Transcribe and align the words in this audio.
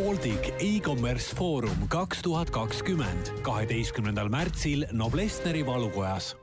Baltic 0.00 0.54
e-commerce 0.58 1.36
foorum 1.36 1.88
kaks 1.88 2.22
tuhat 2.22 2.50
kakskümmend, 2.50 3.42
kaheteistkümnendal 3.44 4.30
märtsil 4.32 4.86
Noblessneri 4.92 5.60
valukojas. 5.66 6.36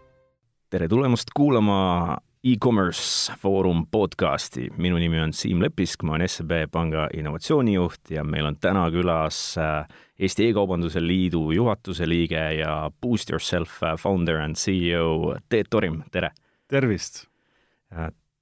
tere 0.70 0.88
tulemast 0.88 1.32
kuulama 1.36 2.18
e-commerce 2.44 3.34
foorum 3.42 3.88
podcasti. 3.92 4.70
minu 4.78 4.98
nimi 4.98 5.20
on 5.20 5.34
Siim 5.34 5.62
Lepisk, 5.62 6.04
ma 6.04 6.14
olen 6.14 6.30
SEB 6.30 6.52
Panga 6.72 7.08
innovatsioonijuht 7.14 8.12
ja 8.12 8.24
meil 8.24 8.46
on 8.46 8.60
täna 8.62 8.92
külas 8.92 9.58
äh, 9.58 9.88
Eesti 10.20 10.50
E-kaubanduse 10.50 11.08
Liidu 11.08 11.52
juhatuse 11.52 12.10
liige 12.10 12.54
ja 12.60 12.92
Boost 13.02 13.30
Yourself 13.30 13.84
äh, 13.84 13.98
founder 13.98 14.42
and 14.42 14.56
CEO 14.56 15.36
Teet 15.50 15.70
Torim, 15.70 16.04
tere! 16.12 16.32
tervist! 16.68 17.26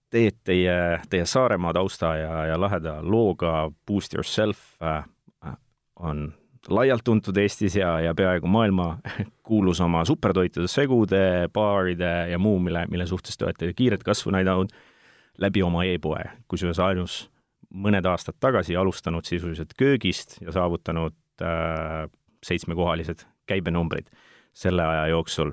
Teet, 0.09 0.37
teie, 0.43 0.73
teie 1.09 1.25
Saaremaa 1.25 1.73
tausta 1.73 2.15
ja, 2.15 2.45
ja 2.45 2.59
laheda 2.61 2.99
looga 3.01 3.71
Boost 3.87 4.13
Yourself 4.13 4.59
äh, 4.83 5.03
on 5.99 6.33
laialt 6.69 7.03
tuntud 7.03 7.37
Eestis 7.37 7.75
ja, 7.75 7.99
ja 7.99 8.13
peaaegu 8.15 8.47
maailma 8.47 8.97
kuulus 9.47 9.81
oma 9.81 10.05
supertoitude, 10.05 10.67
segude, 10.67 11.49
baaride 11.53 12.29
ja 12.31 12.39
muu, 12.39 12.59
mille, 12.59 12.85
mille 12.89 13.07
suhtes 13.07 13.37
te 13.37 13.45
olete 13.45 13.73
kiiret 13.73 14.03
kasvu 14.03 14.33
näidanud 14.35 14.73
läbi 15.37 15.63
oma 15.63 15.83
e-poe, 15.83 16.23
kusjuures 16.47 16.79
ainus 16.79 17.25
mõned 17.75 18.05
aastad 18.07 18.37
tagasi 18.39 18.75
alustanud 18.79 19.25
sisuliselt 19.27 19.73
köögist 19.77 20.37
ja 20.41 20.53
saavutanud 20.55 21.15
äh, 21.41 22.05
seitsmekohalised 22.45 23.25
käibenumbrid 23.49 24.07
selle 24.55 24.85
aja 24.85 25.07
jooksul 25.11 25.51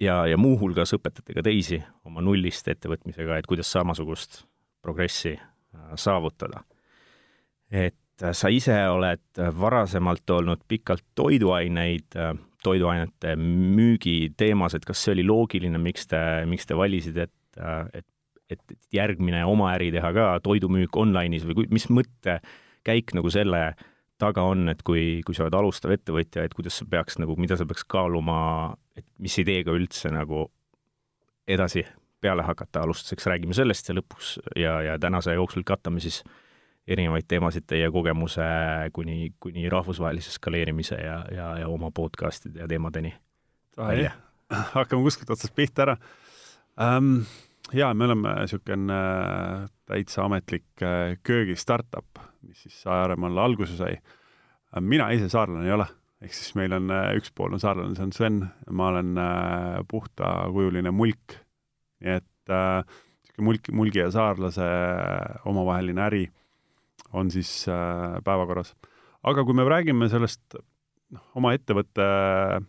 ja, 0.00 0.24
ja 0.26 0.38
muuhulgas 0.40 0.94
õpetate 0.96 1.36
ka 1.36 1.44
teisi 1.44 1.80
oma 2.06 2.22
nullist 2.24 2.68
ettevõtmisega, 2.70 3.38
et 3.38 3.48
kuidas 3.50 3.70
samasugust 3.72 4.44
progressi 4.84 5.34
äh, 5.36 5.92
saavutada. 6.00 6.64
et 7.70 8.22
äh, 8.22 8.32
sa 8.32 8.50
ise 8.52 8.76
oled 8.88 9.44
varasemalt 9.60 10.30
olnud 10.30 10.64
pikalt 10.68 11.04
toiduaineid, 11.14 12.16
äh, 12.16 12.34
toiduainete 12.64 13.36
müügi 13.36 14.32
teemas, 14.36 14.74
et 14.74 14.84
kas 14.84 15.02
see 15.04 15.12
oli 15.12 15.24
loogiline, 15.26 15.78
miks 15.78 16.06
te, 16.08 16.18
miks 16.48 16.66
te 16.66 16.76
valisite, 16.76 17.26
et, 17.28 17.58
et, 17.92 18.06
et 18.50 18.76
järgmine 18.92 19.42
oma 19.44 19.74
äri 19.74 19.90
teha 19.92 20.12
ka, 20.16 20.28
toidumüük 20.44 20.96
online'is 20.96 21.44
või 21.44 21.66
mis 21.68 21.90
mõttekäik 21.92 23.12
nagu 23.16 23.30
selle 23.30 23.74
taga 24.18 24.44
on, 24.46 24.68
et 24.70 24.82
kui, 24.86 25.22
kui 25.26 25.36
sa 25.36 25.46
oled 25.46 25.56
alustav 25.58 25.94
ettevõtja, 25.94 26.44
et 26.46 26.54
kuidas 26.54 26.78
sa 26.80 26.86
peaks 26.90 27.18
nagu, 27.18 27.36
mida 27.40 27.58
sa 27.58 27.66
peaks 27.66 27.84
kaaluma, 27.90 28.38
et 28.96 29.06
mis 29.22 29.36
ideega 29.42 29.74
üldse 29.74 30.12
nagu 30.14 30.46
edasi 31.50 31.84
peale 32.24 32.44
hakata, 32.46 32.84
alustuseks 32.84 33.26
räägime 33.28 33.56
sellest 33.56 33.90
ja 33.90 33.98
lõpuks 33.98 34.38
ja, 34.56 34.78
ja 34.86 34.98
tänase 34.98 35.34
jooksul 35.36 35.66
katame 35.66 36.00
siis 36.00 36.22
erinevaid 36.88 37.26
teemasid 37.28 37.66
teie 37.68 37.88
kogemuse 37.92 38.44
kuni, 38.96 39.32
kuni 39.40 39.68
rahvusvahelise 39.72 40.32
skaleerimise 40.32 40.98
ja, 41.00 41.18
ja, 41.32 41.48
ja 41.62 41.68
oma 41.68 41.90
podcast'ide 41.94 42.62
ja 42.64 42.68
teemadeni 42.68 43.14
välja. 43.76 44.12
hakkame 44.76 45.02
kuskilt 45.04 45.32
otsast 45.36 45.54
pihta 45.56 45.88
ära 45.88 45.96
um,. 46.80 47.24
jaa, 47.72 47.94
me 47.94 48.08
oleme 48.08 48.34
niisugune 48.40 49.00
täitsa 49.90 50.24
ametlik 50.24 50.66
äh, 50.82 51.16
köögi 51.22 51.56
startup, 51.60 52.20
mis 52.42 52.64
siis 52.64 52.82
Saaremaal 52.84 53.38
alguse 53.38 53.76
sai. 53.76 53.98
mina 54.80 55.10
ise 55.14 55.28
saarlane 55.30 55.68
ei 55.68 55.74
ole, 55.74 55.86
ehk 56.24 56.34
siis 56.34 56.54
meil 56.58 56.72
on 56.76 56.90
äh, 56.90 57.10
üks 57.18 57.32
pool 57.34 57.54
on 57.54 57.62
saarlane, 57.62 57.96
see 57.96 58.06
on 58.08 58.14
Sven, 58.16 58.40
ma 58.70 58.88
olen 58.92 59.18
puhtakujuline 59.90 60.90
mulk. 60.90 61.36
nii 62.04 62.16
et 62.18 62.30
niisugune 62.48 63.46
mulk, 63.48 63.68
mulgi 63.72 64.02
ja 64.02 64.10
saarlase 64.12 64.66
omavaheline 65.48 66.02
äri 66.04 66.24
on 67.14 67.30
siis 67.30 67.68
äh, 67.68 68.20
päevakorras. 68.24 68.74
aga 69.22 69.44
kui 69.44 69.54
me 69.54 69.64
räägime 69.64 70.08
sellest 70.10 70.56
noh, 70.58 71.24
oma 71.38 71.54
ettevõtte 71.54 72.04
mm, 72.04 72.66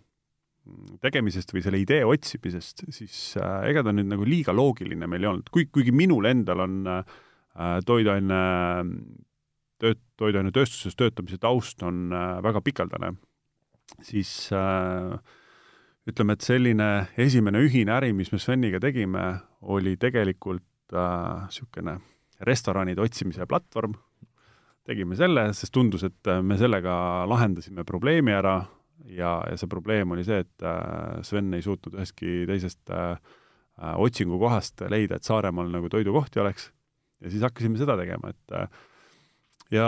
tegemisest 1.04 1.54
või 1.54 1.62
selle 1.66 1.80
idee 1.82 2.02
otsimisest, 2.08 2.88
siis 2.96 3.20
äh, 3.42 3.70
ega 3.70 3.84
ta 3.86 3.94
nüüd 3.94 4.10
nagu 4.10 4.26
liiga 4.28 4.56
loogiline 4.56 5.08
meil 5.10 5.26
ei 5.26 5.32
olnud, 5.32 5.52
kuigi, 5.54 5.72
kuigi 5.74 5.94
minul 5.96 6.26
endal 6.30 6.66
on 6.66 6.82
äh, 6.90 7.16
toiduaine 7.86 8.42
tööt-, 9.82 10.04
toiduainetööstuses 10.20 10.98
töötamise 10.98 11.40
taust 11.42 11.84
on 11.86 12.10
äh, 12.14 12.38
väga 12.46 12.62
pikaldane, 12.66 13.14
siis 14.06 14.32
äh, 14.56 15.16
ütleme, 16.10 16.36
et 16.36 16.46
selline 16.46 16.90
esimene 17.22 17.62
ühine 17.66 17.96
äri, 17.98 18.14
mis 18.14 18.32
me 18.34 18.40
Sveniga 18.42 18.82
tegime, 18.84 19.26
oli 19.62 19.96
tegelikult 20.02 20.66
niisugune 20.94 21.98
äh, 21.98 22.04
restoranide 22.46 23.02
otsimise 23.02 23.48
platvorm, 23.50 23.96
tegime 24.86 25.18
selle, 25.18 25.48
sest 25.58 25.74
tundus, 25.74 26.06
et 26.08 26.30
äh, 26.30 26.44
me 26.46 26.60
sellega 26.62 27.26
lahendasime 27.30 27.86
probleemi 27.88 28.36
ära 28.36 28.60
ja, 29.10 29.38
ja 29.50 29.58
see 29.60 29.70
probleem 29.72 30.14
oli 30.16 30.26
see, 30.28 30.42
et 30.46 30.66
äh, 30.66 31.22
Sven 31.26 31.54
ei 31.56 31.64
suutnud 31.66 31.98
ühestki 31.98 32.44
teisest 32.50 32.94
äh, 32.94 33.16
otsingukohast 33.76 34.86
leida, 34.92 35.20
et 35.20 35.28
Saaremaal 35.28 35.72
nagu 35.74 35.90
toidukohti 35.92 36.42
oleks. 36.44 36.72
ja 37.24 37.32
siis 37.32 37.44
hakkasime 37.44 37.80
seda 37.80 37.98
tegema, 38.00 38.32
et 38.32 38.74
ja 39.74 39.88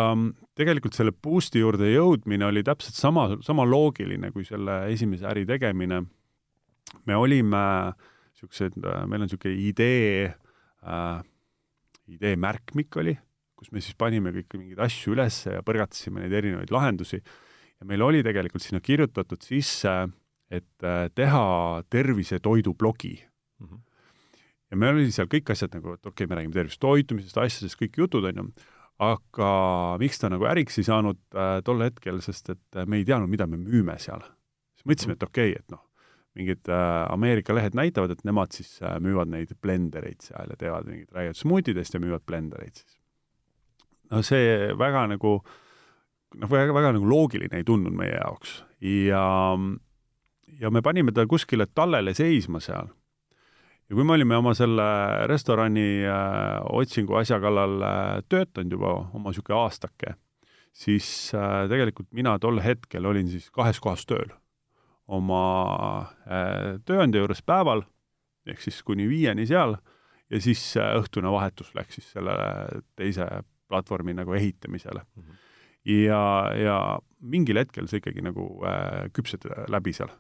tegelikult 0.58 0.96
selle 0.98 1.14
boost'i 1.14 1.62
juurde 1.62 1.92
jõudmine 1.92 2.48
oli 2.48 2.64
täpselt 2.66 2.98
sama, 2.98 3.28
sama 3.46 3.66
loogiline 3.68 4.32
kui 4.34 4.48
selle 4.48 4.80
esimese 4.92 5.28
äri 5.30 5.46
tegemine. 5.48 6.02
me 7.06 7.16
olime 7.16 7.64
niisugused, 8.34 8.76
meil 8.82 9.22
on 9.22 9.28
niisugune 9.28 9.56
idee 9.70 10.28
äh,, 10.28 11.24
idee 12.08 12.36
märkmik 12.36 12.96
oli 12.98 13.18
kus 13.58 13.74
me 13.74 13.82
siis 13.82 13.98
panime 13.98 14.32
kõiki 14.36 14.60
mingeid 14.60 14.82
asju 14.86 15.16
üles 15.16 15.42
ja 15.48 15.64
põrgatasime 15.66 16.24
neid 16.24 16.36
erinevaid 16.38 16.72
lahendusi. 16.74 17.24
Ja 17.80 17.90
meil 17.90 18.02
oli 18.06 18.24
tegelikult 18.26 18.64
sinna 18.64 18.82
kirjutatud 18.84 19.44
sisse, 19.46 19.94
et 20.50 20.86
äh, 20.86 21.08
teha 21.16 21.84
tervisetoidu 21.90 22.74
blogi 22.74 23.16
mm. 23.60 23.68
-hmm. 23.68 23.82
ja 24.72 24.78
meil 24.78 24.96
oli 24.96 25.12
seal 25.12 25.30
kõik 25.32 25.52
asjad 25.52 25.76
nagu, 25.76 25.94
et 25.94 26.06
okei 26.06 26.26
okay,, 26.26 26.28
me 26.28 26.40
räägime 26.40 26.54
tervisest 26.54 26.82
toitumisest, 26.82 27.38
asjadest, 27.38 27.80
kõik 27.82 27.98
jutud, 27.98 28.24
on 28.24 28.44
ju, 28.44 28.48
aga 29.00 29.52
miks 30.00 30.20
ta 30.20 30.30
nagu 30.30 30.48
äriks 30.50 30.80
ei 30.80 30.88
saanud 30.88 31.20
äh, 31.36 31.60
tol 31.64 31.84
hetkel, 31.84 32.22
sest 32.22 32.50
et 32.56 32.80
äh, 32.80 32.88
me 32.88 32.98
ei 32.98 33.06
teadnud, 33.06 33.30
mida 33.30 33.48
me 33.48 33.58
müüme 33.58 34.00
seal. 34.00 34.24
siis 34.78 34.86
mõtlesime, 34.86 35.14
et 35.20 35.24
okei 35.24 35.52
okay,, 35.52 35.62
et 35.62 35.72
noh, 35.72 35.84
mingid 36.38 36.70
äh, 36.70 37.12
Ameerika 37.14 37.54
lehed 37.54 37.76
näitavad, 37.76 38.12
et 38.12 38.24
nemad 38.24 38.52
siis 38.56 38.80
äh, 38.82 38.98
müüvad 39.04 39.30
neid 39.30 39.54
blendereid 39.62 40.22
seal 40.22 40.50
ja 40.50 40.58
teevad 40.58 40.88
mingeid, 40.90 41.12
räägivad 41.12 41.38
smuutidest 41.38 41.94
ja 41.94 42.00
müüvad 42.00 42.26
blendereid 42.26 42.82
siis 42.82 42.98
no 44.12 44.24
see 44.26 44.74
väga 44.78 45.08
nagu 45.14 45.40
noh, 46.36 46.50
väga, 46.52 46.74
väga 46.74 46.94
nagu 46.98 47.10
loogiline 47.10 47.60
ei 47.60 47.66
tundunud 47.68 47.98
meie 47.98 48.16
jaoks 48.16 48.62
ja, 48.84 49.24
ja 50.60 50.72
me 50.72 50.84
panime 50.86 51.14
ta 51.16 51.26
kuskile 51.30 51.68
tallele 51.74 52.14
seisma 52.18 52.60
seal. 52.64 52.90
ja 53.90 53.96
kui 53.96 54.04
me 54.04 54.18
olime 54.18 54.38
oma 54.38 54.54
selle 54.58 54.88
restorani 55.32 56.04
äh, 56.06 56.62
otsingu 56.74 57.18
asja 57.22 57.40
kallal 57.44 57.82
äh, 57.82 58.24
töötanud 58.30 58.78
juba 58.78 58.96
oma 59.14 59.32
niisugune 59.32 59.60
aastake, 59.62 60.16
siis 60.74 61.32
äh, 61.36 61.66
tegelikult 61.72 62.12
mina 62.12 62.38
tol 62.40 62.62
hetkel 62.64 63.06
olin 63.06 63.30
siis 63.32 63.50
kahes 63.52 63.80
kohas 63.80 64.06
tööl. 64.06 64.34
oma 65.08 65.44
äh, 66.28 66.80
tööandja 66.86 67.22
juures 67.24 67.42
päeval, 67.42 67.86
ehk 68.48 68.60
siis 68.60 68.82
kuni 68.84 69.08
viieni 69.08 69.46
seal, 69.48 69.78
ja 70.30 70.42
siis 70.44 70.62
äh, 70.78 70.96
õhtune 71.00 71.32
vahetus 71.32 71.74
läks 71.76 72.00
siis 72.00 72.12
selle 72.12 72.36
teise 73.00 73.28
platvormi 73.68 74.14
nagu 74.14 74.34
ehitamisele 74.34 75.00
mm. 75.00 75.24
-hmm. 75.24 75.44
Ja, 75.88 76.22
ja 76.58 76.78
mingil 77.24 77.60
hetkel 77.62 77.88
sa 77.90 78.00
ikkagi 78.00 78.24
nagu 78.26 78.48
äh, 78.68 79.08
küpsed 79.16 79.48
läbi 79.72 79.96
seal. 79.96 80.12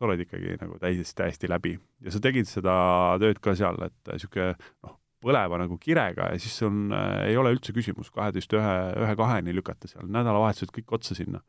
sa 0.00 0.08
oled 0.08 0.22
ikkagi 0.24 0.56
nagu 0.56 0.78
täiesti, 0.80 1.12
täiesti 1.18 1.48
läbi 1.50 1.74
ja 2.00 2.12
sa 2.12 2.22
tegid 2.24 2.48
seda 2.48 2.74
tööd 3.20 3.40
ka 3.44 3.52
seal, 3.58 3.76
et 3.84 4.12
niisugune 4.14 4.54
noh, 4.56 4.96
põleva 5.20 5.58
nagu 5.60 5.76
kirega 5.80 6.30
ja 6.32 6.40
siis 6.40 6.56
on 6.64 6.88
äh,, 6.96 7.30
ei 7.30 7.36
ole 7.36 7.52
üldse 7.54 7.74
küsimus 7.76 8.08
kaheteist 8.14 8.52
ühe, 8.56 8.76
ühe-kaheni 9.04 9.54
lükata 9.56 9.90
seal, 9.90 10.08
nädalavahetused 10.08 10.72
kõik 10.76 10.96
otsa 10.96 11.16
sinna. 11.18 11.42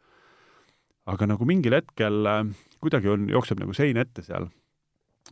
aga 1.07 1.31
nagu 1.31 1.47
mingil 1.47 1.79
hetkel 1.79 2.27
äh, 2.27 2.43
kuidagi 2.83 3.09
on, 3.13 3.29
jookseb 3.31 3.63
nagu 3.63 3.73
sein 3.77 3.97
ette 3.97 4.25
seal 4.25 4.49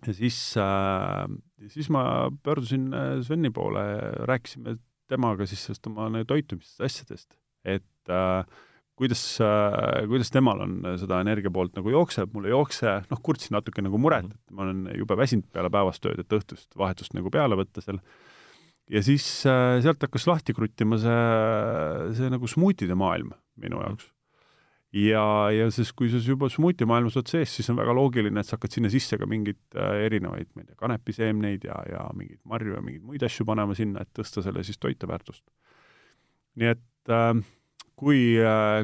ja 0.08 0.16
siis 0.16 0.40
äh,, 0.58 1.28
siis 1.68 1.92
ma 1.92 2.04
pöördusin 2.44 2.88
äh, 2.94 3.20
Sveni 3.26 3.52
poole, 3.52 3.84
rääkisime 4.32 4.78
temaga 5.10 5.46
siis 5.50 5.66
sellest 5.66 5.88
oma 5.90 6.08
toitumisest 6.28 6.82
asjadest, 6.86 7.34
et 7.66 7.84
äh, 8.14 8.60
kuidas 9.00 9.24
äh,, 9.44 10.06
kuidas 10.12 10.32
temal 10.34 10.64
on 10.66 10.76
seda 11.00 11.22
energia 11.24 11.52
poolt 11.54 11.78
nagu 11.80 11.94
jookseb, 11.94 12.34
mul 12.36 12.50
ei 12.50 12.56
jookse, 12.56 12.98
noh, 13.12 13.24
kurtsin 13.24 13.56
natuke 13.56 13.84
nagu 13.86 14.02
muret, 14.02 14.28
mhm. 14.28 14.36
et 14.36 14.56
ma 14.56 14.66
olen 14.68 14.86
jube 15.00 15.18
väsinud 15.20 15.48
peale 15.54 15.72
päevast 15.74 16.04
tööd, 16.04 16.20
et 16.24 16.40
õhtust 16.40 16.70
vahetust 16.80 17.16
nagu 17.18 17.32
peale 17.34 17.58
võtta 17.60 17.84
seal. 17.86 18.02
ja 18.92 19.04
siis 19.06 19.26
äh, 19.48 19.80
sealt 19.86 20.04
hakkas 20.04 20.28
lahti 20.30 20.56
kruttima 20.58 21.00
see, 21.02 21.20
see 22.20 22.32
nagu 22.34 22.50
smuutide 22.50 22.98
maailm 23.00 23.36
minu 23.60 23.84
jaoks 23.84 24.10
ja, 24.96 25.24
ja 25.54 25.70
siis, 25.74 25.92
kui 25.94 26.10
sa 26.12 26.22
juba 26.24 26.50
smuuti 26.52 26.88
maailmas 26.90 27.18
oled 27.20 27.30
sees, 27.30 27.54
siis 27.54 27.70
on 27.72 27.78
väga 27.80 27.94
loogiline, 27.96 28.42
et 28.42 28.50
sa 28.50 28.58
hakkad 28.58 28.76
sinna 28.76 28.92
sisse 28.92 29.20
ka 29.22 29.28
mingeid 29.30 29.60
äh, 29.78 30.06
erinevaid, 30.08 30.50
ma 30.56 30.64
ei 30.64 30.70
tea, 30.72 30.80
kanepiseemneid 30.80 31.70
ja, 31.70 31.78
ja 31.94 32.08
mingeid 32.18 32.42
marju 32.50 32.76
ja 32.76 32.84
mingeid 32.84 33.06
muid 33.06 33.26
asju 33.26 33.46
panema 33.48 33.78
sinna, 33.78 34.04
et 34.04 34.12
tõsta 34.18 34.44
selle 34.46 34.66
siis 34.66 34.82
toiteväärtust. 34.82 35.46
nii 36.60 36.72
et 36.74 37.14
äh, 37.14 37.34
kui, 38.00 38.22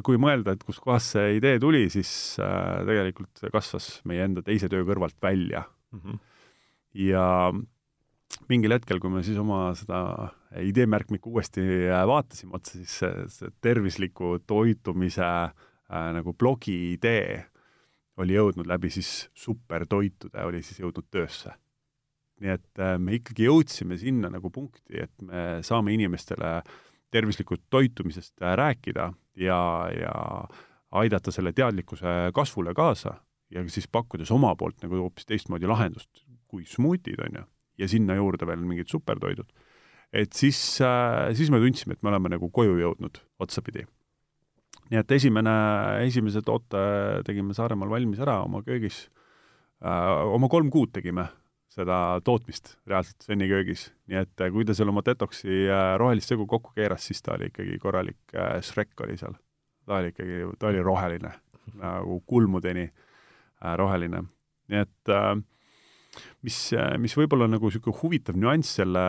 kui 0.03 0.19
mõelda, 0.21 0.55
et 0.55 0.63
kuskohast 0.67 1.15
see 1.15 1.37
idee 1.37 1.59
tuli, 1.63 1.85
siis 1.93 2.09
tegelikult 2.37 3.39
see 3.39 3.53
kasvas 3.53 3.89
meie 4.09 4.25
enda 4.27 4.43
teise 4.45 4.67
töö 4.71 4.83
kõrvalt 4.87 5.17
välja 5.23 5.63
mm. 5.95 6.01
-hmm. 6.01 6.19
ja 7.05 7.25
mingil 8.49 8.75
hetkel, 8.75 8.99
kui 8.99 9.13
me 9.13 9.23
siis 9.23 9.39
oma 9.39 9.69
seda 9.77 10.31
ideemärkmikku 10.59 11.31
uuesti 11.31 11.63
vaatasime 12.07 12.55
otsa, 12.57 12.77
siis 12.77 12.99
see, 12.99 13.27
see 13.31 13.51
tervisliku 13.61 14.37
toitumise 14.47 15.25
äh, 15.25 16.07
nagu 16.15 16.33
blogi 16.33 16.93
idee 16.93 17.45
oli 18.17 18.35
jõudnud 18.35 18.67
läbi 18.67 18.89
siis 18.89 19.29
supertoitude, 19.35 20.43
oli 20.47 20.63
siis 20.63 20.79
jõudnud 20.79 21.07
töösse 21.11 21.55
nii 22.43 22.51
et 22.51 22.81
äh, 22.83 22.97
me 22.99 23.15
ikkagi 23.19 23.47
jõudsime 23.47 23.97
sinna 23.99 24.29
nagu 24.31 24.51
punkti, 24.51 24.99
et 25.05 25.13
me 25.23 25.61
saame 25.63 25.93
inimestele 25.95 26.57
tervislikust 27.11 27.63
toitumisest 27.69 28.41
äh, 28.41 28.55
rääkida 28.57 29.11
ja, 29.35 29.59
ja 29.99 30.13
aidata 30.91 31.31
selle 31.31 31.53
teadlikkuse 31.53 32.31
kasvule 32.33 32.73
kaasa 32.73 33.15
ja 33.51 33.63
siis 33.69 33.87
pakkudes 33.91 34.31
oma 34.31 34.55
poolt 34.55 34.83
nagu 34.83 35.03
hoopis 35.03 35.27
teistmoodi 35.29 35.67
lahendust 35.67 36.25
kui 36.47 36.65
smuutid, 36.69 37.19
on 37.25 37.39
ju, 37.41 37.45
ja 37.81 37.89
sinna 37.89 38.15
juurde 38.15 38.47
veel 38.47 38.63
mingid 38.63 38.91
supertoidud. 38.91 39.49
et 40.13 40.33
siis, 40.33 40.81
äh, 40.81 41.33
siis 41.35 41.51
me 41.51 41.59
tundsime, 41.59 41.93
et 41.93 42.03
me 42.03 42.09
oleme 42.09 42.29
nagu 42.35 42.49
koju 42.49 42.77
jõudnud 42.79 43.19
otsapidi. 43.39 43.85
nii 44.91 44.99
et 45.01 45.11
esimene, 45.11 45.55
esimese 46.05 46.41
toote 46.45 46.77
tegime 47.25 47.53
Saaremaal 47.53 47.89
valmis 47.89 48.19
ära 48.19 48.43
oma 48.43 48.61
köögis, 48.61 49.09
oma 49.81 50.47
kolm 50.49 50.69
kuud 50.69 50.91
tegime 50.93 51.25
seda 51.75 51.97
tootmist 52.25 52.75
reaalselt 52.87 53.25
Sveni 53.25 53.47
köögis. 53.51 53.89
nii 54.09 54.21
et 54.21 54.43
äh, 54.43 54.51
kui 54.53 54.65
ta 54.67 54.75
seal 54.77 54.91
oma 54.91 55.03
detoksi 55.05 55.65
äh, 55.67 55.95
rohelist 55.99 56.31
segu 56.31 56.47
kokku 56.49 56.75
keeras, 56.77 57.07
siis 57.07 57.21
ta 57.25 57.35
oli 57.35 57.49
ikkagi 57.51 57.79
korralik 57.81 58.35
äh, 58.35 58.59
Shrek 58.63 58.95
oli 59.05 59.17
seal. 59.19 59.35
ta 59.85 59.99
oli 59.99 60.13
ikkagi, 60.13 60.39
ta 60.59 60.69
oli 60.71 60.83
roheline, 60.85 61.33
nagu 61.81 62.21
kulmudeni 62.27 62.87
roheline. 63.79 64.23
nii 64.71 64.81
et 64.81 65.11
mis, 66.45 66.57
mis 67.01 67.15
võib-olla 67.17 67.47
nagu 67.49 67.69
niisugune 67.69 68.01
huvitav 68.01 68.37
nüanss 68.39 68.77
selle 68.79 69.05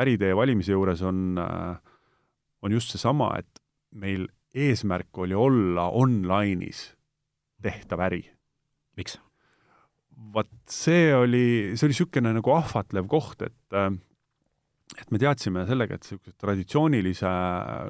äritee 0.00 0.34
valimise 0.36 0.72
juures 0.72 1.02
on, 1.06 1.38
on 1.40 2.76
just 2.76 2.92
seesama, 2.94 3.32
et 3.40 3.62
meil 3.90 4.28
eesmärk 4.54 5.18
oli 5.18 5.36
olla 5.36 5.88
online'is 5.90 6.90
tehtav 7.62 8.06
äri. 8.08 8.24
miks? 8.96 9.18
Vot 10.34 10.50
see 10.68 11.10
oli, 11.14 11.72
see 11.74 11.86
oli 11.86 11.94
niisugune 11.94 12.32
nagu 12.36 12.52
ahvatlev 12.54 13.08
koht, 13.10 13.42
et 13.42 13.76
äh, 13.76 13.90
et 14.98 15.10
me 15.14 15.20
teadsime 15.22 15.64
sellega, 15.68 15.96
et 15.96 16.06
niisuguse 16.06 16.34
traditsioonilise 16.40 17.30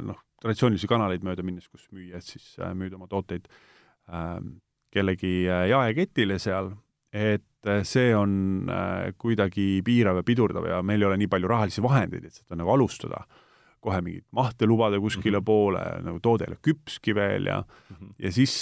noh, 0.07 0.19
traditsioonilisi 0.41 0.89
kanaleid 0.91 1.25
mööda 1.27 1.45
minnes, 1.47 1.69
kus 1.69 1.87
müüjad 1.95 2.25
siis 2.25 2.55
äh, 2.61 2.73
müüd 2.77 2.95
oma 2.97 3.09
tooteid 3.11 3.49
äh, 3.49 4.39
kellegi 4.93 5.35
äh, 5.49 5.67
jaeketile 5.73 6.41
seal, 6.43 6.75
et 7.13 7.47
see 7.85 8.15
on 8.17 8.71
kuidagi 9.21 9.83
piirav 9.85 10.17
ja 10.17 10.25
pidurdav 10.25 10.65
ja 10.65 10.79
meil 10.87 11.03
ei 11.03 11.09
ole 11.11 11.19
nii 11.21 11.29
palju 11.29 11.49
rahalisi 11.51 11.83
vahendeid, 11.85 12.25
et 12.25 12.39
seda 12.39 12.57
nagu 12.57 12.71
alustada 12.73 13.19
kohe 13.85 13.99
mingit 14.05 14.25
mahte 14.37 14.65
lubada 14.69 14.97
kuskile 15.01 15.37
mm 15.37 15.43
-hmm. 15.43 15.45
poole, 15.45 15.83
nagu 16.07 16.21
toode 16.25 16.47
ei 16.47 16.53
ole 16.55 16.61
küpski 16.65 17.15
veel 17.15 17.51
ja 17.51 17.59
mm 17.61 17.97
-hmm. 17.97 18.15
ja 18.19 18.33
siis 18.33 18.55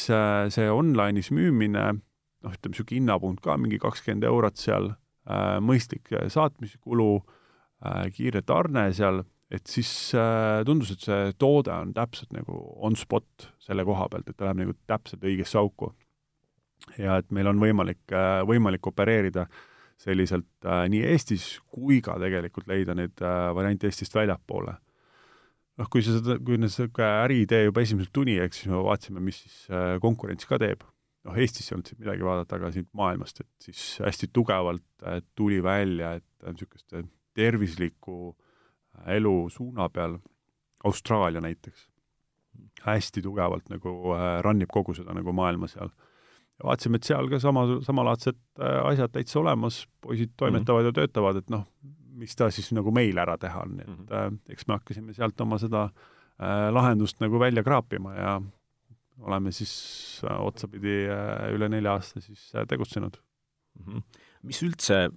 see 0.54 0.66
online'is 0.70 1.30
müümine 1.30 2.00
noh, 2.44 2.54
ütleme 2.54 2.74
niisugune 2.74 3.00
hinnapunkt 3.00 3.42
ka 3.44 3.56
mingi 3.60 3.80
kakskümmend 3.82 4.26
eurot 4.28 4.60
seal 4.60 4.92
äh,, 4.92 5.58
mõistlik 5.64 6.12
saatmiskulu 6.34 7.10
äh,, 7.18 8.08
kiire 8.14 8.42
tarne 8.46 8.88
seal, 8.96 9.24
et 9.50 9.66
siis 9.70 9.90
äh, 10.16 10.60
tundus, 10.68 10.92
et 10.94 11.06
see 11.06 11.32
toode 11.40 11.72
on 11.74 11.94
täpselt 11.96 12.34
nagu 12.36 12.58
on 12.84 12.96
spot 12.98 13.48
selle 13.64 13.86
koha 13.88 14.08
pealt, 14.12 14.28
et 14.28 14.36
ta 14.36 14.48
läheb 14.48 14.62
nagu 14.64 14.76
täpselt 14.90 15.24
õigesse 15.24 15.58
auku. 15.60 15.94
ja 16.98 17.18
et 17.18 17.32
meil 17.34 17.50
on 17.50 17.58
võimalik 17.60 18.14
äh,, 18.14 18.42
võimalik 18.46 18.86
opereerida 18.86 19.48
selliselt 19.98 20.46
äh, 20.64 20.84
nii 20.90 21.02
Eestis 21.10 21.56
kui 21.66 21.98
ka 22.04 22.14
tegelikult 22.22 22.68
leida 22.70 22.94
neid 22.94 23.18
äh, 23.18 23.48
variante 23.54 23.88
Eestist 23.90 24.14
väljapoole 24.14 24.76
noh, 25.78 25.88
kui 25.90 26.04
sa 26.04 26.16
seda, 26.18 26.38
kui 26.42 26.58
niisugune 26.60 27.08
äriidee 27.24 27.64
juba 27.68 27.82
esimeselt 27.84 28.14
tuli, 28.14 28.38
eks 28.42 28.62
siis 28.62 28.70
me 28.72 28.82
vaatasime, 28.84 29.22
mis 29.24 29.42
siis 29.44 29.58
äh, 29.70 29.96
konkurents 30.02 30.48
ka 30.48 30.60
teeb 30.62 30.84
noh, 31.26 31.36
Eestis 31.36 31.68
ei 31.70 31.76
olnud 31.76 31.90
siit 31.90 32.00
midagi 32.02 32.26
vaadata, 32.26 32.58
aga 32.58 32.70
siit 32.74 32.88
maailmast, 32.96 33.42
et 33.42 33.68
siis 33.68 33.84
hästi 34.04 34.30
tugevalt 34.32 35.06
äh, 35.06 35.20
tuli 35.38 35.60
välja, 35.64 36.14
et 36.18 36.46
niisuguste 36.46 37.04
tervisliku 37.38 38.18
äh, 38.32 39.14
elu 39.18 39.36
suuna 39.52 39.88
peal, 39.92 40.18
Austraalia 40.86 41.42
näiteks, 41.42 41.88
hästi 42.84 43.22
tugevalt 43.22 43.70
nagu 43.72 44.14
äh, 44.14 44.38
rannib 44.46 44.70
kogu 44.72 44.94
seda 44.94 45.16
nagu 45.16 45.34
maailma 45.34 45.70
seal. 45.70 45.90
ja 46.58 46.66
vaatasime, 46.66 46.98
et 46.98 47.06
seal 47.06 47.28
ka 47.30 47.38
sama, 47.42 47.64
samalaadsed 47.86 48.38
asjad 48.58 49.12
täitsa 49.14 49.40
olemas, 49.40 49.86
poisid 50.00 50.32
toimetavad 50.36 50.82
mm 50.82 50.88
-hmm. 50.88 50.98
ja 50.98 51.06
töötavad, 51.06 51.36
et 51.36 51.50
noh, 51.50 51.66
mis 52.18 52.34
ta 52.36 52.50
siis 52.50 52.72
nagu 52.74 52.90
meil 52.94 53.18
ära 53.18 53.36
teha 53.38 53.62
on, 53.62 53.80
et 53.80 53.88
mm 53.88 54.06
-hmm. 54.06 54.38
eks 54.48 54.66
me 54.66 54.74
hakkasime 54.74 55.14
sealt 55.14 55.40
oma 55.40 55.58
seda 55.58 55.84
äh, 55.84 56.72
lahendust 56.72 57.20
nagu 57.20 57.38
välja 57.38 57.62
kraapima 57.62 58.14
ja 58.14 58.40
oleme 59.26 59.52
siis 59.54 59.72
äh, 60.24 60.36
otsapidi 60.40 61.00
äh, 61.10 61.48
üle 61.54 61.68
nelja 61.72 61.96
aasta 61.98 62.22
siis 62.22 62.50
äh, 62.54 62.66
tegutsenud 62.68 63.18
mm. 63.78 63.84
-hmm. 63.86 64.20
mis 64.42 64.62
üldse, 64.62 65.08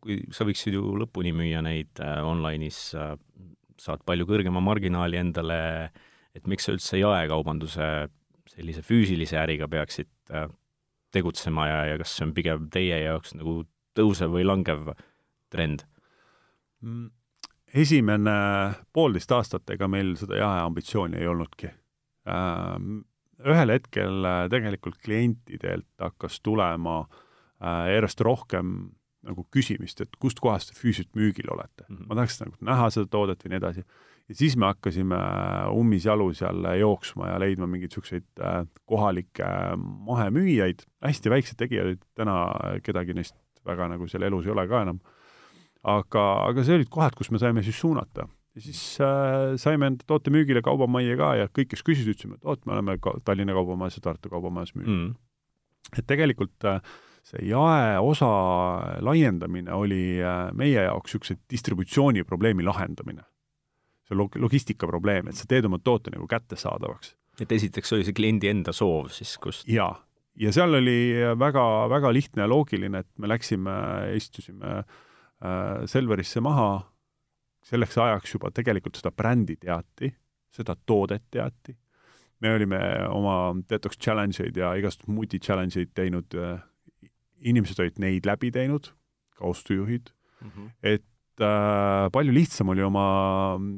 kui 0.00 0.20
sa 0.32 0.46
võiksid 0.48 0.78
ju 0.78 0.94
lõpuni 1.02 1.34
müüa 1.36 1.62
neid 1.64 2.00
online'is, 2.00 2.94
saad 3.82 4.02
palju 4.06 4.26
kõrgema 4.28 4.62
marginaali 4.62 5.18
endale, 5.18 5.90
et 6.34 6.46
miks 6.46 6.68
sa 6.68 6.74
üldse 6.76 7.00
jaekaubanduse 7.00 7.88
sellise 8.52 8.82
füüsilise 8.86 9.40
äriga 9.40 9.66
peaksid 9.68 10.10
tegutsema 11.12 11.66
ja, 11.66 11.80
ja 11.90 11.96
kas 11.98 12.14
see 12.14 12.28
on 12.28 12.34
pigem 12.36 12.68
teie 12.70 13.00
jaoks 13.02 13.34
nagu 13.34 13.64
tõusev 13.98 14.30
või 14.36 14.46
langev 14.46 14.92
trend? 15.50 15.82
Mm, 16.82 17.10
esimene 17.74 18.36
poolteist 18.92 19.34
aastat, 19.34 19.66
ega 19.74 19.88
meil 19.88 20.14
seda 20.20 20.38
jaeambitsiooni 20.38 21.18
ei 21.18 21.26
olnudki 21.26 21.72
ühel 23.48 23.74
hetkel 23.74 24.26
äh, 24.28 24.44
tegelikult 24.52 24.98
klientidelt 25.02 25.88
hakkas 26.00 26.40
tulema 26.44 27.02
äh, 27.02 27.92
järjest 27.96 28.22
rohkem 28.24 28.92
nagu 29.22 29.44
küsimist, 29.54 30.00
et 30.02 30.16
kustkohast 30.18 30.72
te 30.72 30.78
füüsiliselt 30.78 31.14
müügil 31.18 31.52
olete 31.54 31.84
mm. 31.86 31.96
-hmm. 31.96 32.08
ma 32.08 32.18
tahaks 32.18 32.40
nagu 32.42 32.56
näha 32.70 32.88
seda 32.90 33.06
toodet 33.10 33.44
või 33.44 33.52
nii 33.52 33.60
edasi. 33.60 33.84
ja 34.28 34.34
siis 34.34 34.56
me 34.56 34.66
hakkasime 34.66 35.18
äh, 35.18 35.70
ummisjalu 35.70 36.32
seal 36.34 36.66
jooksma 36.80 37.30
ja 37.30 37.38
leidma 37.38 37.66
mingeid 37.66 37.90
niisuguseid 37.92 38.44
kohalikke 38.84 39.46
mahemüüjaid, 40.10 40.86
hästi 41.04 41.30
väiksed 41.30 41.58
tegijad, 41.58 41.98
täna 42.14 42.46
kedagi 42.82 43.14
neist 43.14 43.36
väga 43.66 43.88
nagu 43.88 44.08
seal 44.08 44.22
elus 44.26 44.46
ei 44.46 44.52
ole 44.52 44.66
ka 44.68 44.82
enam. 44.82 45.00
aga, 45.82 46.22
aga 46.48 46.64
see 46.64 46.78
olid 46.78 46.90
kohad, 46.90 47.14
kus 47.18 47.30
me 47.30 47.38
saime 47.38 47.62
siis 47.62 47.80
suunata 47.80 48.28
ja 48.54 48.62
siis 48.62 48.80
äh, 49.00 49.54
saime 49.60 49.88
enda 49.88 50.04
toote 50.06 50.32
müügile 50.32 50.62
kaubamajja 50.64 51.16
ka 51.20 51.30
ja 51.40 51.48
kõik, 51.48 51.72
kes 51.72 51.84
küsisid, 51.86 52.12
ütlesime, 52.12 52.36
et 52.38 52.48
oot, 52.48 52.64
me 52.66 52.76
oleme 52.76 52.98
ka 53.02 53.14
Tallinna 53.24 53.56
kaubamajas 53.56 53.96
ja 53.98 54.04
Tartu 54.08 54.32
kaubamajas 54.32 54.74
müünud 54.76 54.92
mm.. 54.92 55.14
et 55.96 56.06
tegelikult 56.08 56.68
äh, 56.68 56.82
see 57.26 57.46
jaeosa 57.48 58.28
laiendamine 59.04 59.72
oli 59.74 60.04
äh, 60.20 60.44
meie 60.58 60.84
jaoks 60.88 61.14
niisuguse 61.14 61.38
distributsiooniprobleemi 61.50 62.66
lahendamine. 62.66 63.24
see 64.08 64.18
log-, 64.18 64.38
logistika 64.42 64.86
probleem, 64.90 65.30
et 65.30 65.38
sa 65.38 65.48
teed 65.48 65.68
oma 65.68 65.78
toote 65.78 66.12
nagu 66.12 66.28
kättesaadavaks. 66.28 67.16
et 67.40 67.52
esiteks 67.52 67.96
oli 67.96 68.04
see 68.04 68.16
kliendi 68.16 68.52
enda 68.52 68.76
soov 68.76 69.08
siis, 69.16 69.38
kust 69.40 69.68
jaa, 69.68 69.94
ja 70.36 70.52
seal 70.52 70.76
oli 70.76 71.14
väga, 71.38 71.88
väga 71.88 72.12
lihtne 72.12 72.44
ja 72.44 72.52
loogiline, 72.52 73.00
et 73.00 73.08
me 73.18 73.32
läksime, 73.32 73.72
istusime 74.18 74.82
äh, 74.82 75.86
Selverisse 75.88 76.44
maha 76.44 76.91
selleks 77.66 77.98
ajaks 77.98 78.34
juba 78.34 78.50
tegelikult 78.54 78.98
seda 78.98 79.12
brändi 79.14 79.56
teati, 79.60 80.10
seda 80.52 80.76
toodet 80.86 81.24
teati, 81.30 81.76
me 82.42 82.54
olime 82.56 82.80
oma 83.12 83.36
detox 83.70 83.98
challenge 84.02 84.42
eid 84.42 84.58
ja 84.58 84.72
igast 84.78 85.06
muid 85.06 85.34
challenge 85.40 85.78
eid 85.80 85.92
teinud, 85.94 86.34
inimesed 87.42 87.80
olid 87.82 88.02
neid 88.02 88.26
läbi 88.26 88.50
teinud, 88.54 88.90
ka 89.38 89.48
ostujuhid 89.50 90.10
mm, 90.10 90.50
-hmm. 90.50 90.70
et 90.82 91.42
äh, 91.42 92.10
palju 92.12 92.34
lihtsam 92.34 92.68
oli 92.74 92.82
oma 92.82 93.06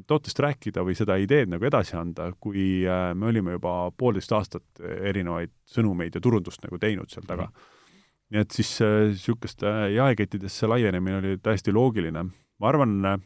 tootest 0.07 0.41
rääkida 0.41 0.85
või 0.85 0.97
seda 0.99 1.17
ideed 1.21 1.53
nagu 1.53 1.65
edasi 1.65 1.97
anda, 1.97 2.31
kui 2.41 2.85
äh, 2.89 3.13
me 3.15 3.31
olime 3.33 3.59
juba 3.59 3.91
poolteist 3.97 4.33
aastat 4.33 4.83
erinevaid 4.83 5.53
sõnumeid 5.77 6.17
ja 6.17 6.25
turundust 6.25 6.65
nagu 6.65 6.81
teinud 6.81 7.13
seal 7.13 7.29
taga 7.29 7.47
mm. 7.47 7.53
-hmm. 7.53 7.93
nii 8.31 8.41
et 8.41 8.51
siis 8.51 8.73
niisuguste 8.81 9.69
äh, 9.69 9.93
jaekettidesse 10.01 10.67
laienemine 10.67 11.21
oli 11.21 11.39
täiesti 11.39 11.73
loogiline. 11.73 12.25
ma 12.59 12.69
arvan 12.69 13.05
äh,, 13.05 13.21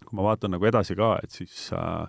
kui 0.00 0.16
ma 0.18 0.28
vaatan 0.30 0.54
nagu 0.56 0.68
edasi 0.68 0.96
ka, 0.98 1.14
et 1.24 1.34
siis 1.34 1.66
äh, 1.76 2.06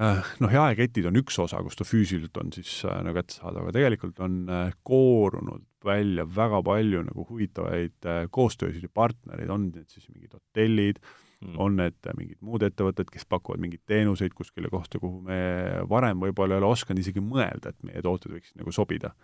äh, 0.00 0.30
noh, 0.42 0.52
jaeketid 0.52 1.08
on 1.10 1.18
üks 1.20 1.38
osa, 1.42 1.62
kus 1.64 1.78
ta 1.78 1.86
füüsiliselt 1.88 2.36
on 2.42 2.52
siis 2.56 2.80
äh, 2.88 3.00
nagu 3.06 3.16
kättesaadav, 3.20 3.64
aga 3.64 3.76
tegelikult 3.78 4.20
on 4.24 4.42
äh, 4.48 4.76
koorunud 4.86 5.66
välja 5.84 6.26
väga 6.28 6.60
palju 6.66 7.02
nagu 7.08 7.24
huvitavaid 7.28 8.08
äh, 8.08 8.22
koostöösid 8.32 8.84
ja 8.84 8.92
partnereid, 8.94 9.50
on 9.52 9.70
need 9.70 9.88
siis 9.88 10.08
mingid 10.12 10.36
hotellid, 10.36 11.00
mm., 11.40 11.58
on 11.60 11.78
need 11.80 12.10
mingid 12.18 12.40
muud 12.44 12.64
ettevõtted, 12.66 13.10
kes 13.12 13.28
pakuvad 13.28 13.62
mingeid 13.62 13.84
teenuseid 13.88 14.36
kuskile 14.36 14.72
kohta, 14.72 15.00
kuhu 15.02 15.22
me 15.28 15.40
varem 15.88 16.20
võib-olla 16.22 16.56
ei 16.56 16.64
ole 16.64 16.74
osanud 16.76 17.00
isegi 17.00 17.24
mõelda, 17.24 17.72
et 17.72 17.86
meie 17.86 18.04
tooted 18.04 18.36
võiksid 18.36 18.60
nagu 18.60 18.74
sobida. 18.74 19.14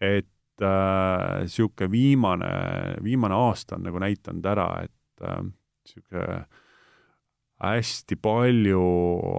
et 0.00 0.30
niisugune 0.60 1.86
äh, 1.86 1.90
viimane, 1.92 2.50
viimane 3.04 3.34
aasta 3.34 3.76
on 3.76 3.86
nagu 3.88 4.00
näidanud 4.00 4.46
ära, 4.46 4.68
et 4.84 5.59
niisugune 5.84 6.44
hästi 7.60 8.16
palju 8.16 8.82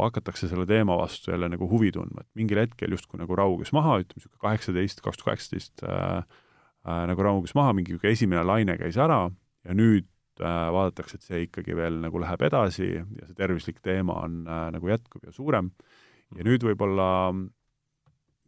hakatakse 0.03 0.49
selle 0.49 0.67
teema 0.69 0.97
vastu 0.99 1.31
jälle 1.33 1.49
nagu 1.49 1.67
huvi 1.69 1.89
tundma, 1.91 2.21
et 2.21 2.29
mingil 2.37 2.61
hetkel 2.61 2.93
justkui 2.93 3.19
nagu 3.21 3.35
rauges 3.37 3.73
maha, 3.73 3.97
ütleme 4.03 4.21
niisugune 4.21 4.43
kaheksateist, 4.45 5.01
kaks 5.01 5.17
tuhat 5.17 5.31
kaheksateist 5.31 5.85
äh, 5.87 6.17
äh, 6.85 7.03
nagu 7.09 7.25
rauges 7.25 7.55
maha, 7.57 7.73
mingi 7.77 7.97
esimene 8.11 8.43
laine 8.45 8.77
käis 8.77 8.99
ära 9.01 9.23
ja 9.65 9.77
nüüd 9.77 10.05
äh, 10.41 10.67
vaadatakse, 10.75 11.17
et 11.17 11.25
see 11.25 11.47
ikkagi 11.47 11.77
veel 11.77 11.97
nagu 12.03 12.21
läheb 12.21 12.45
edasi 12.45 12.91
ja 12.93 13.07
see 13.25 13.37
tervislik 13.37 13.81
teema 13.85 14.19
on 14.27 14.43
äh, 14.45 14.67
nagu 14.77 14.93
jätkub 14.93 15.25
ja 15.25 15.33
suurem. 15.33 15.71
ja 16.37 16.45
nüüd 16.45 16.63
võib-olla 16.63 17.09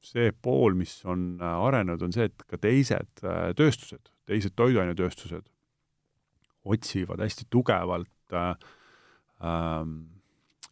see 0.04 0.30
pool, 0.38 0.78
mis 0.78 1.00
on 1.10 1.42
äh, 1.42 1.66
arenenud, 1.66 2.06
on 2.06 2.14
see, 2.14 2.30
et 2.30 2.46
ka 2.46 2.62
teised 2.62 3.26
tööstused, 3.58 4.14
teised 4.30 4.54
toiduainetööstused 4.60 5.50
otsivad 6.64 7.22
hästi 7.24 7.48
tugevalt 7.52 8.34
äh, 8.34 8.54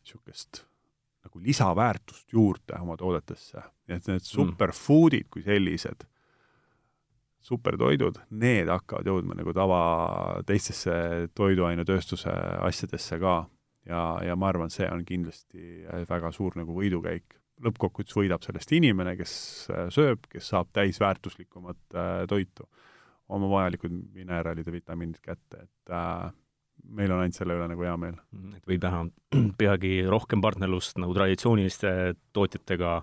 niisugust 0.01 0.61
ähm, 0.61 0.67
nagu 1.25 1.41
lisaväärtust 1.43 2.33
juurde 2.33 2.79
oma 2.79 2.97
toodetesse. 2.97 3.61
et 3.87 4.07
need 4.07 4.21
mm. 4.21 4.25
superfoodid 4.25 5.27
kui 5.29 5.43
sellised, 5.43 6.05
supertoidud, 7.45 8.21
need 8.39 8.69
hakkavad 8.71 9.09
jõudma 9.09 9.35
nagu 9.37 9.53
tava 9.53 9.81
teistesse 10.47 10.93
toiduainetööstuse 11.35 12.31
asjadesse 12.67 13.19
ka. 13.19 13.35
ja, 13.89 14.01
ja 14.25 14.35
ma 14.35 14.49
arvan, 14.51 14.69
see 14.73 14.87
on 14.89 15.05
kindlasti 15.05 15.85
väga 16.09 16.31
suur 16.31 16.57
nagu 16.59 16.75
võidukäik. 16.77 17.37
lõppkokkuvõttes 17.61 18.17
võidab 18.17 18.41
sellest 18.41 18.71
inimene, 18.73 19.13
kes 19.19 19.33
äh, 19.69 19.89
sööb, 19.93 20.23
kes 20.31 20.47
saab 20.49 20.71
täisväärtuslikumat 20.73 21.77
äh, 21.93 22.23
toitu, 22.29 22.65
oma 23.31 23.49
vajalikud 23.51 23.93
mineraalid 24.15 24.67
ja 24.67 24.75
vitamiinid 24.75 25.21
kätte, 25.23 25.65
et 25.65 25.93
äh, 25.95 26.31
meil 26.97 27.13
on 27.13 27.23
ainult 27.23 27.37
selle 27.37 27.55
üle 27.57 27.69
nagu 27.71 27.85
hea 27.85 27.95
meel. 28.01 28.17
Mhm, 28.33 28.59
et 28.59 28.67
võib 28.69 28.85
näha 28.87 29.05
peagi 29.61 29.95
rohkem 30.09 30.43
partnerlust 30.43 30.99
nagu 31.01 31.15
traditsiooniliste 31.17 31.95
tootjatega, 32.35 33.01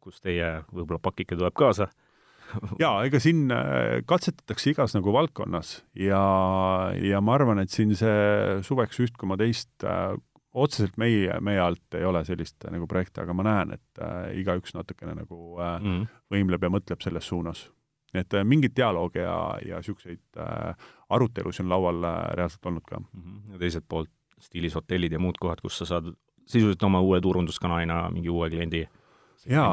kus 0.00 0.22
teie 0.24 0.60
võib-olla 0.72 1.00
pakike 1.02 1.36
tuleb 1.36 1.56
kaasa 1.60 1.90
jaa, 2.82 3.02
ega 3.06 3.20
siin 3.22 3.50
äh, 3.54 4.00
katsetatakse 4.08 4.72
igas 4.72 4.96
nagu 4.96 5.12
valdkonnas 5.14 5.74
ja, 5.98 6.22
ja 6.96 7.20
ma 7.24 7.36
arvan, 7.36 7.60
et 7.62 7.72
siin 7.74 7.92
see 7.98 8.60
suveks 8.66 9.02
üht 9.04 9.18
koma 9.20 9.36
teist 9.40 9.84
äh, 9.84 10.16
otseselt 10.52 10.96
meie, 11.00 11.36
meie 11.44 11.60
alt 11.62 11.98
ei 11.98 12.06
ole 12.06 12.22
sellist 12.26 12.64
äh, 12.64 12.72
nagu 12.74 12.88
projekti, 12.90 13.22
aga 13.22 13.36
ma 13.36 13.46
näen, 13.46 13.76
et 13.76 14.02
äh, 14.02 14.32
igaüks 14.40 14.74
natukene 14.76 15.14
nagu 15.22 15.60
äh, 15.60 15.76
mm. 15.78 16.08
võimleb 16.34 16.66
ja 16.66 16.72
mõtleb 16.72 17.04
selles 17.04 17.28
suunas 17.30 17.68
et 18.14 18.34
äh, 18.34 18.46
mingit 18.46 18.74
dialoogi 18.76 19.22
ja, 19.22 19.36
ja 19.66 19.80
niisuguseid 19.80 20.40
äh, 20.40 20.88
arutelusid 21.10 21.64
on 21.64 21.74
laual 21.74 22.06
äh, 22.06 22.16
reaalselt 22.38 22.66
olnud 22.66 22.86
ka 22.88 23.00
mm. 23.00 23.06
-hmm. 23.20 23.52
ja 23.52 23.58
teiselt 23.58 23.86
poolt 23.88 24.10
stiilis 24.40 24.74
hotellid 24.74 25.12
ja 25.12 25.18
muud 25.18 25.38
kohad, 25.40 25.60
kus 25.60 25.78
sa 25.78 25.86
saad 25.86 26.12
sisuliselt 26.46 26.82
oma 26.82 27.00
uue 27.00 27.20
turunduskanalina 27.20 28.08
mingi 28.10 28.28
uue 28.28 28.50
kliendi 28.50 28.86
jaa, 29.46 29.72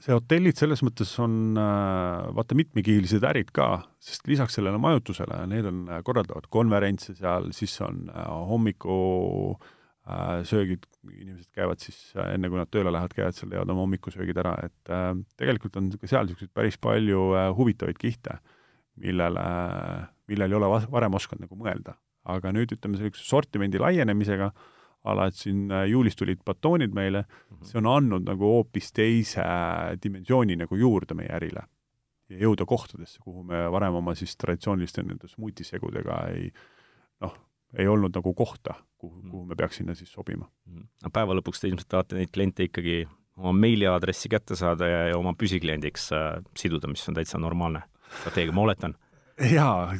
see 0.00 0.14
hotellid 0.14 0.56
selles 0.56 0.82
mõttes 0.86 1.12
on 1.20 1.56
äh, 1.58 2.34
vaata 2.36 2.54
mitmekihilised 2.54 3.24
ärid 3.24 3.50
ka, 3.52 3.82
sest 3.98 4.28
lisaks 4.28 4.54
sellele 4.54 4.78
majutusele, 4.78 5.46
need 5.46 5.66
on, 5.66 5.86
korraldavad 6.04 6.46
konverentse 6.50 7.14
seal, 7.14 7.50
siis 7.52 7.80
on 7.80 8.06
hommiku 8.50 9.56
Äh, 9.58 9.70
söögid, 10.44 10.84
inimesed 11.08 11.48
käivad 11.56 11.80
siis 11.80 12.12
äh, 12.18 12.34
enne, 12.34 12.50
kui 12.52 12.60
nad 12.60 12.68
tööle 12.72 12.92
lähevad, 12.92 13.14
käivad 13.16 13.36
seal, 13.36 13.48
teevad 13.52 13.70
oma 13.72 13.86
hommikusöögid 13.86 14.36
ära, 14.42 14.52
et 14.66 14.92
äh, 14.92 15.12
tegelikult 15.40 15.78
on 15.80 15.88
ka 15.96 16.10
seal 16.10 16.28
niisuguseid 16.28 16.52
päris 16.52 16.76
palju 16.76 17.30
äh, 17.38 17.48
huvitavaid 17.56 17.96
kihte, 18.00 18.36
millele, 19.00 19.44
millel 20.28 20.52
ei 20.52 20.58
ole 20.58 20.68
varem 20.92 21.16
osanud 21.16 21.46
nagu 21.46 21.58
mõelda. 21.58 21.96
aga 22.24 22.52
nüüd 22.56 22.70
ütleme, 22.72 22.96
sellise 22.96 23.20
sortimendi 23.20 23.76
laienemisega, 23.76 24.46
a 25.04 25.14
la 25.16 25.26
et 25.28 25.36
siin 25.36 25.72
äh, 25.72 25.86
juulis 25.92 26.16
tulid 26.16 26.40
batoonid 26.44 26.92
meile 26.96 27.24
mm, 27.24 27.56
-hmm. 27.56 27.64
see 27.68 27.78
on 27.80 27.86
andnud 27.86 28.24
nagu 28.28 28.44
hoopis 28.44 28.92
teise 28.92 29.44
dimensiooni 30.02 30.56
nagu 30.56 30.76
juurde 30.76 31.14
meie 31.14 31.32
ärile. 31.32 31.64
ja 32.28 32.38
jõuda 32.38 32.64
kohtadesse, 32.64 33.20
kuhu 33.20 33.42
me 33.42 33.70
varem 33.70 33.94
oma 33.94 34.14
siis 34.14 34.36
traditsiooniliste 34.36 35.02
nende 35.02 35.28
smuutisegudega 35.28 36.26
ei 36.28 36.52
noh, 37.20 37.36
ei 37.78 37.88
olnud 37.90 38.14
nagu 38.14 38.34
kohta, 38.34 38.76
kuhu, 38.98 39.18
mhm. 39.18 39.30
kuhu 39.30 39.44
me 39.50 39.58
peaks 39.58 39.80
sinna 39.80 39.94
siis 39.98 40.12
sobima. 40.12 40.48
No 41.02 41.12
päeva 41.12 41.36
lõpuks 41.38 41.62
te 41.62 41.70
ilmselt 41.70 41.90
tahate 41.90 42.18
neid 42.18 42.32
kliente 42.34 42.68
ikkagi 42.68 43.04
oma 43.36 43.54
meiliaadressi 43.58 44.30
kätte 44.30 44.56
saada 44.58 44.88
ja, 44.88 45.00
ja 45.10 45.18
oma 45.18 45.34
püsikliendiks 45.38 46.10
äh, 46.14 46.30
siduda, 46.58 46.90
mis 46.90 47.02
on 47.10 47.18
täitsa 47.18 47.40
normaalne 47.42 47.82
strateegia, 48.20 48.54
ma 48.54 48.62
oletan. 48.68 48.94
jaa, 49.56 49.90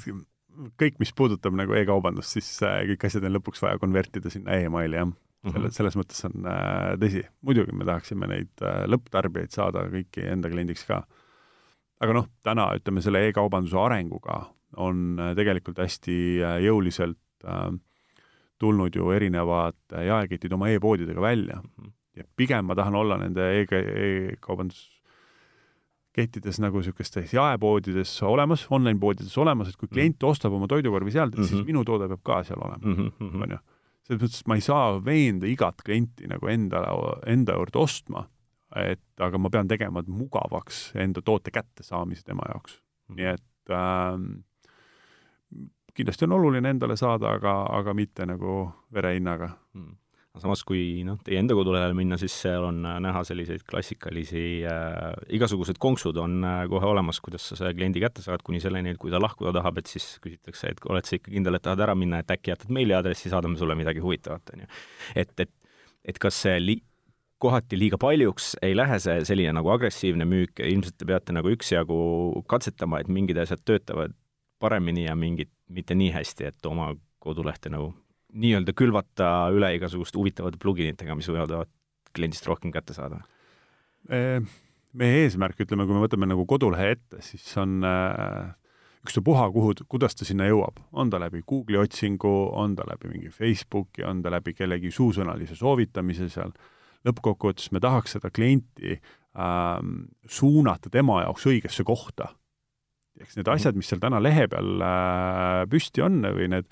kõik, 0.80 1.00
mis 1.02 1.12
puudutab 1.16 1.56
nagu 1.58 1.74
e-kaubandust, 1.78 2.36
siis 2.36 2.50
äh, 2.66 2.82
kõik 2.92 3.08
asjad 3.08 3.26
on 3.26 3.36
lõpuks 3.38 3.62
vaja 3.64 3.80
konvertida 3.82 4.30
sinna 4.30 4.60
emaili, 4.62 5.00
jah. 5.00 5.10
selle, 5.48 5.66
mhm. 5.66 5.76
selles 5.80 5.98
mõttes 5.98 6.24
on 6.30 6.48
äh, 6.50 6.94
tõsi, 7.02 7.24
muidugi 7.42 7.74
me 7.74 7.88
tahaksime 7.90 8.30
neid 8.30 8.64
äh, 8.64 8.84
lõpptarbijaid 8.90 9.54
saada 9.54 9.88
kõiki 9.90 10.28
enda 10.30 10.52
kliendiks 10.52 10.86
ka. 10.88 11.02
aga 12.04 12.20
noh, 12.20 12.30
täna 12.46 12.70
ütleme 12.78 13.02
selle 13.02 13.26
e-kaubanduse 13.28 13.80
arenguga 13.82 14.44
on 14.76 15.18
äh, 15.18 15.34
tegelikult 15.38 15.78
hästi 15.82 16.16
äh, 16.42 16.56
jõuliselt 16.64 17.18
äh, 17.44 17.72
tulnud 18.58 18.96
ju 18.96 19.10
erinevad 19.14 19.76
jaeketid 20.06 20.52
oma 20.52 20.68
e-poodidega 20.72 21.20
välja 21.20 21.60
mm. 21.62 21.70
-hmm. 21.80 21.90
ja 22.16 22.24
pigem 22.36 22.64
ma 22.64 22.74
tahan 22.74 22.94
olla 22.94 23.18
nende 23.18 23.60
e-kaubanduskettides 23.60 26.60
nagu 26.62 26.76
niisugustes 26.78 27.34
jaepoodides 27.34 28.22
olemas, 28.22 28.66
online-poodides 28.70 29.38
olemas, 29.38 29.68
et 29.68 29.76
kui 29.76 29.86
mhm. 29.86 29.94
klient 29.94 30.22
ostab 30.22 30.52
oma 30.52 30.66
toidukorvi 30.66 31.10
sealt, 31.10 31.34
mm 31.34 31.42
-hmm. 31.42 31.48
siis 31.48 31.60
mhm. 31.60 31.66
minu 31.66 31.84
toode 31.84 32.08
peab 32.08 32.20
ka 32.22 32.44
seal 32.44 32.60
olema 32.60 32.86
mm, 32.86 32.94
-hmm. 32.94 33.42
on 33.42 33.50
ju. 33.50 33.58
selles 34.02 34.22
mõttes, 34.22 34.42
ma 34.46 34.54
ei 34.54 34.60
saa 34.60 35.04
veenda 35.04 35.46
igat 35.46 35.74
klienti 35.84 36.26
nagu 36.28 36.46
enda, 36.46 36.76
enda 37.26 37.52
juurde 37.52 37.78
ostma, 37.78 38.28
et 38.76 39.00
aga 39.18 39.38
ma 39.38 39.50
pean 39.50 39.68
tegema 39.68 40.02
mugavaks 40.06 40.92
enda 40.94 41.22
toote 41.22 41.50
kättesaamise 41.50 42.22
tema 42.24 42.42
jaoks 42.48 42.74
mm. 42.74 43.14
-hmm. 43.14 43.16
nii 43.16 43.26
et 43.26 43.42
ähm, 43.70 44.24
kindlasti 45.94 46.26
on 46.26 46.38
oluline 46.38 46.74
endale 46.74 46.96
saada, 46.98 47.36
aga, 47.38 47.58
aga 47.78 47.94
mitte 47.94 48.26
nagu 48.26 48.64
verehinnaga 48.94 49.52
hmm. 49.74 49.92
Samas, 50.34 50.64
kui 50.66 51.04
noh, 51.06 51.14
teie 51.22 51.36
enda 51.38 51.54
kodulehele 51.54 51.94
minna, 51.94 52.16
siis 52.18 52.34
seal 52.42 52.64
on 52.66 52.80
äh, 52.90 52.96
näha 53.04 53.20
selliseid 53.22 53.62
klassikalisi 53.70 54.64
äh,, 54.66 55.12
igasugused 55.38 55.78
konksud 55.78 56.18
on 56.18 56.40
äh, 56.42 56.64
kohe 56.72 56.88
olemas, 56.90 57.20
kuidas 57.22 57.44
sa 57.46 57.58
selle 57.60 57.70
kliendi 57.76 58.02
kätte 58.02 58.24
saad, 58.24 58.42
kuni 58.42 58.58
selleni, 58.58 58.96
et 58.96 58.98
kui 58.98 59.14
ta 59.14 59.20
lahkuda 59.22 59.52
tahab, 59.54 59.78
et 59.78 59.92
siis 59.92 60.08
küsitakse, 60.24 60.72
et 60.74 60.82
oled 60.90 61.06
sa 61.06 61.14
ikka 61.20 61.30
kindel, 61.36 61.54
et 61.54 61.62
tahad 61.62 61.84
ära 61.86 61.94
minna, 61.94 62.18
et 62.18 62.34
äkki 62.34 62.50
jätad 62.50 62.74
meiliaadressi, 62.74 63.30
saadame 63.30 63.60
sulle 63.62 63.78
midagi 63.78 64.02
huvitavat, 64.02 64.50
on 64.56 64.64
ju. 64.64 64.68
et, 65.22 65.30
et, 65.46 65.54
et 66.02 66.18
kas 66.26 66.42
see 66.48 66.58
li-, 66.58 66.80
kohati 67.38 67.78
liiga 67.78 68.02
paljuks 68.02 68.56
ei 68.66 68.74
lähe 68.74 68.98
see 69.06 69.22
selline 69.30 69.54
nagu 69.54 69.70
agressiivne 69.70 70.26
müük, 70.26 70.58
ilmselt 70.66 70.98
te 70.98 71.06
peate 71.14 71.38
nagu 71.38 71.54
üksjagu 71.54 72.00
katsetama, 72.50 73.04
et 73.04 73.14
mingid 73.20 73.38
asjad 73.38 73.62
töötavad 73.62 74.18
paremini 74.58 75.06
ja 75.06 75.14
mingid 75.14 75.53
mitte 75.68 75.96
nii 75.96 76.10
hästi, 76.14 76.50
et 76.50 76.66
oma 76.68 76.92
kodulehte 77.24 77.72
nagu 77.72 77.92
nii-öelda 78.34 78.74
külvata 78.76 79.30
üle 79.54 79.70
igasuguste 79.76 80.18
huvitavate 80.18 80.58
pluginitega, 80.60 81.14
mis 81.16 81.28
võivad 81.30 81.70
kliendist 82.14 82.46
rohkem 82.50 82.74
kätte 82.74 82.96
saada? 82.96 83.22
meie 84.04 85.22
eesmärk, 85.24 85.62
ütleme, 85.64 85.86
kui 85.88 85.96
me 85.96 86.02
võtame 86.04 86.28
nagu 86.28 86.44
kodulehe 86.46 86.90
ette, 86.92 87.22
siis 87.24 87.46
on 87.58 87.78
äh, 87.88 88.52
ükstapuha, 89.06 89.48
kuhu, 89.54 89.72
kuidas 89.90 90.16
ta 90.16 90.26
sinna 90.28 90.46
jõuab, 90.48 90.78
on 90.92 91.10
ta 91.10 91.18
läbi 91.22 91.42
Google'i 91.46 91.80
otsingu, 91.80 92.32
on 92.52 92.76
ta 92.76 92.86
läbi 92.88 93.10
mingi 93.12 93.32
Facebooki, 93.32 94.04
on 94.06 94.22
ta 94.22 94.32
läbi 94.32 94.54
kellegi 94.56 94.92
suusõnalise 94.94 95.56
soovitamise 95.58 96.28
seal, 96.32 96.54
lõppkokkuvõttes 97.08 97.72
me 97.74 97.82
tahaks 97.84 98.16
seda 98.16 98.30
klienti 98.32 98.94
ähm, 98.94 100.06
suunata 100.28 100.92
tema 100.92 101.22
jaoks 101.24 101.48
õigesse 101.50 101.84
kohta 101.84 102.30
eks 103.22 103.38
need 103.38 103.50
asjad, 103.50 103.76
mis 103.78 103.88
seal 103.90 104.02
täna 104.02 104.20
lehe 104.22 104.48
peal 104.50 104.82
äh, 104.82 105.62
püsti 105.70 106.02
on 106.04 106.22
või 106.24 106.48
need 106.54 106.68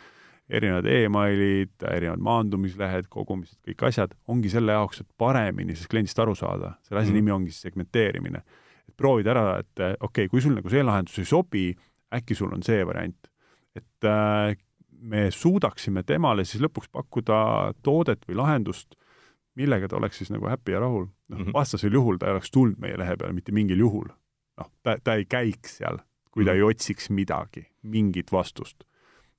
erinevad 0.52 0.88
emailid, 0.90 1.74
erinevad 1.88 2.22
maandumislehed, 2.24 3.06
kogumised, 3.12 3.56
kõik 3.68 3.86
asjad, 3.88 4.16
ongi 4.28 4.50
selle 4.52 4.74
jaoks, 4.74 5.00
et 5.04 5.08
paremini 5.18 5.76
sellest 5.76 5.92
kliendist 5.92 6.18
aru 6.20 6.34
saada. 6.36 6.74
selle 6.82 7.00
asja 7.00 7.12
mm. 7.12 7.20
nimi 7.20 7.32
ongi 7.32 7.54
siis 7.54 7.68
segmenteerimine. 7.68 8.42
et 8.88 8.96
proovida 8.96 9.32
ära, 9.32 9.46
et 9.62 9.78
okei 9.78 9.96
okay,, 10.08 10.28
kui 10.28 10.42
sul 10.42 10.56
nagu 10.58 10.68
see 10.68 10.82
lahendus 10.82 11.18
ei 11.22 11.28
sobi, 11.28 11.70
äkki 12.12 12.36
sul 12.36 12.52
on 12.52 12.62
see 12.66 12.82
variant. 12.86 13.30
et 13.76 14.04
äh, 14.04 14.56
me 15.02 15.30
suudaksime 15.30 16.02
temale 16.02 16.44
siis 16.44 16.62
lõpuks 16.62 16.90
pakkuda 16.92 17.72
toodet 17.82 18.26
või 18.28 18.36
lahendust, 18.42 18.94
millega 19.58 19.88
ta 19.88 19.96
oleks 19.96 20.20
siis 20.20 20.30
nagu 20.34 20.50
happy 20.50 20.74
ja 20.74 20.80
rahul. 20.80 21.06
noh 21.28 21.38
mm 21.38 21.44
-hmm., 21.44 21.54
vastasel 21.54 21.92
juhul 21.92 22.18
ta 22.18 22.26
ei 22.26 22.36
oleks 22.36 22.50
tulnud 22.50 22.78
meie 22.78 22.98
lehe 22.98 23.16
peale 23.16 23.32
mitte 23.32 23.52
mingil 23.52 23.78
juhul. 23.78 24.08
noh, 24.58 24.70
ta, 24.82 24.98
ta 25.04 25.14
ei 25.14 25.24
käiks 25.24 25.78
seal 25.78 26.02
kui 26.32 26.44
ta 26.48 26.54
ei 26.56 26.62
otsiks 26.64 27.10
midagi, 27.12 27.66
mingit 27.82 28.32
vastust. 28.32 28.84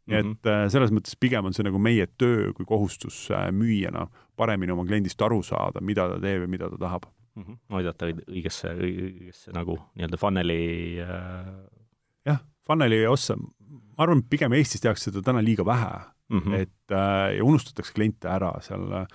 nii 0.07 0.17
et 0.19 0.25
Mhm. 0.25 0.47
äh, 0.51 0.69
selles 0.69 0.91
mõttes 0.91 1.15
pigem 1.15 1.45
on 1.47 1.53
see 1.55 1.63
nagu 1.63 1.79
meie 1.79 2.05
töö 2.19 2.51
kui 2.53 2.65
kohustus 2.67 3.29
äh, 3.31 3.50
müüjana 3.55 4.07
paremini 4.35 4.71
oma 4.73 4.83
kliendist 4.85 5.21
aru 5.21 5.41
saada, 5.43 5.79
mida 5.81 6.09
ta 6.09 6.17
teeb 6.19 6.41
ja 6.43 6.47
mida 6.47 6.69
ta 6.69 6.77
tahab. 6.77 7.05
Mhm. 7.35 7.55
aidata 7.71 8.05
õig- 8.12 8.25
õigesse, 8.29 8.73
õigesse 8.77 9.53
nagu 9.55 9.77
nii-öelda 9.95 10.17
funnel'i 10.21 11.00
äh, 11.01 11.47
jah, 12.27 12.41
funnel'i 12.67 13.00
ossa, 13.09 13.35
ma 13.39 14.03
arvan, 14.03 14.19
et 14.19 14.29
pigem 14.29 14.53
Eestis 14.53 14.81
tehakse 14.83 15.09
seda 15.09 15.21
täna 15.25 15.41
liiga 15.41 15.63
vähe 15.65 16.03
mm, 16.29 16.41
mm., 16.45 16.53
et 16.53 16.91
äh, 16.93 17.38
ja 17.38 17.43
unustatakse 17.47 17.93
kliente 17.95 18.27
ära 18.29 18.51
seal 18.62 18.85
äh, 18.91 19.07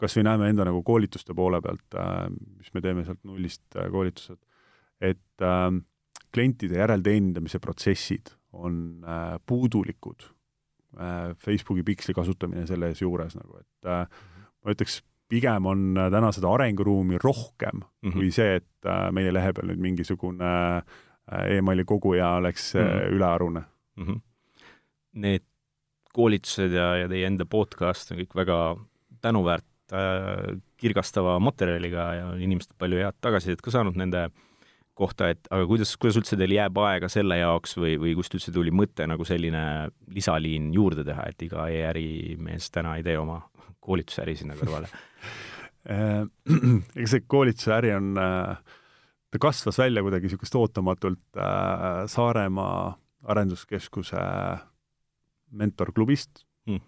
kas 0.00 0.16
või 0.18 0.24
näeme 0.26 0.48
enda 0.50 0.64
nagu 0.66 0.80
koolituste 0.82 1.34
poole 1.36 1.60
pealt 1.62 1.94
äh,, 1.94 2.26
mis 2.58 2.72
me 2.74 2.80
teeme 2.80 3.04
sealt 3.04 3.20
nullist 3.28 3.62
äh, 3.76 3.86
koolitused, 3.92 4.40
et 5.00 5.20
äh, 5.46 5.70
klientide 6.34 6.78
järelteenindamise 6.80 7.58
protsessid 7.58 8.34
on 8.52 9.04
äh, 9.04 9.38
puudulikud 9.46 10.26
äh,, 10.98 11.32
Facebooki 11.44 11.82
piksli 11.82 12.14
kasutamine 12.14 12.66
selles 12.66 13.02
juures 13.02 13.36
nagu, 13.38 13.58
et 13.60 13.88
äh, 13.88 14.06
ma 14.64 14.74
ütleks, 14.74 15.00
pigem 15.32 15.66
on 15.66 15.86
äh, 15.96 16.10
täna 16.12 16.32
seda 16.32 16.50
arenguruumi 16.52 17.18
rohkem 17.22 17.80
mm. 17.80 18.08
-hmm. 18.08 18.12
kui 18.12 18.30
see, 18.30 18.56
et 18.60 18.86
äh, 18.88 19.08
meie 19.12 19.32
lehe 19.32 19.52
peal 19.52 19.70
nüüd 19.72 19.80
mingisugune 19.80 20.52
äh, 20.76 21.56
emaili 21.58 21.84
koguja 21.84 22.34
oleks 22.40 22.74
mm 22.74 22.80
Mhm. 22.80 22.90
-hmm. 22.98 23.14
ülearune. 23.16 23.62
mm. 23.96 24.04
-hmm. 24.04 24.20
Need 25.12 25.42
koolitused 26.12 26.72
ja, 26.72 26.96
ja 26.96 27.08
teie 27.08 27.26
enda 27.26 27.44
podcast 27.44 28.12
on 28.12 28.18
kõik 28.18 28.34
väga 28.34 28.76
tänuväärt 29.20 29.92
äh, 29.92 30.60
kirgastava 30.76 31.38
materjaliga 31.38 32.14
ja 32.14 32.26
on 32.26 32.40
inimestelt 32.40 32.78
palju 32.78 32.98
head 32.98 33.16
tagasisidet 33.20 33.62
ka 33.62 33.70
saanud 33.70 33.96
nende 33.96 34.30
kohta, 35.02 35.30
et 35.32 35.48
aga 35.52 35.66
kuidas, 35.68 35.94
kuidas 36.00 36.18
üldse 36.20 36.38
teil 36.38 36.54
jääb 36.56 36.78
aega 36.84 37.10
selle 37.12 37.38
jaoks 37.40 37.76
või, 37.78 37.96
või 38.00 38.14
kust 38.18 38.36
üldse 38.38 38.54
tuli 38.54 38.72
mõte 38.74 39.06
nagu 39.10 39.26
selline 39.28 39.64
lisaliin 40.14 40.70
juurde 40.74 41.04
teha, 41.06 41.26
et 41.30 41.46
iga 41.46 41.66
e-ärimees 41.72 42.70
täna 42.74 42.96
ei 42.98 43.06
tee 43.06 43.18
oma 43.20 43.40
koolitusäri 43.82 44.36
sinna 44.38 44.58
kõrvale? 44.58 44.90
Äh, 45.90 46.22
ega 46.96 47.08
see 47.10 47.24
koolituse 47.26 47.74
äri 47.74 47.94
on, 47.96 48.12
ta 48.14 49.42
kasvas 49.42 49.80
välja 49.82 50.04
kuidagi 50.06 50.30
niisugust 50.30 50.58
ootamatult 50.60 51.40
äh, 51.40 52.04
Saaremaa 52.10 52.92
Arenduskeskuse 53.32 54.22
mentorklubist. 55.52 56.44
Mm. 56.66 56.80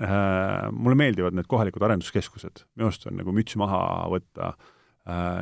mm.. 0.00 0.74
mulle 0.76 0.96
meeldivad 0.98 1.36
need 1.36 1.48
kohalikud 1.48 1.84
arenduskeskused, 1.84 2.64
minu 2.76 2.88
arust 2.88 3.06
on 3.08 3.16
nagu 3.20 3.32
müts 3.36 3.56
maha 3.60 3.80
võtta 4.12 4.52
äh, 4.54 4.74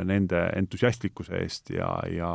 nende 0.06 0.42
entusiastlikkuse 0.56 1.40
eest 1.42 1.73
ja, 1.75 1.88
ja 2.12 2.30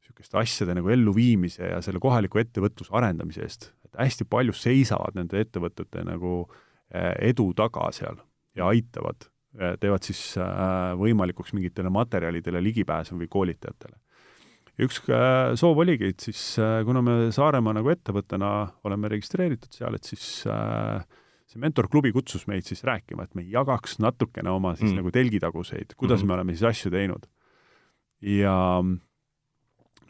niisuguste 0.00 0.38
asjade 0.40 0.74
nagu 0.74 0.90
elluviimise 0.90 1.68
ja 1.72 1.82
selle 1.84 2.02
kohaliku 2.02 2.42
ettevõtluse 2.42 2.90
arendamise 2.96 3.44
eest. 3.46 3.68
et 3.86 4.00
hästi 4.02 4.26
palju 4.30 4.56
seisavad 4.56 5.14
nende 5.14 5.40
ettevõtete 5.40 6.02
nagu 6.08 6.34
äh, 6.48 7.12
edu 7.30 7.52
taga 7.54 7.90
seal 7.94 8.18
ja 8.58 8.72
aitavad 8.72 9.30
teevad 9.50 10.06
siis 10.06 10.20
äh, 10.38 10.92
võimalikuks 10.98 11.54
mingitele 11.56 11.90
materjalidele 11.92 12.62
ligipääsu 12.62 13.18
või 13.18 13.28
koolitajatele. 13.30 13.96
ja 14.78 14.86
üks 14.86 15.00
äh, 15.10 15.54
soov 15.58 15.82
oligi, 15.82 16.12
et 16.14 16.20
siis 16.20 16.42
äh, 16.62 16.80
kuna 16.86 17.02
me 17.02 17.16
Saaremaa 17.34 17.74
nagu 17.80 17.90
ettevõttena 17.90 18.50
oleme 18.86 19.10
registreeritud 19.10 19.74
seal, 19.74 19.98
et 19.98 20.06
siis 20.06 20.44
see 21.50 21.60
mentorklubi 21.62 22.12
kutsus 22.14 22.46
meid 22.50 22.66
siis 22.68 22.84
rääkima, 22.86 23.26
et 23.26 23.36
me 23.38 23.42
jagaks 23.42 23.98
natukene 24.02 24.52
oma 24.52 24.76
siis 24.78 24.92
mm. 24.92 25.00
nagu 25.00 25.12
telgitaguseid, 25.14 25.96
kuidas 25.96 26.20
mm 26.20 26.22
-hmm. 26.22 26.26
me 26.28 26.34
oleme 26.34 26.56
siis 26.56 26.68
asju 26.70 26.90
teinud. 26.94 27.26
ja 28.20 28.56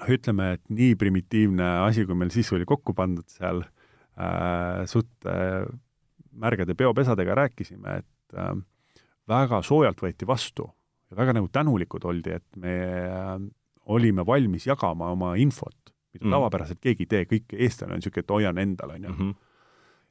noh, 0.01 0.09
ütleme, 0.09 0.53
et 0.57 0.65
nii 0.69 0.97
primitiivne 0.99 1.69
asi, 1.87 2.07
kui 2.07 2.15
meil 2.15 2.33
siis 2.35 2.53
oli 2.53 2.67
kokku 2.69 2.95
pandud 2.95 3.29
seal 3.29 3.63
äh,, 4.19 4.87
suht 4.87 5.09
äh, 5.27 5.65
märgade 6.33 6.75
peopesadega 6.75 7.35
rääkisime, 7.35 7.99
et 8.03 8.37
äh, 8.37 8.55
väga 9.29 9.63
soojalt 9.63 10.03
võeti 10.03 10.27
vastu 10.27 10.71
ja 11.11 11.17
väga 11.17 11.33
nagu 11.39 11.49
tänulikud 11.49 12.05
oldi, 12.05 12.31
et 12.41 12.57
me 12.57 12.77
äh, 13.07 13.37
olime 13.87 14.27
valmis 14.27 14.67
jagama 14.67 15.11
oma 15.11 15.35
infot, 15.37 15.95
mida 16.13 16.27
mm. 16.27 16.35
tavapäraselt 16.37 16.81
keegi 16.81 17.07
ei 17.07 17.13
tee, 17.15 17.29
kõik 17.31 17.55
eestlane 17.57 17.95
on 17.95 18.03
niisugune, 18.03 18.27
et 18.27 18.35
hoian 18.35 18.59
endal, 18.59 18.97
on 18.97 19.05
ju. 19.05 19.15
Mhm. 19.15 19.39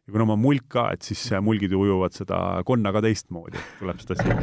Ja 0.09 0.13
kuna 0.13 0.25
ma 0.31 0.35
mulk 0.39 0.65
ka, 0.73 0.87
et 0.95 1.05
siis 1.05 1.21
mulgid 1.45 1.73
ju 1.73 1.83
ujuvad 1.85 2.15
seda 2.17 2.39
konna 2.65 2.91
ka 2.95 3.03
teistmoodi, 3.05 3.61
tuleb 3.77 3.99
seda 4.01 4.15
siin, 4.17 4.39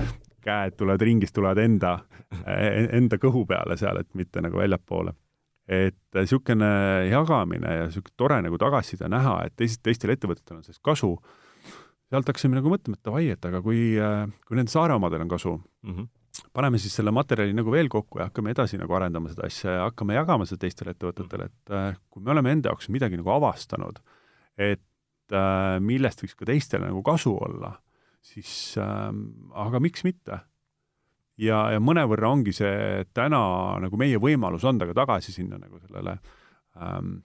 käed 0.47 0.77
tulevad 0.79 1.03
ringist, 1.03 1.35
tulevad 1.35 1.59
enda, 1.59 1.97
enda 2.47 3.19
kõhu 3.19 3.43
peale 3.51 3.75
seal, 3.81 3.99
et 3.99 4.13
mitte 4.15 4.43
nagu 4.45 4.63
väljapoole. 4.63 5.17
et 5.67 5.99
niisugune 6.15 6.67
jagamine 7.11 7.71
ja 7.75 7.87
niisugune 7.89 8.15
tore 8.17 8.37
nagu 8.45 8.59
tagasiside 8.63 9.09
näha, 9.11 9.41
et 9.49 9.57
teised, 9.59 9.81
teistel 9.83 10.13
ettevõtetel 10.15 10.61
on 10.61 10.63
sellest 10.63 10.83
kasu, 10.87 11.17
sealt 12.07 12.31
hakkasime 12.31 12.55
nagu 12.55 12.71
mõtlema, 12.71 12.95
et 12.95 13.09
davai, 13.09 13.25
et 13.35 13.49
aga 13.49 13.61
kui, 13.65 13.81
kui 14.47 14.61
nende 14.61 14.71
Saare 14.71 14.95
omadel 14.95 15.25
on 15.25 15.33
kasu 15.33 15.57
mm, 15.57 15.97
-hmm. 15.97 16.07
paneme 16.55 16.79
siis 16.79 16.95
selle 16.95 17.11
materjali 17.11 17.53
nagu 17.53 17.73
veel 17.75 17.89
kokku 17.89 18.21
ja 18.21 18.29
hakkame 18.31 18.55
edasi 18.55 18.79
nagu 18.79 18.95
arendama 18.95 19.29
seda 19.29 19.47
asja 19.51 19.71
ja 19.71 19.83
hakkame 19.91 20.15
jagama 20.15 20.47
seda 20.47 20.63
teistele 20.63 20.95
ettevõtetele, 20.95 21.51
et 21.51 21.75
äh, 21.75 21.99
kui 22.11 22.23
me 22.23 22.31
oleme 22.31 22.53
enda 22.53 22.69
jaoks 22.69 22.89
midagi 22.89 23.17
nagu 23.17 23.31
avastanud, 23.35 23.99
et 24.57 24.87
äh, 25.35 25.79
millest 25.83 26.23
võiks 26.23 26.37
ka 26.39 26.49
teistele 26.49 26.89
nagu 26.89 27.03
kasu 27.07 27.35
olla, 27.35 27.73
siis 28.25 28.77
äh, 28.81 29.09
aga 29.67 29.81
miks 29.83 30.05
mitte? 30.07 30.43
ja, 31.37 31.59
ja 31.75 31.81
mõnevõrra 31.83 32.31
ongi 32.33 32.55
see 32.57 33.05
täna 33.15 33.41
nagu 33.83 33.99
meie 34.01 34.21
võimalus 34.23 34.65
anda 34.69 34.89
ka 34.89 34.97
tagasi 34.97 35.35
sinna 35.35 35.59
nagu 35.61 35.81
sellele 35.83 36.17
ähm, 36.81 37.19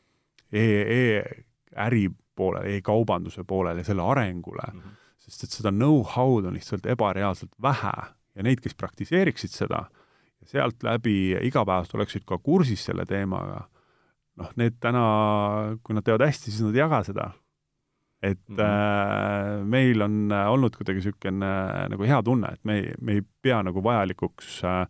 e-äri 0.52 2.04
e 2.10 2.12
poolele 2.36 2.74
e, 2.74 2.82
e-kaubanduse 2.82 3.46
poolele, 3.48 3.86
selle 3.88 4.04
arengule 4.04 4.68
mm, 4.68 4.80
-hmm. 4.80 5.00
sest 5.18 5.44
et 5.44 5.58
seda 5.60 5.72
know-how'd 5.72 6.48
on 6.48 6.58
lihtsalt 6.60 6.86
ebareaalselt 6.86 7.56
vähe 7.62 7.96
ja 8.36 8.44
neid, 8.44 8.62
kes 8.64 8.76
praktiseeriksid 8.76 9.52
seda 9.52 9.86
ja 10.42 10.48
sealt 10.48 10.84
läbi 10.84 11.38
igapäevaselt 11.42 11.96
oleksid 11.96 12.26
ka 12.26 12.38
kursis 12.38 12.86
selle 12.86 13.06
teemaga, 13.06 13.66
noh, 14.40 14.52
need 14.56 14.80
täna, 14.80 15.04
kui 15.84 15.96
nad 15.96 16.06
teevad 16.08 16.26
hästi, 16.26 16.52
siis 16.52 16.64
nad 16.66 16.76
ei 16.76 16.82
jaga 16.82 17.04
seda. 17.04 17.32
Et 18.22 18.40
mm 18.48 18.56
-hmm. 18.56 18.62
äh, 18.62 19.66
meil 19.66 20.02
on 20.02 20.32
olnud 20.32 20.76
kuidagi 20.78 21.00
niisugune 21.00 21.46
äh, 21.46 21.90
nagu 21.90 22.04
hea 22.04 22.24
tunne, 22.24 22.54
et 22.54 22.60
me 22.64 22.80
ei, 22.80 22.94
me 23.02 23.14
ei 23.14 23.22
pea 23.42 23.64
nagu 23.64 23.84
vajalikuks 23.84 24.64
äh, 24.64 24.82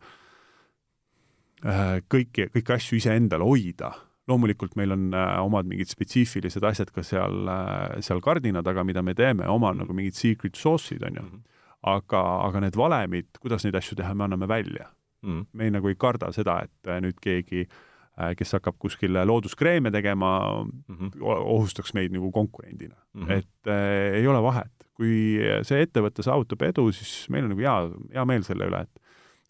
äh, 1.65 2.01
kõiki, 2.13 2.49
kõiki 2.55 2.73
asju 2.75 2.97
iseendale 2.97 3.43
hoida 3.43 3.93
loomulikult 4.27 4.75
meil 4.75 4.91
on 4.91 5.13
äh, 5.13 5.43
omad 5.43 5.65
mingid 5.65 5.87
spetsiifilised 5.87 6.63
asjad 6.63 6.91
ka 6.91 7.03
seal 7.03 7.47
äh,, 7.47 8.01
seal 8.05 8.21
kardina 8.21 8.63
taga, 8.63 8.83
mida 8.83 9.01
me 9.01 9.13
teeme, 9.13 9.47
oma 9.47 9.71
-hmm. 9.71 9.77
nagu 9.77 9.93
mingid 9.93 10.13
secret 10.13 10.55
sauce'id, 10.55 11.05
on 11.07 11.15
ju 11.15 11.21
mm. 11.21 11.29
-hmm. 11.29 11.41
aga, 11.83 12.21
aga 12.47 12.59
need 12.59 12.77
valemid, 12.77 13.27
kuidas 13.39 13.63
neid 13.63 13.75
asju 13.75 13.95
teha, 13.95 14.13
me 14.13 14.23
anname 14.23 14.47
välja 14.47 14.85
mm. 15.21 15.39
-hmm. 15.39 15.45
me 15.53 15.63
ei, 15.63 15.71
nagu 15.71 15.87
ei 15.87 15.95
karda 15.95 16.31
seda, 16.31 16.61
et 16.63 16.87
äh, 16.87 17.01
nüüd 17.01 17.19
keegi 17.21 17.61
äh, 17.61 17.90
kes 18.37 18.51
hakkab 18.57 18.75
kuskil 18.77 19.15
looduskreeme 19.25 19.91
tegema 19.91 20.31
mm, 20.63 20.95
-hmm. 20.95 21.21
ohustaks 21.23 21.93
meid 21.93 22.11
nagu 22.11 22.31
konkurendina 22.31 22.95
mm. 23.13 23.23
-hmm. 23.23 23.31
et 23.31 23.67
äh, 23.67 24.19
ei 24.19 24.27
ole 24.27 24.41
vahet. 24.43 24.71
kui 25.01 25.39
see 25.65 25.81
ettevõte 25.81 26.21
saavutab 26.21 26.61
edu, 26.61 26.91
siis 26.93 27.29
meil 27.33 27.47
on 27.47 27.55
nagu 27.55 27.61
hea, 27.61 27.77
hea 28.13 28.25
meel 28.25 28.43
selle 28.45 28.67
üle, 28.69 28.81
et 28.81 28.99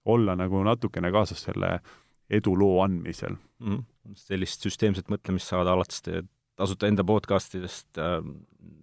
olla 0.06 0.36
nagu 0.36 0.62
natukene 0.64 1.12
kaasas 1.12 1.44
selle 1.44 1.80
eduloo 2.30 2.84
andmisel 2.84 3.36
mm. 3.60 3.76
-hmm 3.76 3.84
sellist 4.18 4.66
süsteemset 4.66 5.10
mõtlemist 5.12 5.52
saada 5.52 5.76
alates 5.76 6.02
tasuta 6.60 6.90
enda 6.90 7.04
podcast 7.08 7.56
idest 7.58 8.00
äh,, 8.02 8.20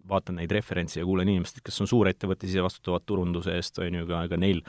vaatan 0.09 0.39
neid 0.41 0.53
referentse 0.55 1.01
ja 1.01 1.07
kuulan 1.07 1.29
inimestest, 1.29 1.63
kes 1.67 1.83
on 1.85 1.91
suurettevõtted, 1.91 2.49
ise 2.49 2.63
vastutavad 2.65 3.05
turunduse 3.07 3.55
eest, 3.59 3.79
on 3.83 3.99
ju, 4.01 4.07
ka, 4.09 4.23
ka 4.31 4.39
neil 4.41 4.63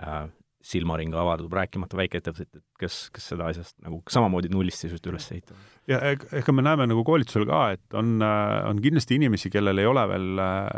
äh, 0.00 0.24
silmaring 0.60 1.14
avardub, 1.16 1.54
rääkimata 1.56 1.96
väikeettevõtted, 1.96 2.62
kes, 2.78 2.96
kes 3.14 3.30
seda 3.32 3.46
asjast 3.48 3.78
nagu 3.80 4.02
samamoodi 4.12 4.50
nullist 4.52 4.84
seisust 4.84 5.06
üles 5.08 5.30
ehitavad. 5.32 5.62
ja 5.88 6.00
ega 6.36 6.52
me 6.52 6.64
näeme 6.66 6.84
nagu 6.90 7.04
koolitusel 7.06 7.46
ka, 7.48 7.62
et 7.78 7.96
on, 7.96 8.18
on 8.20 8.82
kindlasti 8.84 9.16
inimesi, 9.16 9.48
kellel 9.52 9.80
ei 9.80 9.88
ole 9.88 10.04
veel 10.12 10.28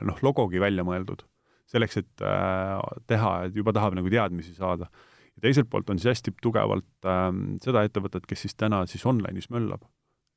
noh, 0.06 0.22
logogi 0.22 0.62
välja 0.62 0.86
mõeldud 0.86 1.26
selleks, 1.72 1.98
et 2.02 2.24
äh, 2.26 2.76
teha, 3.10 3.32
et 3.48 3.56
juba 3.56 3.74
tahab 3.74 3.96
nagu 3.98 4.10
teadmisi 4.12 4.54
saada 4.56 4.88
ja 4.88 5.46
teiselt 5.46 5.70
poolt 5.72 5.90
on 5.92 6.00
siis 6.00 6.12
hästi 6.12 6.34
tugevalt 6.44 7.08
ähm, 7.08 7.56
seda 7.64 7.84
ettevõtet, 7.86 8.26
kes 8.28 8.46
siis 8.46 8.56
täna 8.58 8.82
siis 8.90 9.04
online'is 9.08 9.48
möllab 9.52 9.86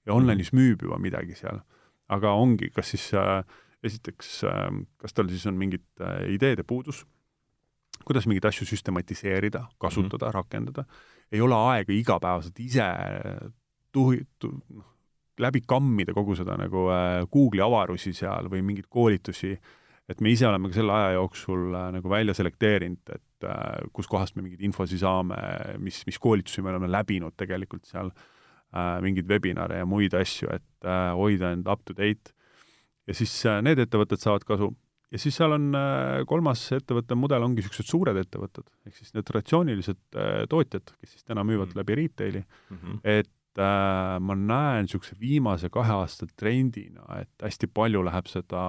ja 0.08 0.16
online'is 0.16 0.54
müüb 0.56 0.86
juba 0.86 1.00
midagi 1.02 1.38
seal. 1.38 1.62
aga 2.10 2.36
ongi, 2.38 2.70
kas 2.74 2.94
siis 2.94 3.10
äh, 3.18 3.42
esiteks 3.86 4.38
äh,, 4.48 4.70
kas 5.02 5.18
tal 5.18 5.30
siis 5.32 5.46
on 5.50 5.60
mingit 5.60 5.88
äh, 6.02 6.30
ideede 6.36 6.64
puudus, 6.64 7.04
kuidas 8.06 8.28
mingeid 8.30 8.46
asju 8.50 8.68
süstematiseerida, 8.70 9.66
kasutada 9.82 10.26
mm, 10.26 10.30
-hmm. 10.30 10.36
rakendada, 10.36 10.86
ei 11.32 11.42
ole 11.42 11.56
aega 11.56 11.94
igapäevaselt 11.94 12.60
ise 12.60 12.90
tuhi- 13.92 14.26
tu,, 14.40 14.52
noh, 14.70 14.86
läbi 15.40 15.62
kammida 15.68 16.14
kogu 16.14 16.36
seda 16.36 16.58
nagu 16.58 16.88
äh, 16.90 17.26
Google'i 17.32 17.66
avarusi 17.66 18.14
seal 18.14 18.48
või 18.52 18.62
mingeid 18.62 18.88
koolitusi 18.90 19.58
et 20.10 20.22
me 20.22 20.32
ise 20.32 20.48
oleme 20.48 20.70
ka 20.70 20.78
selle 20.80 20.94
aja 20.94 21.16
jooksul 21.18 21.74
äh, 21.74 21.90
nagu 21.96 22.10
välja 22.10 22.36
selekteerinud, 22.38 23.12
et 23.16 23.48
äh, 23.50 23.90
kuskohast 23.94 24.38
me 24.38 24.46
mingeid 24.46 24.64
infosi 24.68 25.00
saame, 25.02 25.38
mis, 25.82 26.04
mis 26.06 26.20
koolitusi 26.22 26.62
me 26.62 26.74
oleme 26.74 26.90
läbinud 26.92 27.36
tegelikult 27.38 27.90
seal 27.90 28.12
äh,, 28.12 29.02
mingeid 29.06 29.30
webinare 29.30 29.82
ja 29.82 29.90
muid 29.90 30.14
asju, 30.18 30.52
et 30.54 30.88
äh, 30.90 31.12
hoida 31.18 31.52
end 31.56 31.70
up 31.72 31.82
to 31.86 31.98
date 31.98 32.36
ja 33.08 33.18
siis 33.18 33.34
äh, 33.50 33.62
need 33.66 33.82
ettevõtted 33.82 34.22
saavad 34.22 34.46
kasu. 34.48 34.72
Ja 35.14 35.22
siis 35.22 35.38
seal 35.38 35.56
on 35.56 35.70
äh, 35.78 36.24
kolmas 36.30 36.64
ettevõtte 36.76 37.18
mudel, 37.20 37.46
ongi 37.46 37.62
niisugused 37.62 37.90
suured 37.90 38.18
ettevõtted, 38.20 38.68
ehk 38.88 38.98
siis 38.98 39.14
need 39.16 39.28
traditsioonilised 39.28 40.20
äh, 40.20 40.44
tootjad, 40.52 40.94
kes 41.00 41.16
siis 41.16 41.28
täna 41.28 41.46
müüvad 41.48 41.72
mm. 41.72 41.80
läbi 41.82 41.98
retail'i 42.02 42.44
mm, 42.44 42.78
-hmm. 42.78 43.00
et 43.04 43.62
äh, 43.62 44.18
ma 44.20 44.38
näen 44.40 44.88
niisuguse 44.88 45.18
viimase 45.20 45.70
kahe 45.74 45.94
aasta 46.02 46.28
trendina, 46.36 47.06
et 47.22 47.48
hästi 47.48 47.72
palju 47.72 48.04
läheb 48.06 48.32
seda 48.32 48.66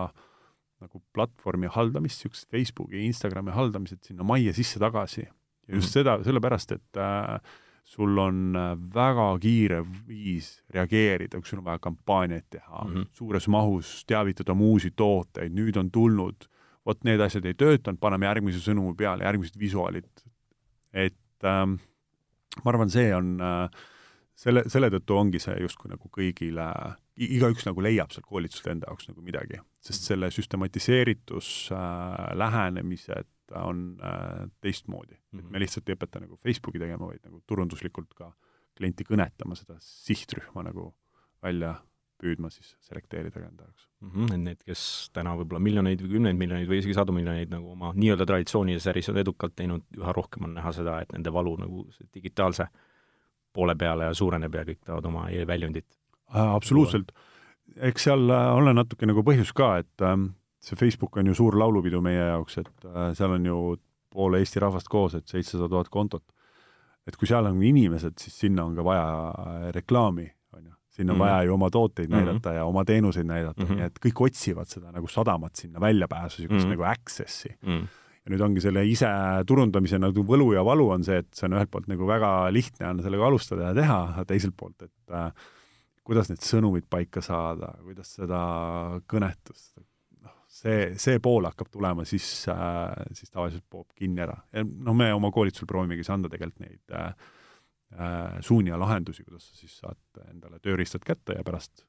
nagu 0.83 1.01
platvormi 1.17 1.71
haldamist, 1.73 2.21
niisugust 2.21 2.51
Facebooki, 2.53 3.01
Instagrami 3.07 3.55
haldamised 3.55 4.05
sinna 4.05 4.25
majja 4.25 4.53
sisse-tagasi. 4.53 5.23
ja 5.23 5.75
just 5.75 5.87
mm 5.87 5.89
-hmm. 5.89 5.93
seda, 5.93 6.25
sellepärast, 6.25 6.73
et 6.73 6.97
äh, 6.97 7.41
sul 7.87 8.19
on 8.19 8.57
äh, 8.59 8.75
väga 8.95 9.29
kiire 9.43 9.81
viis 10.09 10.51
reageerida, 10.75 11.39
kui 11.39 11.49
sul 11.49 11.63
on 11.63 11.69
vaja 11.69 11.83
kampaaniaid 11.83 12.49
teha 12.51 12.85
mm, 12.85 12.95
-hmm. 12.95 13.09
suures 13.13 13.49
mahus 13.49 14.05
teavitada 14.07 14.53
oma 14.53 14.65
uusi 14.73 14.91
tooteid, 14.91 15.55
nüüd 15.55 15.79
on 15.79 15.91
tulnud, 15.91 16.49
vot 16.87 17.05
need 17.05 17.21
asjad 17.21 17.47
ei 17.47 17.55
töötanud, 17.55 18.01
paneme 18.03 18.27
järgmise 18.27 18.63
sõnumi 18.65 18.97
peale, 18.99 19.25
järgmised 19.25 19.59
visuaalid. 19.59 20.11
et 20.93 21.45
ähm, 21.45 21.79
ma 22.65 22.73
arvan, 22.73 22.91
see 22.91 23.15
on 23.15 23.39
äh, 23.41 23.71
selle, 24.35 24.65
selle 24.73 24.91
tõttu 24.91 25.19
ongi 25.21 25.41
see 25.43 25.57
justkui 25.61 25.91
nagu 25.93 26.11
kõigile, 26.13 26.67
igaüks 27.17 27.67
nagu 27.69 27.85
leiab 27.85 28.11
sealt 28.11 28.27
koolitust 28.27 28.67
enda 28.67 28.91
jaoks 28.91 29.09
nagu 29.09 29.23
midagi, 29.23 29.61
sest 29.81 30.11
selle 30.11 30.31
süstematiseeritus 30.31 31.71
äh,, 31.73 32.35
lähenemised, 32.35 33.31
on 33.55 33.99
äh, 34.03 34.47
teistmoodi 34.61 35.15
mm. 35.15 35.39
-hmm. 35.39 35.45
et 35.45 35.51
me 35.51 35.61
lihtsalt 35.61 35.89
ei 35.89 35.95
õpeta 35.95 36.21
nagu 36.21 36.37
Facebooki 36.37 36.79
tegema, 36.79 37.07
vaid 37.07 37.23
nagu 37.25 37.43
turunduslikult 37.47 38.15
ka 38.15 38.33
klienti 38.77 39.05
kõnetama, 39.05 39.57
seda 39.57 39.77
sihtrühma 39.81 40.63
nagu 40.67 40.95
välja 41.43 41.77
püüdma 42.21 42.51
siis 42.53 42.73
selekteerida 42.81 43.43
enda 43.45 43.67
jaoks 43.67 43.89
mm. 44.01 44.11
-hmm. 44.11 44.35
et 44.35 44.41
need, 44.41 44.63
kes 44.65 44.83
täna 45.13 45.35
võib-olla 45.37 45.61
miljoneid 45.63 46.03
või 46.03 46.17
kümneid 46.17 46.39
miljoneid 46.41 46.69
või 46.71 46.81
isegi 46.81 46.97
sadu 46.97 47.13
miljoneid 47.13 47.53
nagu 47.53 47.71
oma 47.73 47.93
nii-öelda 47.97 48.27
traditsioonilises 48.27 48.91
äris 48.93 49.11
on 49.13 49.21
edukalt 49.23 49.57
teinud, 49.57 49.85
üha 49.99 50.15
rohkem 50.17 50.49
on 50.49 50.57
näha 50.57 50.73
seda, 50.73 51.01
et 51.01 51.13
nende 51.13 51.33
valu 51.33 51.57
nagu 51.61 51.87
digitaalse 52.15 52.69
poole 53.53 53.77
peale 53.77 54.09
ja 54.09 54.15
suureneb 54.15 54.55
ja 54.55 54.65
kõik 54.69 54.83
tahavad 54.85 55.11
oma 55.13 55.29
e-väljundit 55.31 55.89
äh,. 56.35 56.55
absoluutselt. 56.55 57.13
eks 57.77 58.09
seal 58.09 58.31
äh, 58.31 58.49
ole 58.57 58.75
natuke 58.75 59.07
nagu 59.07 59.25
põhjus 59.27 59.53
ka, 59.57 59.77
et 59.85 60.03
ähm, 60.09 60.31
see 60.67 60.79
Facebook 60.79 61.17
on 61.17 61.31
ju 61.31 61.35
suur 61.39 61.59
laulupidu 61.59 62.01
meie 62.05 62.23
jaoks, 62.33 62.59
et 62.63 62.89
äh, 62.89 63.11
seal 63.17 63.37
on 63.37 63.47
ju 63.47 63.59
pool 64.13 64.39
Eesti 64.39 64.63
rahvast 64.63 64.89
koos, 64.91 65.15
et 65.19 65.29
seitsesada 65.29 65.69
tuhat 65.73 65.93
kontot. 65.93 66.25
et 67.07 67.15
kui 67.15 67.29
seal 67.31 67.47
on 67.47 67.61
inimesed, 67.63 68.17
siis 68.19 68.35
sinna 68.35 68.65
on 68.67 68.73
ka 68.75 68.83
vaja 68.83 69.05
äh, 69.31 69.69
reklaami, 69.77 70.27
on 70.57 70.65
ju. 70.65 70.73
sinna 70.91 71.13
on 71.13 71.19
mm 71.19 71.23
-hmm. 71.23 71.29
vaja 71.29 71.43
ju 71.45 71.55
oma 71.55 71.71
tooteid 71.71 72.09
mm 72.09 72.17
-hmm. 72.17 72.25
näidata 72.25 72.53
ja 72.53 72.65
oma 72.65 72.85
teenuseid 72.85 73.27
näidata 73.27 73.63
mm, 73.63 73.69
-hmm. 73.69 73.77
nii 73.77 73.85
et 73.85 73.99
kõik 74.07 74.25
otsivad 74.27 74.67
seda 74.67 74.93
nagu 74.93 75.07
sadamat 75.07 75.57
sinna 75.57 75.81
väljapääsu, 75.81 76.43
niisugust 76.43 76.67
mm 76.67 76.73
-hmm. 76.73 76.77
nagu 76.77 76.83
access'i 76.83 77.57
mm. 77.63 77.79
-hmm 77.79 77.87
ja 78.27 78.33
nüüd 78.35 78.43
ongi 78.43 78.61
selle 78.61 78.83
ise 78.87 79.07
turundamise 79.47 79.99
nagu 79.99 80.25
võlu 80.27 80.53
ja 80.55 80.65
valu 80.65 80.89
on 80.91 81.05
see, 81.05 81.19
et 81.19 81.29
see 81.35 81.47
on 81.47 81.53
ühelt 81.53 81.71
poolt 81.71 81.87
nagu 81.87 82.07
väga 82.07 82.51
lihtne 82.51 82.89
on 82.89 83.03
sellega 83.03 83.27
alustada 83.27 83.69
ja 83.69 83.75
teha, 83.75 83.99
aga 84.15 84.25
teiselt 84.25 84.57
poolt, 84.57 84.83
et 84.83 85.15
äh, 85.15 85.31
kuidas 86.07 86.29
need 86.29 86.43
sõnumid 86.43 86.89
paika 86.91 87.23
saada, 87.23 87.73
kuidas 87.85 88.15
seda 88.19 88.41
kõnetust, 89.07 89.79
see, 90.57 90.93
see 91.01 91.21
pool 91.23 91.49
hakkab 91.49 91.71
tulema, 91.73 92.07
siis 92.09 92.29
äh,, 92.53 93.09
siis 93.17 93.33
tavaliselt 93.33 93.67
poob 93.71 93.91
kinni 93.99 94.25
ära. 94.25 94.37
noh, 94.63 94.97
me 94.97 95.11
oma 95.15 95.33
koolitusel 95.35 95.69
proovimegi 95.71 96.05
siis 96.05 96.15
anda 96.15 96.31
tegelikult 96.33 96.65
neid 96.65 96.97
äh, 96.97 97.29
äh, 97.97 98.39
suuni 98.47 98.73
ja 98.73 98.81
lahendusi, 98.81 99.27
kuidas 99.27 99.51
sa 99.51 99.61
siis 99.61 99.77
saad 99.83 100.25
endale 100.31 100.61
tööriistad 100.65 101.05
kätte 101.07 101.39
ja 101.39 101.45
pärast 101.47 101.85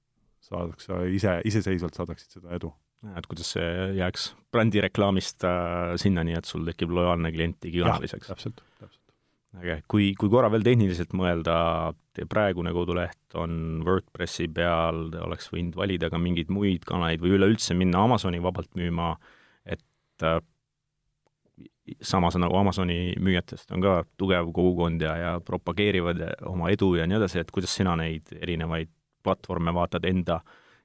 saadakse 0.47 0.99
ise, 1.11 1.39
iseseisvalt 1.49 1.97
saadaksid 1.97 2.39
seda 2.39 2.53
edu. 2.55 2.71
et 3.17 3.27
kuidas 3.29 3.51
see 3.53 3.73
jääks 3.99 4.31
brändireklaamist 4.51 5.45
äh, 5.47 5.95
sinnani, 6.01 6.37
et 6.37 6.49
sul 6.49 6.65
tekib 6.67 6.93
lojaalne 6.97 7.31
klient 7.35 7.59
digikanaliseks. 7.63 8.31
täpselt, 8.33 8.63
täpselt 8.79 8.96
äge, 9.55 9.79
kui, 9.89 10.11
kui 10.19 10.29
korra 10.31 10.49
veel 10.53 10.65
tehniliselt 10.65 11.15
mõelda, 11.17 11.93
teie 12.15 12.27
praegune 12.29 12.73
koduleht 12.75 13.37
on 13.39 13.81
WordPressi 13.85 14.47
peal, 14.53 15.07
oleks 15.23 15.49
võinud 15.53 15.77
valida 15.77 16.11
ka 16.13 16.19
mingeid 16.21 16.51
muid 16.53 16.85
kanaleid 16.87 17.23
või 17.23 17.37
üleüldse 17.37 17.77
minna 17.77 18.03
Amazoni 18.05 18.41
vabalt 18.43 18.71
müüma, 18.77 19.13
et 19.65 20.25
äh, 20.25 20.39
samas 22.01 22.35
nagu 22.39 22.57
Amazoni 22.59 23.15
müüjatest 23.23 23.71
on 23.75 23.83
ka 23.83 24.01
tugev 24.19 24.51
kogukond 24.55 25.01
ja, 25.01 25.15
ja 25.17 25.33
propageerivad 25.43 26.23
oma 26.49 26.71
edu 26.73 26.93
ja 26.99 27.07
nii 27.07 27.19
edasi, 27.21 27.41
et 27.41 27.51
kuidas 27.53 27.75
sina 27.75 27.95
neid 27.99 28.33
erinevaid 28.41 28.91
platvorme 29.23 29.73
vaatad, 29.75 30.05
enda 30.07 30.41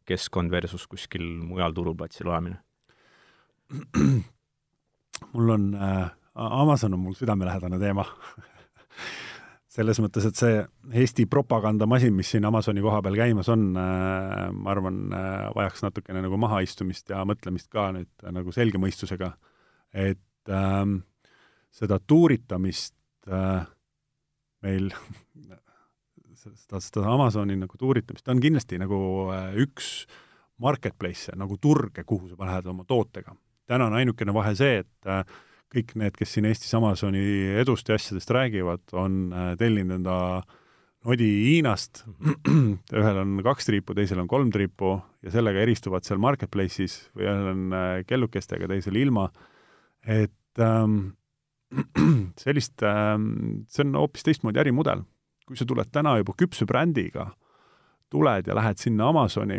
keskkond 0.09 0.51
versus 0.51 0.87
kuskil 0.91 1.25
mujal 1.43 1.75
turuplatsil 1.75 2.31
olemine? 2.31 2.61
mul 5.33 5.55
on 5.55 5.71
äh, 5.75 6.11
Amazon 6.35 6.95
on 6.95 7.01
mul 7.01 7.15
südamelähedane 7.17 7.79
teema 7.79 8.05
selles 9.73 10.01
mõttes, 10.05 10.27
et 10.29 10.37
see 10.37 10.59
Eesti 11.01 11.25
propagandamasin, 11.31 12.13
mis 12.17 12.33
siin 12.35 12.45
Amazoni 12.45 12.83
koha 12.85 13.01
peal 13.05 13.17
käimas 13.17 13.49
on, 13.53 13.71
äh, 13.79 14.51
ma 14.53 14.75
arvan, 14.75 15.05
äh, 15.17 15.47
vajaks 15.57 15.87
natukene 15.87 16.25
nagu 16.25 16.41
mahaistumist 16.41 17.13
ja 17.15 17.23
mõtlemist 17.29 17.71
ka 17.73 17.89
nüüd 17.97 18.27
äh, 18.27 18.35
nagu 18.37 18.53
selge 18.53 18.81
mõistusega, 18.83 19.33
et 19.93 20.53
ähm, 20.53 20.99
seda 21.73 21.99
tuuritamist 22.05 22.95
äh, 23.33 23.65
meil 24.63 24.93
seda, 26.43 26.81
seda 26.81 27.07
Amazoni 27.13 27.57
nagu 27.59 27.79
tuuritamist, 27.79 28.27
ta 28.27 28.35
on 28.35 28.43
kindlasti 28.43 28.81
nagu 28.83 28.99
äh, 29.33 29.55
üks 29.65 30.05
marketplace, 30.63 31.33
nagu 31.39 31.59
turge, 31.61 32.05
kuhu 32.07 32.31
sa 32.31 32.39
lähed 32.45 32.69
oma 32.71 32.85
tootega. 32.89 33.35
täna 33.67 33.87
on 33.89 33.97
ainukene 33.97 34.35
vahe 34.35 34.55
see, 34.59 34.83
et 34.83 35.09
äh, 35.09 35.25
kõik 35.73 35.95
need, 35.97 36.17
kes 36.17 36.35
siin 36.35 36.47
Eestis 36.49 36.75
Amazoni 36.77 37.23
edust 37.63 37.89
ja 37.89 37.97
asjadest 37.97 38.31
räägivad, 38.35 38.85
on 38.99 39.33
äh, 39.33 39.53
tellinud 39.61 40.01
enda 40.01 40.17
nodi 41.07 41.29
Hiinast, 41.49 42.05
ühel 43.01 43.21
on 43.23 43.39
kaks 43.45 43.67
triipu, 43.69 43.97
teisel 43.97 44.21
on 44.23 44.29
kolm 44.31 44.53
triipu 44.55 44.95
ja 45.25 45.33
sellega 45.35 45.63
eristuvad 45.65 46.07
seal 46.07 46.21
marketplace'is 46.23 46.99
või 47.17 47.27
ühel 47.27 47.49
on 47.55 47.65
äh, 47.77 47.95
kellukestega, 48.09 48.69
teisel 48.71 49.01
ilma, 49.01 49.27
et 50.05 50.63
ähm, 50.63 51.15
sellist 52.45 52.85
ähm,, 52.87 53.65
see 53.73 53.87
on 53.87 53.97
hoopis 54.03 54.29
teistmoodi 54.29 54.63
ärimudel. 54.63 55.07
kui 55.49 55.59
sa 55.59 55.67
tuled 55.67 55.89
täna 55.91 56.15
juba 56.21 56.37
küpse 56.39 56.65
brändiga, 56.69 57.33
tuled 58.13 58.47
ja 58.47 58.55
lähed 58.55 58.79
sinna 58.79 59.09
Amazoni, 59.11 59.59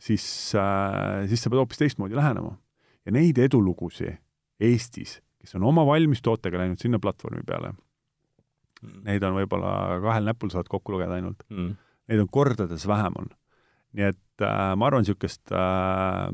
siis 0.00 0.24
äh,, 0.56 1.26
siis 1.28 1.42
sa 1.42 1.50
pead 1.50 1.60
hoopis 1.60 1.82
teistmoodi 1.82 2.16
lähenema. 2.16 2.56
ja 3.04 3.12
neid 3.12 3.38
edulugusid 3.42 4.22
Eestis 4.62 5.18
kes 5.42 5.56
on 5.58 5.66
oma 5.68 5.84
valmistootega 5.86 6.62
läinud 6.62 6.82
sinna 6.82 7.00
platvormi 7.02 7.42
peale 7.46 7.72
mm., 7.74 9.02
neid 9.08 9.24
on 9.26 9.38
võib-olla 9.40 9.72
kahel 10.04 10.28
näpul 10.30 10.52
saad 10.54 10.70
kokku 10.70 10.96
lugeda 10.96 11.18
ainult 11.18 11.42
mm.. 11.50 11.72
Neid 12.10 12.18
on 12.18 12.26
kordades 12.34 12.82
vähem 12.90 13.14
on. 13.20 13.28
nii 13.94 14.08
et 14.10 14.42
äh, 14.42 14.72
ma 14.76 14.88
arvan, 14.88 15.04
niisugust 15.04 15.52
äh, 15.54 16.32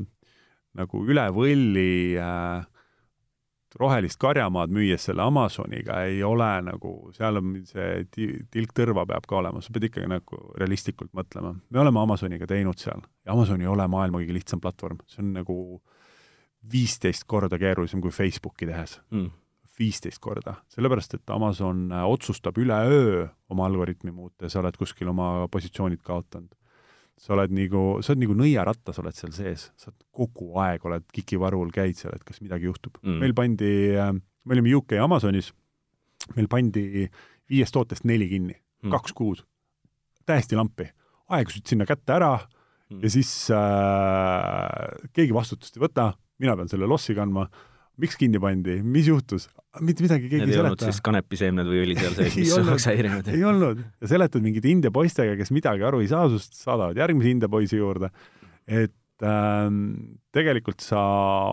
nagu 0.79 1.01
üle 1.05 1.25
võlli 1.35 2.17
äh, 2.19 2.65
rohelist 3.79 4.17
karjamaad 4.19 4.73
müües 4.73 5.05
selle 5.05 5.21
Amazoniga 5.21 5.99
ei 6.09 6.23
ole 6.25 6.49
nagu, 6.65 6.93
seal 7.13 7.37
on 7.37 7.53
see 7.69 8.05
tilk 8.49 8.73
tõrva 8.75 9.05
peab 9.11 9.27
ka 9.29 9.37
olema, 9.43 9.61
sa 9.61 9.75
pead 9.75 9.85
ikkagi 9.91 10.09
nagu 10.09 10.41
realistlikult 10.57 11.13
mõtlema. 11.17 11.53
me 11.69 11.83
oleme 11.83 12.01
Amazoniga 12.01 12.49
teinud 12.49 12.81
seal 12.81 13.05
ja 13.25 13.35
Amazon 13.35 13.61
ei 13.61 13.69
ole 13.69 13.85
maailma 13.87 14.23
kõige 14.23 14.39
lihtsam 14.39 14.63
platvorm, 14.63 15.03
see 15.07 15.21
on 15.21 15.35
nagu 15.37 15.59
äh, 15.77 15.98
viisteist 16.71 17.23
korda 17.29 17.59
keerulisem 17.59 18.01
kui 18.03 18.11
Facebooki 18.11 18.67
tehes. 18.69 18.99
Mm.. 19.13 19.31
viisteist 19.79 20.19
korda, 20.19 20.57
sellepärast 20.67 21.13
et 21.15 21.31
Amazon 21.31 21.85
äh, 21.95 22.03
otsustab 22.03 22.57
üleöö 22.59 23.21
oma 23.47 23.63
algoritmi 23.69 24.11
muuta 24.11 24.43
ja 24.43 24.49
sa 24.51 24.59
oled 24.59 24.75
kuskil 24.75 25.07
oma 25.07 25.47
positsioonid 25.47 26.01
kaotanud. 26.03 26.51
sa 27.19 27.33
oled 27.35 27.53
nagu, 27.55 28.01
sa 28.03 28.11
oled 28.11 28.25
nagu 28.25 28.35
nõiarattas, 28.41 28.99
oled 28.99 29.15
seal 29.15 29.31
sees, 29.35 29.69
sa 29.79 29.87
oled 29.91 30.03
kogu 30.11 30.49
aeg 30.59 30.83
oled 30.87 31.07
kikivarul, 31.15 31.71
käid 31.71 31.95
seal, 31.95 32.11
et 32.15 32.23
kas 32.27 32.41
midagi 32.43 32.67
juhtub. 32.67 32.99
Mm.. 33.03 33.23
meil 33.23 33.35
pandi, 33.35 33.71
äh, 33.95 34.11
me 34.11 34.57
olime 34.57 34.75
UK 34.75 34.99
Amazonis, 34.99 35.53
meil 36.35 36.51
pandi 36.51 37.07
viiest 37.49 37.75
tootest 37.75 38.03
neli 38.03 38.27
kinni. 38.27 38.59
Mm., 38.83 38.91
kaks 38.91 39.15
kuud, 39.15 39.45
täiesti 40.27 40.59
lampi. 40.59 40.91
aegusid 41.29 41.71
sinna 41.71 41.87
kätte 41.87 42.19
ära. 42.19 42.35
Mm. 42.89 43.03
ja 43.03 43.09
siis 43.13 43.31
äh, 43.53 45.07
keegi 45.13 45.33
vastutust 45.33 45.77
ei 45.77 45.87
võta 45.87 46.11
mina 46.39 46.55
pean 46.59 46.71
selle 46.71 46.87
lossi 46.89 47.15
kandma, 47.17 47.47
miks 47.99 48.15
kinni 48.19 48.39
pandi, 48.41 48.79
mis 48.83 49.09
juhtus, 49.09 49.49
mitte 49.83 50.05
midagi 50.05 50.29
keegi 50.31 50.45
ei 50.45 50.53
seleta. 50.53 50.61
ei 50.61 50.65
olnud 50.69 50.85
siis 50.87 51.01
kanepiseemned 51.05 51.67
või 51.67 51.81
õli 51.83 51.97
seal 51.99 52.15
sees, 52.15 52.37
mis 52.39 52.53
oleks 52.55 52.87
häirinud? 52.89 53.27
ei 53.33 53.43
olnud. 53.47 53.83
Ja 53.99 54.13
seletad 54.13 54.45
mingite 54.45 54.71
India 54.71 54.93
poistega, 54.95 55.35
kes 55.39 55.51
midagi 55.55 55.85
aru 55.85 56.01
ei 56.03 56.09
saa 56.11 56.29
sinust, 56.31 56.55
saadavad 56.59 56.99
järgmise 56.99 57.33
India 57.35 57.51
poisi 57.51 57.79
juurde, 57.79 58.11
et 58.69 59.25
ähm, 59.25 59.81
tegelikult 60.35 60.83
sa 60.85 61.01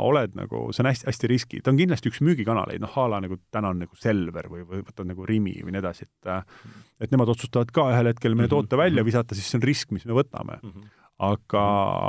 oled 0.07 0.37
nagu, 0.39 0.69
see 0.71 0.85
on 0.85 0.91
hästi, 0.93 1.09
hästi 1.11 1.31
riski, 1.33 1.63
ta 1.65 1.73
on 1.73 1.81
kindlasti 1.81 2.13
üks 2.13 2.23
müügikanaleid, 2.25 2.83
noh 2.85 2.99
a 3.03 3.09
la 3.11 3.23
nagu 3.25 3.41
täna 3.55 3.73
on 3.75 3.83
nagu 3.83 3.99
Selver 3.99 4.51
või, 4.53 4.63
või 4.69 4.85
võtad 4.87 5.09
nagu 5.11 5.27
Rimi 5.27 5.57
või 5.65 5.75
nii 5.75 5.83
edasi, 5.83 6.07
et 6.07 6.31
äh, 6.31 6.45
et 7.03 7.11
nemad 7.13 7.33
otsustavad 7.33 7.75
ka 7.75 7.91
ühel 7.91 8.13
hetkel 8.13 8.39
meie 8.39 8.47
mhm. 8.47 8.55
toote 8.55 8.79
välja 8.81 9.05
visata, 9.07 9.35
siis 9.35 9.51
see 9.51 9.59
on 9.59 9.67
risk, 9.67 9.91
mis 9.97 10.07
me 10.07 10.15
võtame. 10.17 10.61
Mm. 10.63 10.71
-hmm 10.71 10.95
aga, 11.19 11.65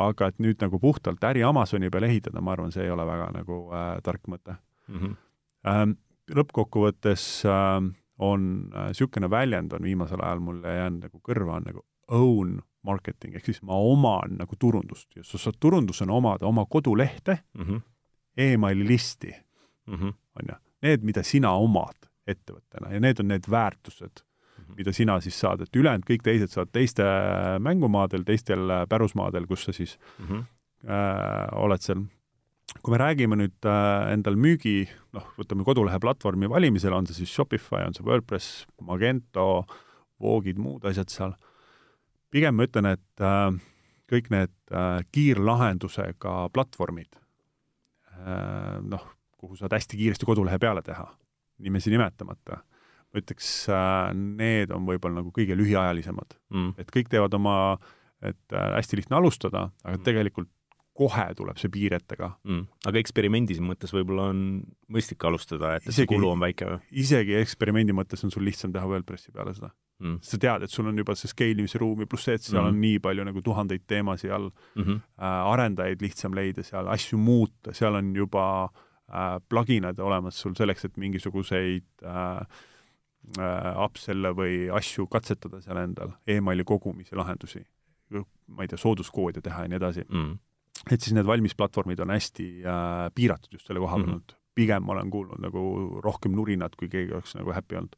aga 0.07 0.31
et 0.31 0.41
nüüd 0.43 0.59
nagu 0.61 0.79
puhtalt 0.79 1.23
äri 1.29 1.43
Amazoni 1.47 1.89
peale 1.93 2.09
ehitada, 2.11 2.41
ma 2.43 2.53
arvan, 2.55 2.73
see 2.75 2.83
ei 2.85 2.91
ole 2.91 3.05
väga 3.07 3.29
nagu 3.37 3.61
äh, 3.71 3.93
tark 4.03 4.27
mõte 4.27 4.57
mm. 4.87 4.99
-hmm. 4.99 5.15
Ähm, 5.67 5.97
lõppkokkuvõttes 6.31 7.45
äh, 7.45 7.83
on 8.17 8.41
niisugune 8.71 9.25
äh, 9.25 9.31
väljend 9.31 9.73
on 9.73 9.83
viimasel 9.83 10.21
ajal 10.23 10.39
mulle 10.39 10.75
jäänud 10.75 11.07
nagu 11.07 11.19
kõrva, 11.23 11.57
on 11.57 11.63
nagu 11.65 11.85
own 12.07 12.59
marketing, 12.83 13.35
ehk 13.35 13.45
siis 13.45 13.61
ma 13.61 13.75
oman 13.75 14.37
nagu 14.39 14.55
turundust 14.59 15.15
ja 15.15 15.23
sa 15.23 15.37
saad 15.37 15.57
turundusena 15.59 16.13
omada 16.13 16.47
oma 16.47 16.65
kodulehte 16.65 17.39
mm, 17.53 17.63
-hmm. 17.63 17.81
emaili 18.37 18.87
listi 18.87 19.35
mm, 19.87 19.95
-hmm. 19.95 20.13
on 20.39 20.49
ju, 20.49 20.55
need, 20.81 21.03
mida 21.03 21.23
sina 21.23 21.51
omad 21.51 22.07
ettevõttena 22.27 22.93
ja 22.93 22.99
need 22.99 23.19
on 23.19 23.27
need 23.27 23.49
väärtused 23.49 24.23
mida 24.75 24.93
sina 24.93 25.17
siis 25.23 25.37
saad, 25.39 25.63
et 25.63 25.75
ülejäänud 25.75 26.05
kõik 26.07 26.25
teised 26.25 26.51
saavad 26.53 26.73
teiste 26.75 27.05
mängumaadel, 27.63 28.25
teistel 28.27 28.73
pärusmaadel, 28.89 29.47
kus 29.47 29.67
sa 29.67 29.73
siis 29.73 29.97
mm 30.19 30.25
-hmm. 30.25 30.45
äh, 30.89 31.63
oled 31.63 31.81
seal. 31.81 32.05
kui 32.83 32.91
me 32.91 32.97
räägime 32.97 33.35
nüüd 33.35 33.65
äh, 33.65 34.13
endal 34.13 34.35
müügi, 34.35 34.89
noh, 35.13 35.23
võtame 35.37 35.63
kodulehe 35.63 35.99
platvormi 35.99 36.49
valimisel, 36.49 36.93
on 36.93 37.07
see 37.07 37.15
siis 37.15 37.33
Shopify, 37.33 37.85
on 37.87 37.93
see 37.93 38.05
WordPress, 38.05 38.67
Magento, 38.81 39.65
Voogid, 40.21 40.57
muud 40.57 40.85
asjad 40.85 41.09
seal, 41.09 41.33
pigem 42.29 42.55
ma 42.55 42.63
ütlen, 42.63 42.85
et 42.85 43.21
äh, 43.21 43.59
kõik 44.11 44.29
need 44.29 44.53
äh, 44.71 45.03
kiirlahendusega 45.11 46.49
platvormid 46.53 47.15
äh,, 47.15 48.79
noh, 48.81 49.05
kuhu 49.37 49.55
saad 49.55 49.73
hästi 49.73 49.97
kiiresti 49.97 50.25
kodulehe 50.25 50.59
peale 50.59 50.81
teha, 50.81 51.07
nimesi 51.59 51.89
nimetamata 51.89 52.61
ma 53.13 53.23
ütleks, 53.23 53.49
äh, 53.71 54.11
need 54.13 54.73
on 54.75 54.87
võib-olla 54.89 55.21
nagu 55.21 55.31
kõige 55.35 55.57
lühiajalisemad 55.57 56.37
mm.. 56.53 56.75
et 56.81 56.91
kõik 56.93 57.09
teevad 57.13 57.33
oma, 57.37 57.55
et 58.21 58.55
äh, 58.55 58.69
hästi 58.77 59.01
lihtne 59.01 59.19
alustada, 59.19 59.69
aga 59.85 59.97
mm. 59.97 60.05
tegelikult 60.07 60.51
kohe 60.97 61.25
tuleb 61.37 61.59
see 61.61 61.69
piir 61.73 61.93
ette 61.97 62.17
ka 62.17 62.31
mm.. 62.47 62.63
aga 62.89 63.01
eksperimendi 63.01 63.57
mõttes 63.63 63.93
võib-olla 63.93 64.29
on 64.33 64.39
mõistlik 64.93 65.23
alustada, 65.29 65.75
et 65.77 65.89
isegi, 65.91 66.09
kulu 66.09 66.31
on 66.33 66.41
väike 66.41 66.69
või? 66.69 66.79
isegi 67.03 67.37
eksperimendi 67.39 67.95
mõttes 67.95 68.25
on 68.25 68.33
sul 68.33 68.45
lihtsam 68.47 68.73
teha 68.73 68.89
WordPressi 68.89 69.33
peale 69.35 69.53
seda 69.57 69.69
mm.. 70.01 70.19
sa 70.25 70.39
tead, 70.41 70.65
et 70.65 70.73
sul 70.73 70.89
on 70.89 70.97
juba 70.97 71.15
see 71.17 71.31
scale 71.31 71.57
imise 71.57 71.81
ruumi, 71.81 72.07
pluss 72.09 72.27
see, 72.27 72.37
et 72.39 72.45
seal 72.45 72.63
mm. 72.63 72.71
on 72.71 72.81
nii 72.83 73.01
palju 73.03 73.27
nagu 73.29 73.43
tuhandeid 73.45 73.85
teemasid 73.89 74.33
all 74.33 74.49
mm, 74.49 74.83
-hmm. 74.83 75.03
äh, 75.19 75.51
arendajaid 75.53 76.01
lihtsam 76.05 76.37
leida 76.37 76.65
seal, 76.65 76.89
asju 76.93 77.19
muuta, 77.21 77.75
seal 77.77 77.99
on 77.99 78.13
juba 78.15 78.47
äh, 78.65 79.37
pluginad 79.49 79.99
olemas 79.99 80.41
sul 80.41 80.57
selleks, 80.57 80.85
et 80.85 80.97
mingisuguseid 80.97 82.05
äh, 82.05 82.65
äh, 83.35 83.69
upsell'e 83.83 84.33
või 84.37 84.57
asju 84.73 85.07
katsetada 85.11 85.61
seal 85.63 85.79
endal 85.81 86.13
e, 86.25 86.37
emaili 86.37 86.65
kogumise 86.67 87.17
lahendusi, 87.17 87.63
ma 88.11 88.63
ei 88.63 88.71
tea, 88.71 88.79
sooduskoode 88.79 89.43
teha 89.43 89.65
ja 89.65 89.71
nii 89.71 89.79
edasi 89.79 90.05
mm.. 90.07 90.35
et 90.91 91.03
siis 91.03 91.15
need 91.17 91.27
valmis 91.27 91.55
platvormid 91.59 91.99
on 92.03 92.13
hästi 92.15 92.47
äh, 92.63 93.07
piiratud 93.15 93.57
just 93.57 93.67
selle 93.67 93.83
koha 93.83 93.99
peal 93.99 94.07
olnud 94.07 94.23
mm. 94.23 94.35
-hmm. 94.35 94.43
pigem 94.55 94.85
ma 94.87 94.95
olen 94.95 95.09
kuulnud 95.11 95.43
nagu 95.43 95.63
rohkem 96.03 96.35
nurinat, 96.35 96.75
kui 96.75 96.89
keegi 96.89 97.13
oleks 97.13 97.35
nagu 97.35 97.51
happy 97.51 97.75
olnud. 97.75 97.95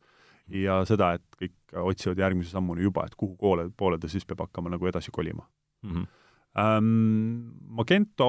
ja 0.49 0.79
seda, 0.85 1.13
et 1.13 1.41
kõik 1.41 1.77
otsivad 1.77 2.17
järgmise 2.17 2.49
sammuni 2.49 2.81
juba, 2.81 3.05
et 3.05 3.15
kuhu 3.15 3.35
poole, 3.37 3.69
poole 3.77 3.99
ta 3.99 4.09
siis 4.09 4.25
peab 4.25 4.47
hakkama 4.47 4.69
nagu 4.69 4.87
edasi 4.87 5.11
kolima 5.11 5.45
mm. 5.83 5.91
-hmm. 5.91 6.07
Ähm, 6.57 7.53
Magento 7.77 8.25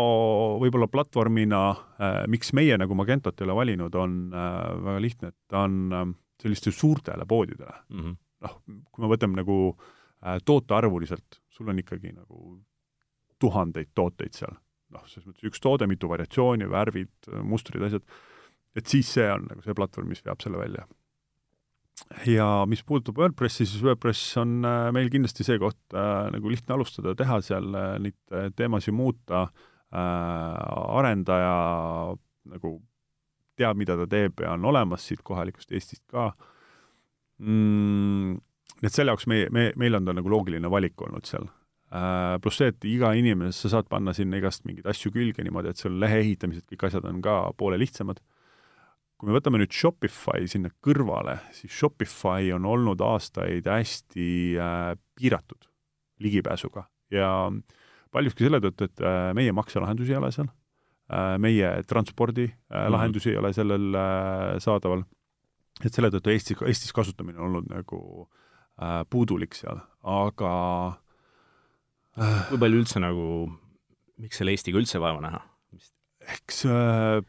võib-olla 0.61 0.87
platvormina 0.93 1.61
äh,, 1.73 2.27
miks 2.29 2.53
meie 2.53 2.77
nagu 2.77 2.95
Magentot 2.95 3.41
ei 3.41 3.47
ole 3.47 3.55
valinud, 3.57 3.95
on 3.95 4.35
äh, 4.35 4.85
väga 4.85 5.01
lihtne, 5.01 5.29
et 5.29 5.37
ta 5.49 5.63
on 5.65 5.93
äh, 5.93 6.11
sellistele 6.41 6.77
suurtele 6.77 7.27
poodidele. 7.29 7.77
Mm 7.89 8.03
-hmm.. 8.03 8.17
noh, 8.47 8.59
kui 8.91 9.05
me 9.05 9.13
võtame 9.13 9.41
nagu 9.43 9.61
äh, 9.77 10.39
tootearvuliselt, 10.45 11.41
sul 11.49 11.69
on 11.69 11.79
ikkagi 11.79 12.13
nagu 12.17 12.59
tuhandeid 13.41 13.93
tooteid 13.95 14.37
seal, 14.37 14.57
noh, 14.95 15.05
selles 15.09 15.29
mõttes 15.29 15.49
üks 15.49 15.63
toode, 15.65 15.89
mitu 15.91 16.09
variatsiooni, 16.11 16.69
värvid, 16.71 17.31
mustrid, 17.47 17.83
asjad, 17.87 18.05
et 18.77 18.91
siis 18.91 19.09
see 19.17 19.29
on 19.33 19.47
nagu 19.49 19.65
see 19.65 19.77
platvorm, 19.77 20.11
mis 20.13 20.25
veab 20.27 20.43
selle 20.45 20.61
välja. 20.61 20.87
ja 22.27 22.65
mis 22.69 22.83
puudutab 22.87 23.19
WordPressi, 23.21 23.67
siis 23.69 23.83
WordPress 23.85 24.37
on 24.41 24.65
äh, 24.65 24.89
meil 24.93 25.11
kindlasti 25.13 25.45
see 25.45 25.59
koht 25.61 25.81
äh, 25.95 26.31
nagu 26.33 26.53
lihtne 26.53 26.77
alustada, 26.77 27.15
teha 27.17 27.41
seal 27.45 27.75
äh, 27.77 27.97
neid 28.01 28.17
äh, 28.33 28.49
teemasid 28.57 28.97
muuta 28.97 29.43
äh,, 29.45 29.99
arendaja 30.97 32.17
nagu 32.51 32.79
teab, 33.61 33.79
mida 33.81 33.97
ta 34.01 34.09
teeb 34.11 34.43
ja 34.45 34.55
on 34.57 34.65
olemas 34.73 35.07
siit 35.07 35.23
kohalikust 35.27 35.73
Eestist 35.77 36.03
ka 36.11 36.31
mm,. 37.41 38.37
et 38.83 38.93
selle 38.93 39.13
jaoks 39.13 39.29
meie, 39.31 39.49
me, 39.55 39.71
meil 39.81 39.99
on 39.99 40.09
ta 40.09 40.17
nagu 40.17 40.33
loogiline 40.33 40.71
valik 40.73 41.01
olnud 41.07 41.29
seal 41.29 41.47
äh,. 41.93 42.37
pluss 42.43 42.61
see, 42.61 42.73
et 42.73 42.89
iga 42.91 43.13
inimene, 43.19 43.53
sa 43.57 43.73
saad 43.73 43.89
panna 43.93 44.15
sinna 44.17 44.41
igast 44.41 44.67
mingeid 44.69 44.89
asju 44.91 45.13
külge 45.15 45.45
niimoodi, 45.47 45.73
et 45.73 45.81
seal 45.81 45.97
lehe 46.03 46.21
ehitamised, 46.25 46.69
kõik 46.73 46.87
asjad 46.91 47.09
on 47.11 47.23
ka 47.25 47.41
poole 47.59 47.81
lihtsamad. 47.81 48.23
kui 49.21 49.29
me 49.29 49.37
võtame 49.37 49.61
nüüd 49.61 49.75
Shopify 49.77 50.47
sinna 50.49 50.73
kõrvale, 50.85 51.41
siis 51.57 51.75
Shopify 51.77 52.55
on 52.57 52.69
olnud 52.69 53.03
aastaid 53.05 53.69
hästi 53.69 54.31
äh, 54.57 54.95
piiratud 55.19 55.69
ligipääsuga 56.21 56.87
ja 57.13 57.29
paljuski 58.13 58.45
selle 58.45 58.61
tõttu, 58.65 58.89
et 58.89 59.05
äh, 59.05 59.31
meie 59.37 59.53
makselahendusi 59.57 60.15
ei 60.15 60.21
ole 60.21 60.33
seal 60.35 60.49
meie 61.39 61.71
transpordilahendusi 61.89 63.29
äh, 63.29 63.33
mm 63.33 63.39
-hmm. 63.39 63.39
ei 63.39 63.39
ole 63.39 63.53
sellel 63.53 63.95
äh, 63.95 64.59
saadaval. 64.59 65.03
et 65.85 65.95
selle 65.95 66.11
tõttu 66.11 66.31
Eesti, 66.31 66.57
Eestis 66.67 66.93
kasutamine 66.93 67.39
on 67.39 67.47
olnud 67.47 67.71
nagu 67.71 68.29
äh, 68.83 69.05
puudulik 69.11 69.55
seal, 69.55 69.81
aga 70.03 70.53
äh, 72.21 72.49
kui 72.49 72.59
palju 72.59 72.83
üldse 72.83 73.01
nagu, 73.01 73.51
miks 74.19 74.37
selle 74.37 74.51
Eestiga 74.51 74.79
üldse 74.79 75.01
vaeva 75.01 75.21
näha? 75.21 75.41
eks 76.21 76.65
äh, 76.67 77.23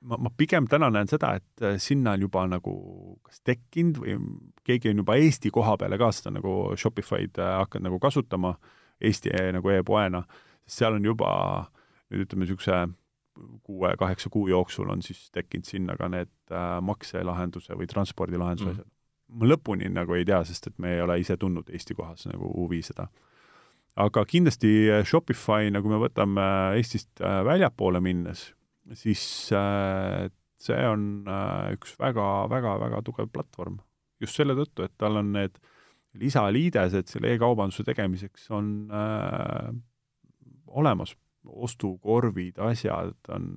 ma, 0.00 0.16
ma 0.16 0.30
pigem 0.36 0.66
täna 0.66 0.90
näen 0.90 1.08
seda, 1.08 1.34
et 1.34 1.82
sinna 1.82 2.12
on 2.12 2.20
juba 2.20 2.46
nagu 2.46 3.18
kas 3.22 3.40
tekkinud 3.40 3.98
või 3.98 4.18
keegi 4.64 4.90
on 4.90 5.02
juba 5.02 5.16
Eesti 5.16 5.50
koha 5.50 5.76
peale 5.76 5.98
ka 5.98 6.12
seda 6.12 6.30
nagu 6.30 6.76
Shopify'd 6.76 7.36
hakanud 7.36 7.90
nagu 7.90 7.98
kasutama 7.98 8.56
Eesti 9.00 9.30
nagu 9.52 9.68
e-poena, 9.70 10.22
sest 10.64 10.78
seal 10.78 10.94
on 10.94 11.04
juba 11.04 11.32
nüüd 12.10 12.26
ütleme, 12.26 12.46
niisuguse 12.46 12.86
kuue-kaheksa 13.66 14.30
kuu 14.32 14.48
jooksul 14.48 14.90
on 14.92 15.02
siis 15.02 15.30
tekkinud 15.34 15.68
sinna 15.68 15.96
ka 15.96 16.08
need 16.12 16.32
äh, 16.50 16.76
makselahenduse 16.84 17.76
või 17.78 17.88
transpordilahenduse 17.90 18.70
mm. 18.70 18.74
asjad. 18.78 18.90
ma 19.40 19.50
lõpuni 19.50 19.90
nagu 19.92 20.16
ei 20.16 20.24
tea, 20.28 20.42
sest 20.48 20.70
et 20.70 20.78
me 20.82 20.96
ei 20.96 21.02
ole 21.04 21.18
ise 21.22 21.36
tundnud 21.40 21.70
Eesti 21.72 21.96
kohas 21.98 22.28
nagu 22.30 22.50
huvi 22.54 22.82
seda. 22.86 23.08
aga 23.96 24.24
kindlasti 24.28 24.72
äh, 24.90 25.04
Shopify, 25.04 25.70
nagu 25.72 25.92
me 25.92 26.00
võtame 26.06 26.46
Eestist 26.78 27.20
äh, 27.20 27.42
väljapoole 27.46 28.00
minnes, 28.00 28.48
siis 28.94 29.22
äh, 29.52 30.28
see 30.62 30.88
on 30.88 31.26
äh, 31.28 31.74
üks 31.76 31.96
väga-väga-väga 32.00 33.02
tugev 33.04 33.30
platvorm. 33.32 33.80
just 34.20 34.38
selle 34.38 34.56
tõttu, 34.56 34.86
et 34.86 34.94
tal 34.96 35.20
on 35.20 35.34
need 35.36 35.58
lisaliidesed 36.16 37.10
selle 37.10 37.34
e-kaubanduse 37.34 37.84
tegemiseks 37.84 38.48
on 38.56 38.70
äh, 38.88 39.74
olemas 40.66 41.12
ostukorvid, 41.48 42.58
asjad 42.58 43.30
on, 43.34 43.54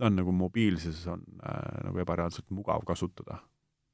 ta 0.00 0.08
on 0.08 0.16
nagu 0.16 0.32
mobiilses 0.32 1.02
on 1.12 1.22
nagu 1.84 2.00
ebareaalselt 2.02 2.48
mugav 2.56 2.84
kasutada. 2.88 3.42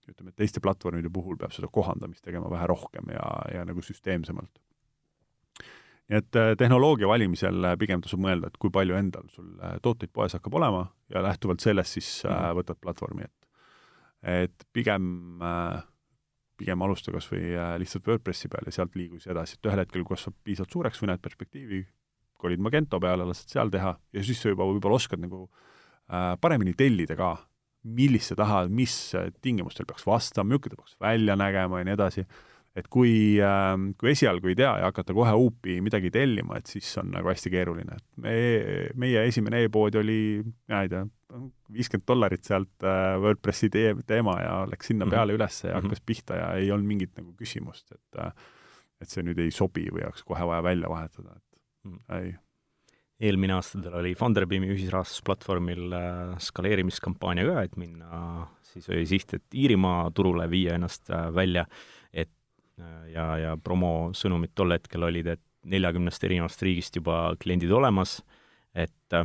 ütleme, 0.07 0.31
et 0.31 0.37
teiste 0.39 0.61
platvormide 0.63 1.11
puhul 1.11 1.35
peab 1.35 1.51
seda 1.51 1.67
kohandamist 1.67 2.23
tegema 2.23 2.47
vähe 2.51 2.67
rohkem 2.71 3.09
ja, 3.11 3.27
ja 3.55 3.65
nagu 3.67 3.83
süsteemsemalt. 3.83 4.61
nii 6.07 6.19
et 6.21 6.39
äh, 6.39 6.53
tehnoloogia 6.59 7.09
valimisel 7.11 7.65
äh, 7.67 7.75
pigem 7.79 8.05
tasub 8.05 8.21
mõelda, 8.23 8.47
et 8.47 8.61
kui 8.63 8.71
palju 8.71 8.95
endal 8.95 9.27
sul 9.35 9.49
äh, 9.59 9.81
tooteid 9.83 10.13
poes 10.15 10.37
hakkab 10.39 10.55
olema 10.55 10.85
ja 11.11 11.23
lähtuvalt 11.23 11.61
sellest 11.61 11.99
siis 11.99 12.11
äh, 12.25 12.31
mhm. 12.31 12.61
võtad 12.61 12.79
platvormi 12.79 13.27
ette. 13.27 13.49
et 14.23 14.67
pigem 14.73 15.43
äh, 15.43 15.83
pigem 16.57 16.83
alusta 16.83 17.13
kas 17.13 17.27
või 17.33 17.53
lihtsalt 17.83 18.07
WordPressi 18.07 18.49
peal 18.49 18.71
ja 18.71 18.73
sealt 18.79 18.95
liigu 18.97 19.19
siis 19.19 19.33
edasi, 19.35 19.59
et 19.59 19.69
ühel 19.69 19.83
hetkel 19.83 20.07
kasvab 20.09 20.39
piisavalt 20.45 20.73
suureks 20.73 21.03
või 21.03 21.11
näed 21.11 21.23
perspektiivi, 21.25 21.83
kolid 22.41 22.63
Magento 22.63 23.01
peale, 23.03 23.27
lased 23.29 23.53
seal 23.53 23.71
teha 23.73 23.95
ja 24.13 24.25
siis 24.25 24.41
sa 24.43 24.53
juba 24.53 24.67
võib-olla 24.69 25.01
oskad 25.01 25.23
nagu 25.23 25.47
äh, 25.47 26.35
paremini 26.41 26.75
tellida 26.79 27.17
ka, 27.19 27.35
millist 27.97 28.33
sa 28.33 28.41
tahad, 28.41 28.73
mis 28.75 28.95
tingimustel 29.45 29.87
peaks 29.89 30.07
vastama, 30.07 30.51
milline 30.51 30.75
ta 30.75 30.83
peaks 30.83 30.97
välja 31.01 31.37
nägema 31.39 31.81
ja 31.81 31.89
nii 31.89 31.97
edasi. 31.97 32.27
et 32.77 32.89
kui 32.93 33.39
äh,, 33.41 33.75
kui 33.97 34.11
esialgu 34.13 34.53
ei 34.53 34.57
tea 34.59 34.73
ja 34.83 34.91
hakata 34.91 35.15
kohe 35.17 35.33
huupi 35.33 35.79
midagi 35.81 36.11
tellima, 36.13 36.59
et 36.59 36.67
siis 36.69 36.91
on 37.01 37.15
nagu 37.15 37.31
hästi 37.33 37.53
keeruline, 37.55 37.97
et 37.97 38.07
me, 38.21 38.35
meie 38.95 39.23
esimene 39.29 39.63
e-pood 39.65 39.97
oli, 39.97 40.43
mina 40.45 40.83
ei 40.85 40.93
tea, 40.93 41.07
viiskümmend 41.73 42.07
dollarit 42.09 42.45
sealt 42.45 42.85
äh, 42.85 43.17
WordPressi 43.23 43.71
tee, 43.73 43.95
teema 44.07 44.37
ja 44.43 44.59
läks 44.69 44.93
sinna 44.93 45.05
mm 45.05 45.09
-hmm. 45.09 45.15
peale 45.17 45.39
üles 45.39 45.65
ja 45.65 45.73
mhm. 45.73 45.83
hakkas 45.83 46.05
pihta 46.07 46.37
ja 46.37 46.53
ei 46.55 46.71
olnud 46.71 46.87
mingit 46.87 47.17
nagu 47.17 47.33
küsimust, 47.39 47.93
et 47.93 48.21
äh, 48.21 48.33
et 49.01 49.13
see 49.13 49.25
nüüd 49.25 49.41
ei 49.43 49.53
sobi 49.53 49.87
või 49.93 50.05
oleks 50.07 50.25
kohe 50.25 50.47
vaja 50.49 50.63
välja 50.65 50.89
vahetada, 50.89 51.37
et 51.37 51.43
mm.. 51.43 51.46
Ei. 52.17 52.35
eelmine 53.21 53.57
aasta 53.57 53.81
tal 53.81 53.99
oli 54.01 54.15
Funderbeami 54.19 54.69
ühisrahastusplatvormil 54.75 55.95
äh, 55.97 56.33
skaleerimiskampaania 56.43 57.47
ka, 57.49 57.63
et 57.65 57.77
minna, 57.81 58.47
siis 58.67 58.89
oli 58.93 59.07
siht, 59.09 59.37
et 59.39 59.57
Iirimaa 59.57 60.11
turule 60.17 60.49
viia 60.53 60.77
ennast 60.77 61.11
äh, 61.11 61.29
välja, 61.35 61.65
et 62.13 62.33
äh, 62.81 63.07
ja, 63.15 63.29
ja 63.41 63.55
promosõnumid 63.57 64.53
tol 64.55 64.77
hetkel 64.77 65.09
olid, 65.09 65.33
et 65.37 65.45
neljakümnest 65.67 66.25
erinevast 66.29 66.63
riigist 66.63 66.99
juba 67.01 67.33
kliendid 67.43 67.73
olemas, 67.75 68.21
et 68.77 69.17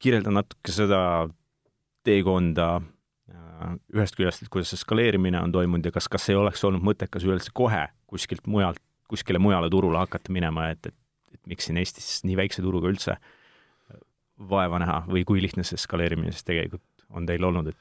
kirjelda 0.00 0.32
natuke 0.32 0.72
seda 0.74 1.02
teekonda 2.02 2.80
ühest 3.94 4.16
küljest, 4.18 4.42
et 4.42 4.50
kuidas 4.50 4.72
see 4.72 4.80
skaleerimine 4.80 5.38
on 5.44 5.52
toimunud 5.54 5.86
ja 5.86 5.92
kas, 5.94 6.08
kas 6.10 6.28
ei 6.32 6.38
oleks 6.38 6.64
olnud 6.66 6.82
mõttekas 6.82 7.26
üldse 7.28 7.52
kohe 7.54 7.84
kuskilt 8.10 8.46
mujalt, 8.50 8.80
kuskile 9.10 9.40
mujale 9.42 9.70
turule 9.70 10.00
hakata 10.00 10.32
minema, 10.32 10.70
et, 10.74 10.90
et, 10.90 10.96
et 11.34 11.40
miks 11.50 11.68
siin 11.68 11.78
Eestis 11.80 12.20
nii 12.26 12.38
väikse 12.38 12.62
turuga 12.64 12.90
üldse 12.90 13.16
vaeva 14.50 14.80
näha 14.80 15.02
või 15.08 15.24
kui 15.28 15.42
lihtne 15.42 15.64
see 15.66 15.80
skaleerimine 15.80 16.32
siis 16.32 16.46
tegelikult 16.48 17.04
on 17.16 17.26
teil 17.28 17.44
olnud, 17.44 17.70
et 17.72 17.78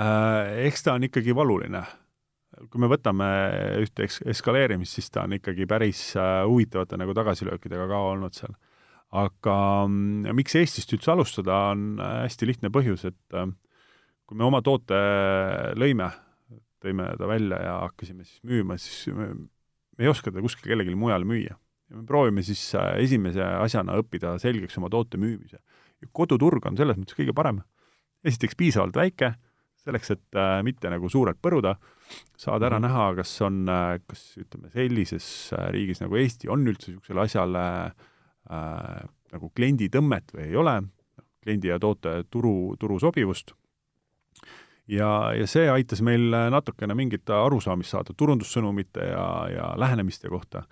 äh, 0.00 0.66
eks 0.68 0.86
ta 0.86 0.96
on 0.96 1.06
ikkagi 1.08 1.34
valuline. 1.36 1.82
kui 2.70 2.78
me 2.78 2.86
võtame 2.86 3.26
ühte 3.82 4.06
eks-, 4.06 4.22
eskaleerimist, 4.30 4.94
siis 4.94 5.10
ta 5.10 5.24
on 5.26 5.34
ikkagi 5.36 5.66
päris 5.66 6.12
äh, 6.16 6.44
huvitavate 6.46 6.98
nagu 7.00 7.14
tagasilöökidega 7.16 7.88
ka 7.90 8.00
olnud 8.12 8.36
seal. 8.36 8.54
aga 9.10 9.56
mm, 9.88 10.30
miks 10.38 10.54
Eestist 10.58 10.94
üldse 10.94 11.12
alustada, 11.12 11.58
on 11.74 11.98
äh, 11.98 12.20
hästi 12.24 12.50
lihtne 12.50 12.70
põhjus, 12.74 13.06
et 13.10 13.40
kui 14.24 14.38
me 14.38 14.46
oma 14.46 14.62
toote 14.64 14.96
lõime, 15.76 16.08
tõime 16.82 17.10
ta 17.18 17.28
välja 17.28 17.58
ja 17.60 17.74
hakkasime 17.82 18.24
siis 18.24 18.40
müüma, 18.46 18.78
siis 18.80 19.12
me, 19.14 19.28
me 19.34 20.06
ei 20.06 20.10
oska 20.10 20.30
teda 20.30 20.44
kuskil 20.44 20.70
kellelegi 20.70 20.96
mujal 20.98 21.26
müüa. 21.28 21.58
Ja 21.90 21.96
me 21.96 22.04
proovime 22.08 22.42
siis 22.42 22.62
äh, 22.78 22.94
esimese 23.04 23.42
asjana 23.44 23.98
õppida 24.00 24.36
selgeks 24.42 24.78
oma 24.80 24.90
toote 24.92 25.20
müümise. 25.20 25.60
koduturg 26.12 26.66
on 26.66 26.76
selles 26.76 26.98
mõttes 26.98 27.16
kõige 27.16 27.34
parem. 27.34 27.62
esiteks 28.24 28.56
piisavalt 28.56 28.96
väike, 28.96 29.34
selleks, 29.84 30.14
et 30.14 30.38
äh, 30.38 30.60
mitte 30.64 30.90
nagu 30.92 31.08
suurelt 31.12 31.40
põruda, 31.42 31.76
saada 32.36 32.68
ära 32.68 32.78
mm 32.78 32.84
-hmm. 32.84 32.88
näha, 32.88 33.14
kas 33.14 33.40
on 33.42 33.68
äh,, 33.68 34.00
kas 34.06 34.22
ütleme, 34.38 34.70
sellises 34.72 35.52
äh, 35.52 35.68
riigis 35.72 36.00
nagu 36.00 36.16
Eesti 36.16 36.48
on 36.48 36.66
üldse 36.66 36.90
niisugusele 36.90 37.20
asjale 37.20 37.64
äh, 38.50 39.04
nagu 39.32 39.50
klienditõmmet 39.56 40.32
või 40.34 40.48
ei 40.48 40.56
ole, 40.56 40.82
kliendi 41.42 41.68
ja 41.68 41.78
toote 41.78 42.24
turu, 42.30 42.76
turu 42.80 42.98
sobivust 43.00 43.52
ja, 44.88 45.32
ja 45.34 45.46
see 45.46 45.68
aitas 45.70 46.00
meil 46.02 46.30
natukene 46.50 46.94
mingit 46.94 47.30
arusaamist 47.30 47.90
saada 47.90 48.14
turundussõnumite 48.16 49.00
ja, 49.00 49.26
ja 49.50 49.72
lähenemiste 49.76 50.28
kohta. 50.28 50.64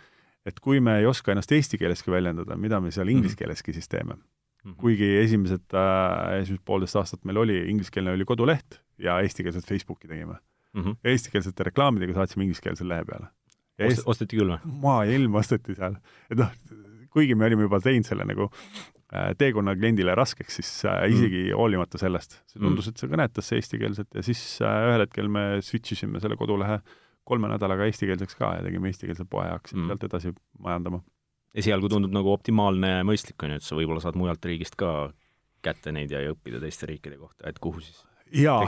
Et 0.46 0.60
kui 0.60 0.80
me 0.80 0.98
ei 1.00 1.06
oska 1.06 1.34
ennast 1.34 1.52
eesti 1.54 1.78
keeleski 1.80 2.10
väljendada, 2.10 2.56
mida 2.58 2.80
me 2.80 2.90
seal 2.94 3.08
inglise 3.08 3.34
mhm. 3.34 3.42
keeleski 3.44 3.74
siis 3.76 3.88
teeme 3.88 4.14
mm. 4.14 4.22
-hmm. 4.64 4.76
kuigi 4.80 5.10
esimesed 5.22 5.74
äh,, 5.74 6.40
esimesed 6.42 6.64
poolteist 6.64 6.96
aastat 6.96 7.24
meil 7.24 7.42
oli, 7.44 7.58
ingliskeelne 7.70 8.12
oli 8.12 8.24
koduleht 8.24 8.80
ja 8.98 9.20
eestikeelset 9.20 9.66
Facebooki 9.66 10.08
tegime 10.08 10.34
mm. 10.72 10.82
-hmm. 10.82 10.96
eestikeelsete 11.04 11.70
reklaamidega 11.70 12.14
saatsime 12.14 12.44
ingliskeelse 12.44 12.88
lehe 12.88 13.04
peale. 13.04 13.26
Ost, 13.82 14.02
osteti 14.06 14.36
küll 14.36 14.52
või? 14.52 14.58
maailm 14.82 15.34
osteti 15.34 15.74
seal. 15.74 15.96
et 16.30 16.38
noh, 16.38 16.50
kuigi 17.10 17.34
me 17.34 17.46
olime 17.46 17.62
juba 17.62 17.80
teinud 17.80 18.06
selle 18.06 18.24
nagu 18.24 18.50
Äh, 19.12 19.34
teekonna 19.36 19.74
kliendile 19.76 20.14
raskeks, 20.16 20.54
siis 20.56 20.68
äh, 20.88 21.02
mm. 21.02 21.12
isegi 21.12 21.40
mm. 21.42 21.56
hoolimata 21.60 21.98
sellest, 22.00 22.38
see 22.48 22.56
mm. 22.56 22.64
tundus, 22.64 22.86
et 22.88 23.00
see 23.00 23.10
kõnetas 23.12 23.50
eestikeelset 23.52 24.16
ja 24.16 24.22
siis 24.24 24.40
äh, 24.64 24.76
ühel 24.88 25.04
hetkel 25.04 25.28
me 25.28 25.42
switch 25.60 25.92
isime 25.92 26.22
selle 26.22 26.38
kodulehe 26.40 26.78
kolme 27.24 27.50
nädalaga 27.52 27.86
eestikeelseks 27.88 28.38
ka 28.38 28.54
ja 28.58 28.62
tegime 28.66 28.90
eestikeelse 28.90 29.26
poe 29.30 29.46
ja 29.46 29.56
hakkasime 29.56 29.82
mm. 29.84 29.90
sealt 29.92 30.06
edasi 30.08 30.32
majandama. 30.58 31.02
esialgu 31.54 31.88
tundub 31.92 32.14
nagu 32.14 32.32
optimaalne 32.32 32.94
ja 32.96 33.02
mõistlik, 33.04 33.36
on 33.44 33.52
ju, 33.54 33.60
et 33.60 33.66
sa 33.66 33.76
võib-olla 33.76 34.00
saad 34.00 34.16
mujalt 34.16 34.44
riigist 34.48 34.78
ka 34.80 35.12
kätte 35.62 35.92
neid 35.92 36.10
ja, 36.10 36.22
õppida 36.32 36.60
teiste 36.62 36.88
riikide 36.90 37.18
kohta, 37.20 37.46
et 37.48 37.60
kuhu 37.62 37.82
siis 37.84 38.00
jaa, 38.32 38.64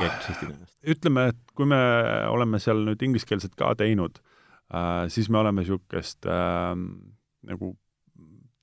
ütleme, 0.95 1.31
et 1.33 1.55
kui 1.57 1.67
me 1.69 1.81
oleme 2.31 2.61
seal 2.63 2.85
nüüd 2.87 3.03
ingliskeelset 3.03 3.57
ka 3.59 3.73
teinud 3.81 4.21
äh,, 4.21 5.07
siis 5.09 5.31
me 5.33 5.41
oleme 5.41 5.65
niisugust 5.65 6.29
äh, 6.29 6.77
nagu 7.49 7.75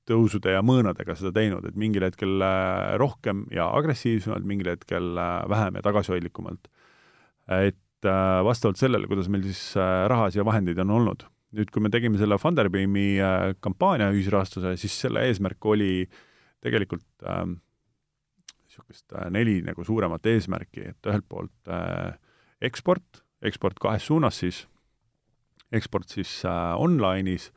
tõusude 0.09 0.53
ja 0.55 0.63
mõõnadega 0.65 1.15
seda 1.17 1.31
teinud, 1.35 1.65
et 1.67 1.77
mingil 1.79 2.05
hetkel 2.05 2.41
äh, 2.45 2.93
rohkem 3.01 3.45
ja 3.53 3.67
agressiivsemalt, 3.77 4.45
mingil 4.47 4.73
hetkel 4.73 5.13
äh, 5.17 5.37
vähem 5.51 5.77
ja 5.77 5.85
tagasihoidlikumalt. 5.85 6.69
et 7.61 7.77
vastavalt 8.03 8.79
sellele, 8.79 9.07
kuidas 9.09 9.29
meil 9.31 9.43
siis 9.45 9.75
rahasid 9.77 10.39
ja 10.41 10.45
vahendeid 10.47 10.79
on 10.83 10.91
olnud. 10.97 11.27
nüüd, 11.51 11.67
kui 11.67 11.83
me 11.83 11.89
tegime 11.91 12.15
selle 12.15 12.37
Funderbeami 12.39 13.19
kampaania 13.59 14.07
ühisrahastuse, 14.15 14.77
siis 14.79 14.93
selle 15.03 15.25
eesmärk 15.27 15.65
oli 15.67 16.07
tegelikult 16.63 17.25
niisugust 18.63 19.11
ähm, 19.17 19.33
neli 19.35 19.57
nagu 19.65 19.83
suuremat 19.83 20.25
eesmärki, 20.31 20.85
et 20.93 21.09
ühelt 21.11 21.27
poolt 21.27 21.67
äh, 21.67 22.13
eksport, 22.63 23.23
eksport 23.43 23.81
kahes 23.83 24.07
suunas 24.07 24.39
siis, 24.39 24.61
eksport 25.75 26.07
siis 26.15 26.37
äh, 26.47 26.71
online'is 26.79 27.51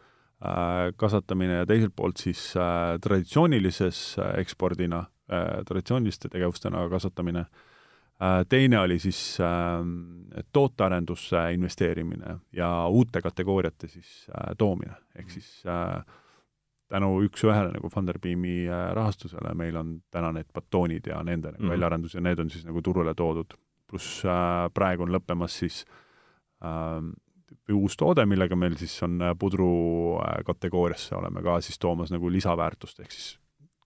Äh, 0.45 0.93
kasvatamine 1.01 1.63
ja 1.63 1.67
teiselt 1.67 1.95
poolt 1.97 2.21
siis 2.21 2.41
äh, 2.59 2.99
traditsioonilises 3.01 4.19
äh, 4.21 4.35
ekspordina, 4.43 5.07
traditsiooniliste 5.65 6.29
tegevustena 6.29 6.83
kasvatamine, 6.93 7.47
teine 8.49 8.79
oli 8.79 8.99
siis 9.03 9.39
tootearendusse 10.53 11.41
investeerimine 11.53 12.37
ja 12.53 12.87
uute 12.87 13.21
kategooriate 13.21 13.89
siis 13.89 14.27
toomine, 14.59 14.95
ehk 15.19 15.31
siis 15.35 15.49
tänu 16.89 17.11
üks-ühele 17.27 17.73
nagu 17.75 17.91
Funderbeami 17.91 18.69
rahastusele 18.95 19.55
meil 19.59 19.77
on 19.77 19.97
täna 20.15 20.31
need 20.33 20.47
batoonid 20.55 21.11
ja 21.11 21.23
nende 21.23 21.51
nagu 21.51 21.63
mm 21.63 21.67
-hmm. 21.67 21.73
väljaarendus 21.75 22.15
ja 22.15 22.21
need 22.21 22.39
on 22.39 22.51
siis 22.51 22.65
nagu 22.65 22.83
turule 22.83 23.15
toodud. 23.15 23.55
pluss 23.91 24.23
praegu 24.75 25.03
on 25.03 25.13
lõppemas 25.13 25.59
siis 25.59 25.85
uus 27.73 27.97
toode, 27.97 28.25
millega 28.29 28.57
meil 28.59 28.77
siis 28.81 28.95
on 29.07 29.17
äh, 29.23 29.33
pudru 29.39 29.71
äh, 30.21 30.43
kategooriasse, 30.47 31.15
oleme 31.17 31.43
ka 31.45 31.61
siis 31.65 31.79
toomas 31.81 32.13
nagu 32.13 32.31
lisaväärtust, 32.33 33.01
ehk 33.01 33.15
siis 33.15 33.35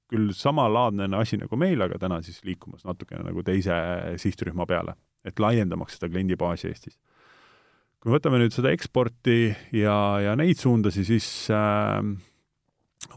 küll 0.08 0.32
samalaadne 0.36 1.08
asi 1.18 1.38
nagu 1.40 1.58
meil, 1.60 1.82
aga 1.84 1.98
täna 2.00 2.20
siis 2.24 2.40
liikumas 2.46 2.86
natukene 2.88 3.26
nagu 3.26 3.44
teise 3.46 3.76
sihtrühma 4.20 4.66
peale, 4.68 4.96
et 5.26 5.40
laiendamaks 5.42 5.98
seda 5.98 6.10
kliendibaasi 6.12 6.70
Eestis. 6.70 6.96
kui 7.98 8.10
me 8.10 8.18
võtame 8.18 8.40
nüüd 8.40 8.54
seda 8.54 8.72
eksporti 8.72 9.52
ja, 9.74 9.98
ja 10.22 10.34
neid 10.38 10.60
suundasi, 10.60 11.04
siis 11.04 11.28
äh, 11.52 12.00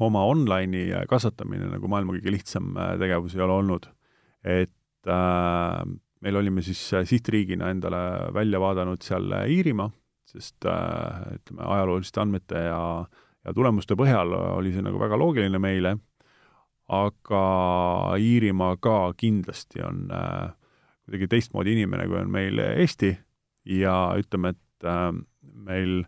oma 0.04 0.26
online'i 0.30 1.06
kasvatamine 1.10 1.72
nagu 1.72 1.90
maailma 1.92 2.18
kõige 2.18 2.36
lihtsam 2.36 2.76
äh, 2.76 2.96
tegevus 3.02 3.38
ei 3.38 3.46
ole 3.46 3.58
olnud. 3.62 3.90
et 4.44 5.08
äh, 5.08 5.82
meil 6.22 6.38
olime 6.38 6.62
siis 6.62 6.82
sihtriigina 7.10 7.72
endale 7.74 8.34
välja 8.34 8.60
vaadanud 8.62 9.02
seal 9.02 9.32
Iirimaa 9.48 9.90
sest 10.32 10.66
äh, 10.66 11.36
ütleme, 11.36 11.66
ajalooliste 11.66 12.22
andmete 12.24 12.64
ja, 12.68 12.82
ja 13.46 13.54
tulemuste 13.56 13.98
põhjal 14.00 14.34
oli 14.56 14.74
see 14.74 14.84
nagu 14.86 15.00
väga 15.02 15.20
loogiline 15.20 15.62
meile, 15.62 15.96
aga 16.88 17.44
Iirimaa 18.20 18.78
ka 18.82 19.14
kindlasti 19.18 19.84
on 19.86 20.08
äh, 20.12 20.52
kuidagi 21.06 21.30
teistmoodi 21.32 21.76
inimene, 21.78 22.08
kui 22.10 22.20
on 22.20 22.32
meil 22.32 22.60
Eesti. 22.60 23.16
Ja 23.70 24.16
ütleme, 24.18 24.56
et 24.56 24.88
äh, 24.90 25.12
meil 25.42 26.04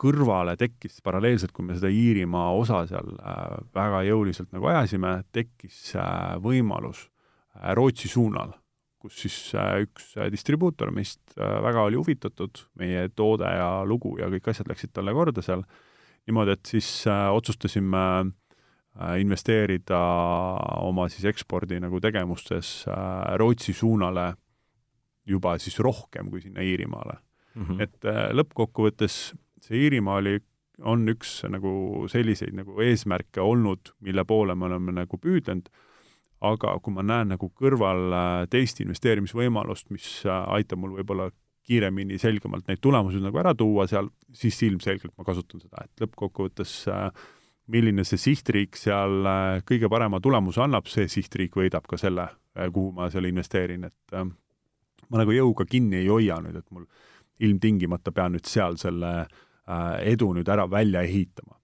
kõrvale 0.00 0.56
tekkis 0.58 1.02
paralleelselt, 1.04 1.52
kui 1.52 1.66
me 1.66 1.76
seda 1.76 1.92
Iirimaa 1.92 2.50
osa 2.56 2.84
seal 2.90 3.14
äh, 3.20 3.58
väga 3.76 4.02
jõuliselt 4.08 4.50
nagu 4.56 4.72
ajasime, 4.72 5.18
tekkis 5.32 5.94
äh, 6.00 6.34
võimalus 6.42 7.06
äh, 7.06 7.74
Rootsi 7.76 8.08
suunal 8.10 8.56
kus 9.04 9.20
siis 9.26 9.36
äh, 9.58 9.82
üks 9.84 10.14
äh, 10.16 10.30
distribuutor 10.32 10.92
meist 10.94 11.20
äh, 11.36 11.58
väga 11.64 11.84
oli 11.88 11.98
huvitatud, 12.00 12.64
meie 12.80 13.08
toode 13.16 13.50
ja 13.50 13.68
lugu 13.88 14.16
ja 14.20 14.30
kõik 14.32 14.48
asjad 14.52 14.70
läksid 14.70 14.94
talle 14.96 15.12
korda 15.16 15.44
seal, 15.44 15.64
niimoodi, 16.24 16.56
et 16.56 16.72
siis 16.72 16.88
otsustasime 17.10 18.04
investeerida 19.18 19.98
oma 20.86 21.08
siis 21.10 21.24
ekspordi 21.26 21.80
nagu 21.82 21.98
tegevustes 21.98 22.84
Rootsi 23.40 23.72
suunale 23.74 24.28
juba 25.26 25.56
siis 25.58 25.80
rohkem 25.82 26.28
kui 26.30 26.44
sinna 26.44 26.62
Iirimaale 26.62 27.16
mm. 27.54 27.64
-hmm. 27.64 27.82
et 27.82 28.06
lõppkokkuvõttes 28.38 29.16
see 29.64 29.80
Iirimaa 29.80 30.20
oli, 30.22 30.36
on 30.86 31.08
üks 31.08 31.40
nagu 31.50 32.06
selliseid 32.06 32.54
nagu 32.54 32.78
eesmärke 32.80 33.40
olnud, 33.40 33.90
mille 34.00 34.24
poole 34.24 34.54
me 34.54 34.70
oleme 34.70 34.92
nagu 34.92 35.18
püüdlenud 35.18 35.72
aga 36.44 36.74
kui 36.82 36.94
ma 36.94 37.04
näen 37.06 37.32
nagu 37.34 37.48
kõrval 37.56 38.04
äh, 38.12 38.34
teist 38.52 38.80
investeerimisvõimalust, 38.84 39.90
mis 39.94 40.08
äh, 40.26 40.42
aitab 40.56 40.82
mul 40.82 40.96
võib-olla 40.98 41.30
kiiremini, 41.64 42.18
selgemalt 42.20 42.68
neid 42.68 42.82
tulemusi 42.84 43.22
nagu 43.24 43.40
ära 43.40 43.54
tuua 43.56 43.86
seal, 43.88 44.10
siis 44.36 44.58
ilmselgelt 44.66 45.14
ma 45.16 45.24
kasutan 45.24 45.62
seda, 45.62 45.86
et 45.86 46.04
lõppkokkuvõttes 46.04 46.76
äh, 46.92 47.08
milline 47.72 48.04
see 48.04 48.20
sihtriik 48.20 48.76
seal 48.76 49.24
kõige 49.64 49.88
parema 49.88 50.20
tulemuse 50.20 50.60
annab, 50.64 50.88
see 50.90 51.08
sihtriik 51.08 51.56
võidab 51.56 51.86
ka 51.88 51.96
selle, 52.00 52.28
kuhu 52.52 52.92
ma 52.96 53.08
seal 53.12 53.24
investeerin, 53.30 53.88
et 53.88 54.16
ma 55.08 55.20
nagu 55.22 55.32
jõuga 55.32 55.64
kinni 55.68 56.02
ei 56.02 56.10
hoia 56.12 56.36
nüüd, 56.44 56.58
et 56.60 56.68
mul 56.70 56.84
ilmtingimata 57.40 58.12
pean 58.12 58.36
nüüd 58.36 58.44
seal 58.46 58.76
selle 58.80 59.14
edu 60.04 60.28
nüüd 60.36 60.48
ära 60.52 60.68
välja 60.70 61.02
ehitama 61.08 61.56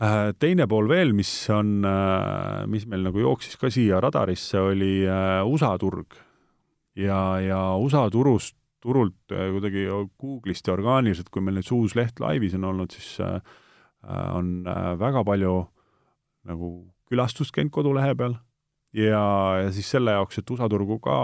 Äh, 0.00 0.30
teine 0.40 0.64
pool 0.64 0.86
veel, 0.88 1.10
mis 1.12 1.28
on, 1.52 1.82
äh, 1.84 2.64
mis 2.72 2.86
meil 2.88 3.02
nagu 3.04 3.20
jooksis 3.20 3.58
ka 3.60 3.68
siia 3.68 3.98
radarisse, 4.00 4.56
oli 4.70 5.02
äh, 5.04 5.40
USA 5.44 5.74
turg. 5.78 6.16
ja, 6.96 7.36
ja 7.44 7.58
USA 7.76 8.06
turust, 8.10 8.56
turult 8.80 9.28
kuidagi 9.28 9.84
Google'ist 10.18 10.66
ja 10.66 10.72
orgaaniliselt, 10.72 11.28
kui 11.30 11.44
meil 11.44 11.58
nüüd 11.58 11.68
see 11.68 11.76
uus 11.76 11.94
leht 11.96 12.20
laivis 12.20 12.56
on 12.56 12.64
olnud, 12.72 12.96
siis 12.96 13.20
on 14.08 14.64
väga 14.98 15.24
palju 15.24 15.54
nagu 16.48 16.68
külastust 17.10 17.52
käinud 17.52 17.72
kodulehe 17.74 18.14
peal 18.16 18.36
ja, 18.96 19.20
ja 19.60 19.70
siis 19.74 19.90
selle 19.92 20.14
jaoks, 20.16 20.40
et 20.40 20.50
USA 20.50 20.68
turgu 20.72 20.98
ka 21.04 21.16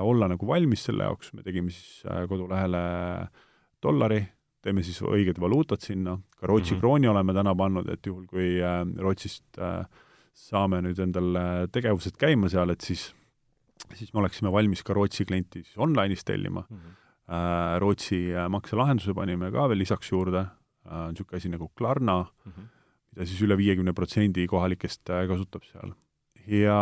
olla 0.00 0.30
nagu 0.30 0.46
valmis 0.48 0.86
selle 0.88 1.04
jaoks, 1.04 1.34
me 1.36 1.44
tegime 1.44 1.70
siis 1.70 2.00
kodulehele 2.28 2.80
dollari, 3.82 4.22
teeme 4.64 4.82
siis 4.82 5.02
õiged 5.04 5.38
valuutad 5.40 5.84
sinna, 5.84 6.16
ka 6.40 6.48
Rootsi 6.48 6.72
mm 6.72 6.76
-hmm. 6.76 6.80
krooni 6.80 7.08
oleme 7.08 7.34
täna 7.36 7.54
pannud, 7.54 7.88
et 7.88 8.06
juhul, 8.06 8.26
kui 8.26 8.58
Rootsist 8.98 9.60
saame 10.34 10.80
nüüd 10.82 10.98
endal 10.98 11.68
tegevused 11.72 12.16
käima 12.16 12.48
seal, 12.48 12.70
et 12.70 12.80
siis 12.80 13.10
siis 13.94 14.12
me 14.14 14.20
oleksime 14.20 14.52
valmis 14.52 14.82
ka 14.84 14.94
Rootsi 14.94 15.24
klienti 15.24 15.64
siis 15.64 15.78
online'is 15.78 16.24
tellima 16.24 16.64
mm. 16.68 16.76
-hmm. 16.76 17.78
Rootsi 17.78 18.34
äh, 18.34 18.48
makselahenduse 18.48 19.14
panime 19.14 19.50
ka 19.50 19.68
veel 19.68 19.78
lisaks 19.78 20.12
juurde, 20.12 20.46
niisugune 20.90 21.40
asi 21.40 21.50
nagu 21.52 21.70
Klarna 21.78 22.20
mm, 22.22 22.52
-hmm. 22.52 22.70
mida 23.12 23.26
siis 23.26 23.42
üle 23.46 23.56
viiekümne 23.58 23.94
protsendi 23.96 24.46
kohalikest 24.50 25.10
äh, 25.10 25.26
kasutab 25.28 25.66
seal. 25.68 25.92
ja 26.46 26.78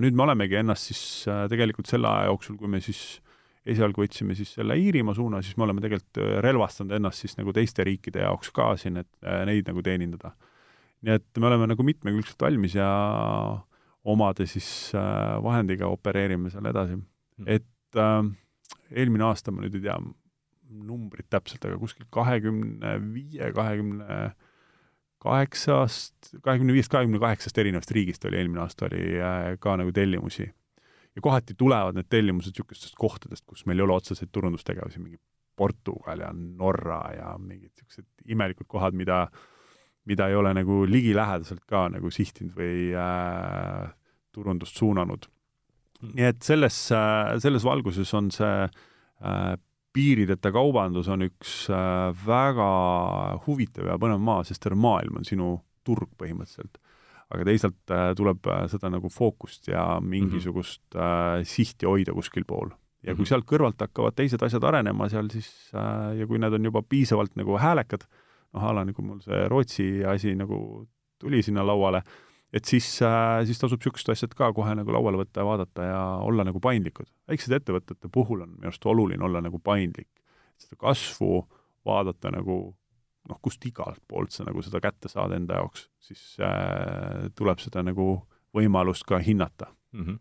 nüüd 0.00 0.16
me 0.16 0.24
olemegi 0.26 0.60
ennast 0.60 0.92
siis 0.92 1.26
tegelikult 1.50 1.90
selle 1.90 2.08
aja 2.08 2.30
jooksul, 2.30 2.56
kui 2.56 2.68
me 2.68 2.80
siis 2.80 3.20
esialgu 3.66 4.02
võtsime 4.02 4.34
siis 4.34 4.54
selle 4.54 4.76
Iirimaa 4.78 5.14
suuna, 5.14 5.42
siis 5.42 5.56
me 5.56 5.64
oleme 5.64 5.80
tegelikult 5.80 6.18
relvastanud 6.42 6.96
ennast 6.96 7.22
siis 7.22 7.36
nagu 7.38 7.52
teiste 7.52 7.84
riikide 7.84 8.24
jaoks 8.24 8.50
ka 8.50 8.72
siin, 8.76 8.96
et 8.96 9.28
neid 9.46 9.68
nagu 9.68 9.82
teenindada. 9.82 10.32
nii 11.02 11.14
et 11.18 11.38
me 11.38 11.46
oleme 11.46 11.66
nagu 11.66 11.82
mitmekülgselt 11.82 12.42
valmis 12.42 12.74
ja 12.74 12.88
omade 14.04 14.46
siis 14.46 14.92
äh, 14.94 15.42
vahendiga 15.42 15.86
opereerime 15.90 16.50
seal 16.50 16.66
edasi 16.70 16.96
mm.. 16.96 17.46
et 17.46 17.98
äh, 17.98 18.24
eelmine 18.90 19.28
aasta, 19.28 19.54
ma 19.54 19.62
nüüd 19.64 19.78
ei 19.78 19.86
tea 19.86 19.98
numbrit 20.72 21.28
täpselt, 21.30 21.64
aga 21.68 21.78
kuskil 21.80 22.06
kahekümne 22.10 22.96
viie, 23.12 23.52
kahekümne 23.56 24.18
kaheksast, 25.22 26.32
kahekümne 26.42 26.74
viiest, 26.74 26.90
kahekümne 26.90 27.20
kaheksast 27.22 27.58
erinevast 27.62 27.92
riigist 27.94 28.24
oli 28.26 28.40
eelmine 28.40 28.64
aasta, 28.64 28.88
oli 28.88 29.04
äh, 29.20 29.52
ka 29.62 29.76
nagu 29.78 29.92
tellimusi. 29.94 30.48
ja 31.12 31.22
kohati 31.22 31.54
tulevad 31.54 31.94
need 31.94 32.08
tellimused 32.08 32.54
niisugustest 32.56 32.96
kohtadest, 32.98 33.44
kus 33.46 33.66
meil 33.68 33.78
ei 33.78 33.84
ole 33.84 33.94
otseseid 34.00 34.30
turundustegevusi, 34.32 35.00
mingi 35.02 35.20
Portugal 35.56 36.24
ja 36.24 36.30
Norra 36.32 37.02
ja 37.14 37.34
mingid 37.38 37.70
niisugused 37.70 38.08
imelikud 38.24 38.66
kohad, 38.66 38.96
mida 38.96 39.26
mida 40.04 40.28
ei 40.28 40.34
ole 40.34 40.50
nagu 40.54 40.82
ligilähedaselt 40.88 41.62
ka 41.70 41.86
nagu 41.92 42.10
sihtinud 42.10 42.56
või 42.56 42.90
äh, 42.98 43.92
turundust 44.34 44.78
suunanud. 44.80 45.28
Hmm. 46.02 46.14
nii 46.18 46.26
et 46.32 46.42
selles 46.42 46.76
äh,, 46.90 47.36
selles 47.38 47.62
valguses 47.62 48.10
on 48.18 48.32
see 48.34 48.64
äh, 48.64 49.52
piirideta 49.92 50.52
kaubandus 50.54 51.08
on 51.12 51.26
üks 51.26 51.66
äh, 51.72 52.12
väga 52.26 52.68
huvitav 53.46 53.90
ja 53.92 53.98
põnev 54.00 54.22
maa, 54.24 54.44
sest 54.46 54.62
terve 54.64 54.80
maailm 54.80 55.20
on 55.20 55.28
sinu 55.28 55.52
turg 55.86 56.10
põhimõtteliselt. 56.20 56.78
aga 57.32 57.46
teisalt 57.48 57.92
äh, 57.92 58.12
tuleb 58.16 58.46
äh, 58.46 58.64
seda 58.72 58.90
nagu 58.92 59.10
fookust 59.12 59.68
ja 59.68 60.00
mingisugust 60.00 60.82
mm 60.94 61.00
-hmm. 61.00 61.44
sihti 61.44 61.86
hoida 61.86 62.12
kuskil 62.12 62.44
pool. 62.44 62.70
ja 63.02 63.14
kui 63.14 63.22
mhm. 63.22 63.28
sealt 63.28 63.44
kõrvalt 63.44 63.80
hakkavad 63.80 64.14
teised 64.14 64.42
asjad 64.42 64.64
arenema 64.64 65.08
seal, 65.08 65.28
siis 65.30 65.70
ja 66.18 66.26
kui 66.26 66.38
need 66.38 66.52
on 66.52 66.64
juba 66.64 66.82
piisavalt 66.82 67.36
nagu 67.36 67.58
häälekad 67.58 68.06
noh, 68.52 68.64
a 68.64 68.72
la 68.72 68.84
nagu 68.84 69.02
mul 69.02 69.20
see 69.20 69.48
Rootsi 69.48 70.04
asi 70.04 70.34
nagu 70.34 70.86
tuli 71.18 71.42
sinna 71.42 71.66
lauale, 71.66 72.02
et 72.52 72.68
siis 72.68 72.86
äh,, 73.06 73.42
siis 73.48 73.60
tasub 73.60 73.80
niisugused 73.80 74.12
asjad 74.12 74.34
ka 74.36 74.50
kohe 74.56 74.74
nagu 74.76 74.92
lauale 74.94 75.22
võtta 75.22 75.42
ja 75.42 75.48
vaadata 75.48 75.88
ja 75.88 76.02
olla 76.26 76.44
nagu 76.48 76.60
paindlikud. 76.60 77.08
väiksed 77.30 77.56
ettevõtete 77.58 78.12
puhul 78.12 78.44
on 78.44 78.56
minu 78.56 78.70
arust 78.70 78.86
oluline 78.86 79.24
olla 79.24 79.40
nagu 79.44 79.58
paindlik, 79.58 80.10
seda 80.60 80.76
kasvu 80.80 81.46
vaadata 81.88 82.32
nagu 82.34 82.58
noh, 83.28 83.38
kust 83.42 83.64
igalt 83.66 84.02
poolt 84.08 84.34
sa 84.34 84.44
nagu 84.44 84.62
seda 84.62 84.82
kätte 84.82 85.10
saad 85.10 85.34
enda 85.36 85.60
jaoks, 85.60 85.88
siis 86.02 86.36
äh, 86.42 87.30
tuleb 87.38 87.62
seda 87.62 87.84
nagu 87.86 88.14
võimalust 88.52 89.06
ka 89.08 89.22
hinnata 89.22 89.72
mm. 89.92 90.04
-hmm 90.04 90.20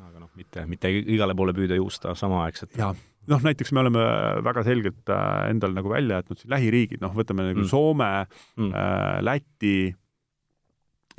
aga 0.00 0.22
noh, 0.22 0.30
mitte, 0.38 0.64
mitte 0.70 0.90
igale 0.90 1.34
poole 1.36 1.52
püüda 1.56 1.76
juusta 1.76 2.14
samaaegselt. 2.16 2.76
jaa, 2.78 2.94
noh, 3.28 3.42
näiteks 3.44 3.72
me 3.76 3.82
oleme 3.82 4.04
väga 4.46 4.64
selgelt 4.64 5.12
äh, 5.12 5.50
endal 5.50 5.74
nagu 5.76 5.92
välja 5.92 6.20
jätnud 6.20 6.40
siin 6.40 6.54
lähiriigid, 6.54 7.02
noh, 7.02 7.12
võtame 7.16 7.44
nagu 7.50 7.60
mm. 7.60 7.70
Soome 7.70 8.10
mm., 8.56 8.70
äh, 8.70 9.18
Läti 9.26 9.74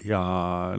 ja 0.05 0.21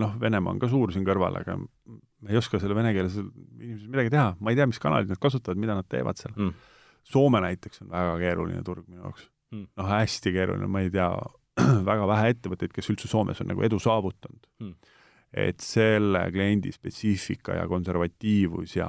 noh, 0.01 0.15
Venemaa 0.21 0.55
on 0.55 0.61
ka 0.63 0.69
suur 0.71 0.93
siin 0.95 1.05
kõrval, 1.07 1.41
aga 1.43 1.57
me 1.59 2.31
ei 2.31 2.39
oska 2.39 2.61
selle 2.63 2.77
venekeelse 2.79 3.23
inimesel 3.23 3.91
midagi 3.93 4.13
teha, 4.15 4.29
ma 4.39 4.53
ei 4.53 4.59
tea, 4.59 4.69
mis 4.71 4.81
kanalid 4.83 5.11
nad 5.13 5.21
kasutavad, 5.23 5.61
mida 5.61 5.77
nad 5.79 5.89
teevad 5.91 6.21
seal. 6.21 6.35
Mm.. 6.37 6.71
Soome 7.13 7.41
näiteks 7.43 7.83
on 7.83 7.91
väga 7.91 8.15
keeruline 8.21 8.63
turg 8.67 8.87
minu 8.87 9.03
jaoks. 9.03 9.27
Mm.. 9.53 9.69
noh, 9.79 9.91
hästi 9.91 10.35
keeruline, 10.35 10.71
ma 10.71 10.85
ei 10.85 10.93
tea, 10.95 11.11
väga 11.91 12.09
vähe 12.11 12.35
ettevõtteid, 12.37 12.75
kes 12.75 12.93
üldse 12.95 13.11
Soomes 13.11 13.43
on 13.43 13.53
nagu 13.53 13.67
edu 13.67 13.81
saavutanud. 13.83 14.49
Mm. 14.63 14.99
et 15.33 15.65
selle 15.65 16.27
kliendi 16.29 16.69
spetsiifika 16.75 17.55
ja 17.57 17.69
konservatiivus 17.69 18.75
ja 18.77 18.89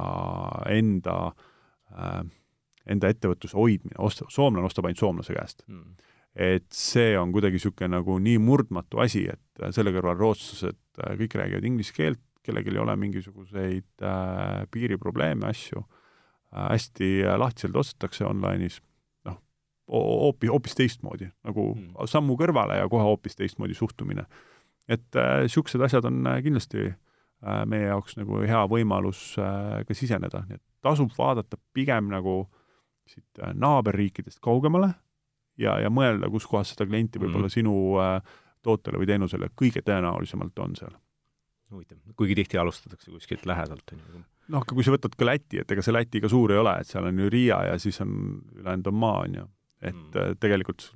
enda 0.67 1.15
äh, 1.95 2.23
enda 2.89 3.11
ettevõtluse 3.11 3.57
hoidmine, 3.57 3.95
osta, 4.03 4.27
soomlane 4.31 4.67
ostab 4.67 4.87
ainult 4.87 4.99
soomlase 4.99 5.35
käest. 5.37 5.63
Mm.. 5.69 5.95
Et 6.35 6.65
see 6.73 7.13
on 7.17 7.31
kuidagi 7.33 7.59
niisugune 7.59 7.91
nagu 7.93 8.17
nii 8.21 8.39
murdmatu 8.41 9.01
asi, 9.03 9.27
et 9.29 9.65
selle 9.75 9.93
kõrval 9.93 10.17
rootslased 10.17 10.79
äh, 11.03 11.17
kõik 11.19 11.37
räägivad 11.37 11.67
inglise 11.69 11.93
keelt, 11.95 12.21
kellelgi 12.43 12.73
ei 12.73 12.81
ole 12.81 12.95
mingisuguseid 12.99 14.05
äh, 14.05 14.63
piiriprobleeme, 14.73 15.45
asju 15.51 15.83
äh,, 15.83 16.71
hästi 16.71 17.11
äh, 17.27 17.37
lahtiselt 17.39 17.77
ostetakse 17.79 18.25
online'is, 18.25 18.79
noh, 19.29 19.37
hoopis, 19.93 20.49
hoopis 20.49 20.77
teistmoodi, 20.79 21.29
nagu 21.45 21.69
mm. 21.75 22.09
sammu 22.09 22.37
kõrvale 22.39 22.81
ja 22.81 22.89
kohe 22.89 23.05
hoopis 23.05 23.37
teistmoodi 23.39 23.77
suhtumine. 23.77 24.25
et 24.89 25.15
niisugused 25.15 25.79
äh, 25.79 25.85
asjad 25.85 26.09
on 26.09 26.25
äh, 26.27 26.41
kindlasti 26.43 26.89
äh, 26.89 27.63
meie 27.69 27.87
jaoks 27.87 28.17
nagu 28.17 28.41
hea 28.41 28.65
võimalus 28.67 29.37
äh, 29.39 29.85
ka 29.87 29.95
siseneda, 29.95 30.43
nii 30.49 30.57
et 30.57 30.65
tasub 30.83 31.13
vaadata 31.17 31.61
pigem 31.73 32.09
nagu 32.11 32.41
siit 33.07 33.39
äh, 33.39 33.53
naaberriikidest 33.53 34.41
kaugemale 34.43 34.93
ja, 35.59 35.77
ja 35.83 35.91
mõelda, 35.93 36.29
kus 36.33 36.47
kohas 36.49 36.73
seda 36.73 36.87
klienti 36.89 37.21
võib-olla 37.21 37.49
mm. 37.49 37.53
sinu 37.53 37.73
äh, 38.01 38.35
tootele 38.63 39.01
või 39.01 39.09
teenusele 39.09 39.49
kõige 39.59 39.83
tõenäolisemalt 39.85 40.61
on 40.63 40.77
seal. 40.79 40.93
huvitav, 41.73 41.97
kuigi 42.15 42.37
tihti 42.37 42.57
alustatakse 42.61 43.11
kuskilt 43.11 43.45
lähedalt, 43.49 43.93
on 43.93 44.01
ju. 44.01 44.23
noh, 44.53 44.63
aga 44.63 44.75
kui 44.75 44.85
sa 44.85 44.95
võtad 44.95 45.17
ka 45.17 45.27
Läti, 45.27 45.61
et 45.61 45.71
ega 45.71 45.85
see 45.85 45.95
Läti 45.95 46.21
ka 46.23 46.31
suur 46.31 46.53
ei 46.53 46.61
ole, 46.61 46.75
et 46.81 46.89
seal 46.89 47.09
on 47.09 47.19
ju 47.19 47.29
Riia 47.33 47.63
ja 47.71 47.77
siis 47.81 48.01
on, 48.05 48.17
ülejäänud 48.59 48.91
on 48.91 48.99
maa, 49.05 49.21
on 49.27 49.39
ju. 49.41 49.47
et 49.81 49.95
mm. 49.95 50.19
Äh, 50.21 50.35
tegelikult 50.39 50.89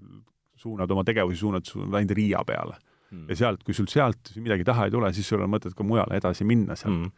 suunad 0.57 0.91
oma 0.91 1.05
tegevusi, 1.05 1.39
suunad, 1.39 1.69
ainult 1.93 2.17
Riia 2.17 2.41
peale 2.47 2.79
mm.. 3.11 3.27
ja 3.29 3.41
sealt, 3.43 3.63
kui 3.63 3.77
sul 3.77 3.89
sealt 3.91 4.33
midagi 4.41 4.65
taha 4.65 4.87
ei 4.87 4.93
tule, 4.93 5.13
siis 5.13 5.29
sul 5.29 5.43
on 5.45 5.53
mõtet 5.53 5.77
ka 5.77 5.85
mujale 5.85 6.17
edasi 6.17 6.47
minna 6.47 6.75
sealt 6.75 7.05
mm 7.05 7.15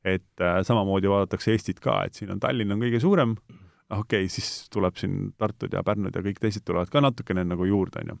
et 0.00 0.40
äh, 0.40 0.62
samamoodi 0.64 1.10
vaadatakse 1.12 1.52
Eestit 1.52 1.80
ka, 1.84 1.98
et 2.08 2.16
siin 2.16 2.30
on 2.32 2.38
Tallinn 2.40 2.72
on 2.72 2.80
kõige 2.80 2.96
suurem, 3.02 3.34
noh 3.36 3.69
okei 3.90 4.24
okay,, 4.24 4.28
siis 4.32 4.68
tuleb 4.72 4.96
siin 5.00 5.32
Tartud 5.38 5.74
ja 5.74 5.82
Pärnud 5.86 6.16
ja 6.16 6.22
kõik 6.24 6.40
teised 6.42 6.64
tulevad 6.66 6.90
ka 6.92 7.02
natukene 7.02 7.44
nagu 7.46 7.66
juurde, 7.68 8.04
on 8.04 8.14
ju. 8.14 8.18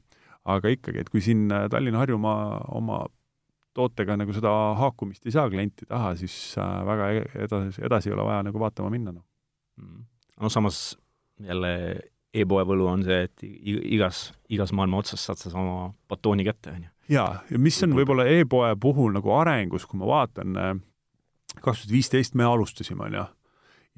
aga 0.50 0.72
ikkagi, 0.74 1.02
et 1.04 1.10
kui 1.12 1.22
siin 1.24 1.50
äh, 1.52 1.68
Tallinna-Harjumaa 1.72 2.72
oma 2.76 3.04
tootega 3.76 4.16
nagu 4.18 4.34
seda 4.34 4.52
haakumist 4.80 5.26
ei 5.26 5.34
saa 5.34 5.50
klienti 5.50 5.86
taha, 5.88 6.14
siis 6.18 6.36
äh, 6.58 6.78
väga 6.86 7.10
e-, 7.16 7.26
edasi, 7.46 7.84
edasi 7.86 8.10
ei 8.10 8.16
ole 8.16 8.26
vaja 8.26 8.46
nagu 8.46 8.62
vaatama 8.62 8.90
minna, 8.92 9.14
noh. 9.14 9.26
Mm. 9.80 10.04
no 10.42 10.48
samas 10.52 10.98
jälle 11.40 12.00
e-poe 12.34 12.64
võlu 12.68 12.86
on 12.90 13.02
see, 13.06 13.22
et 13.26 13.44
igas, 13.44 14.30
igas 14.52 14.74
maailma 14.76 15.00
otsas 15.00 15.22
saad 15.24 15.40
sa 15.40 15.52
sama 15.52 15.90
batooni 16.10 16.44
kätte, 16.46 16.74
on 16.74 16.84
ju. 16.84 16.90
jaa, 17.16 17.40
ja 17.50 17.60
mis 17.62 17.78
on 17.86 17.94
võib-olla 17.96 18.26
e-poe 18.28 18.74
puhul 18.80 19.14
nagu 19.16 19.32
arengus, 19.38 19.86
kui 19.88 20.00
ma 20.02 20.10
vaatan 20.10 20.58
äh, 20.60 20.72
kaks 21.58 21.84
tuhat 21.84 21.94
viisteist 21.94 22.36
me 22.38 22.46
alustasime, 22.46 23.06
on 23.06 23.18
ju. 23.18 23.26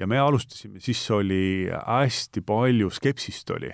Ja 0.03 0.09
me 0.11 0.19
alustasime, 0.19 0.81
siis 0.83 1.01
oli 1.15 1.71
hästi 1.71 2.43
palju 2.47 2.91
skepsist 2.93 3.51
oli. 3.55 3.71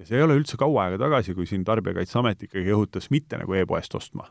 ja 0.00 0.08
see 0.08 0.20
ei 0.20 0.24
ole 0.24 0.38
üldse 0.40 0.58
kaua 0.60 0.86
aega 0.86 1.00
tagasi, 1.02 1.34
kui 1.36 1.48
siin 1.48 1.64
Tarbijakaitseamet 1.66 2.46
ikkagi 2.48 2.76
õhutas 2.76 3.10
mitte 3.12 3.40
nagu 3.40 3.56
e-poest 3.58 3.96
ostma 3.98 4.28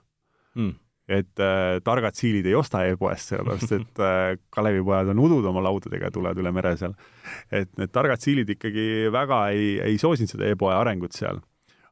mm. 0.55 0.71
et 1.19 1.43
äh, 1.43 1.75
targad 1.85 2.17
siilid 2.17 2.47
ei 2.49 2.55
osta 2.57 2.85
e-poest, 2.87 3.33
sellepärast 3.33 3.75
et 3.77 4.03
äh, 4.05 4.31
Kalevipojad 4.55 5.13
on 5.13 5.21
udud 5.27 5.51
oma 5.51 5.63
laudadega 5.67 6.09
ja 6.09 6.15
tulevad 6.15 6.41
üle 6.41 6.55
mere 6.55 6.75
seal. 6.79 6.95
et 7.51 7.71
need 7.81 7.93
targad 7.93 8.23
siilid 8.23 8.55
ikkagi 8.55 8.89
väga 9.13 9.45
ei, 9.53 9.77
ei 9.91 10.01
soosinud 10.01 10.31
seda 10.33 10.49
e-poe 10.49 10.73
arengut 10.77 11.17
seal. 11.17 11.43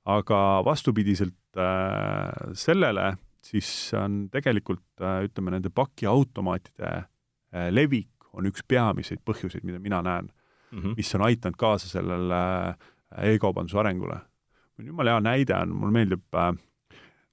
aga 0.07 0.41
vastupidiselt 0.65 1.59
äh, 1.59 2.53
sellele 2.55 3.17
siis 3.47 3.69
on 3.97 4.27
tegelikult 4.33 4.85
äh, 5.01 5.23
ütleme, 5.27 5.53
nende 5.55 5.71
pakiautomaatide 5.73 6.91
äh, 6.97 7.67
levik 7.73 8.11
on 8.37 8.49
üks 8.49 8.63
peamiseid 8.67 9.23
põhjuseid, 9.25 9.65
mida 9.67 9.79
mina 9.81 10.01
näen 10.05 10.29
mm, 10.71 10.79
-hmm. 10.79 10.95
mis 10.97 11.15
on 11.15 11.25
aidanud 11.27 11.57
kaasa 11.57 11.89
sellele 11.89 12.41
äh, 12.69 13.33
e-kaubanduse 13.33 13.79
arengule. 13.79 14.19
jumala 14.83 15.15
hea 15.15 15.21
näide 15.25 15.55
on, 15.57 15.73
mulle 15.73 15.93
meeldib 15.93 16.35
äh,, 16.35 16.53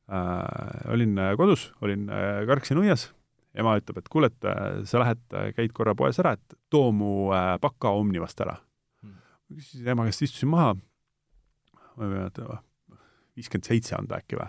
äh, 0.09 0.93
olin 0.93 1.19
kodus, 1.37 1.73
olin 1.81 2.09
äh, 2.09 2.47
karksinuias, 2.47 3.11
ema 3.55 3.77
ütleb, 3.79 3.99
et 4.01 4.09
kuule, 4.09 4.31
et 4.33 4.87
sa 4.89 5.03
lähed, 5.03 5.21
käid 5.57 5.75
korra 5.77 5.95
poes 5.95 6.19
ära, 6.23 6.35
et 6.39 6.57
too 6.73 6.93
mu 6.93 7.33
äh, 7.37 7.55
paka 7.61 7.93
Omnivast 7.99 8.41
ära 8.41 8.57
mm.. 9.03 9.19
ma 9.49 9.59
küsisin 9.59 9.93
ema 9.93 10.09
käest, 10.09 10.25
istusin 10.25 10.53
maha, 10.55 10.73
ma 11.97 12.09
ei 12.09 12.15
mäleta, 12.17 12.63
viiskümmend 13.37 13.69
seitse 13.69 13.99
on 13.99 14.09
ta 14.09 14.23
äkki 14.23 14.41
või. 14.41 14.49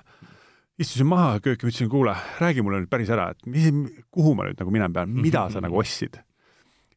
istusin 0.80 1.10
maha 1.10 1.42
kööki, 1.42 1.68
ütlesin, 1.68 1.92
kuule, 1.92 2.16
räägi 2.40 2.64
mulle 2.64 2.84
nüüd 2.84 2.92
päris 2.92 3.12
ära, 3.12 3.32
et 3.36 3.46
mis, 3.50 3.68
kuhu 4.14 4.38
ma 4.38 4.48
nüüd 4.48 4.62
nagu 4.62 4.74
minema 4.74 5.02
pean, 5.02 5.20
mida 5.20 5.50
sa 5.52 5.64
nagu 5.64 5.80
ostsid? 5.84 6.22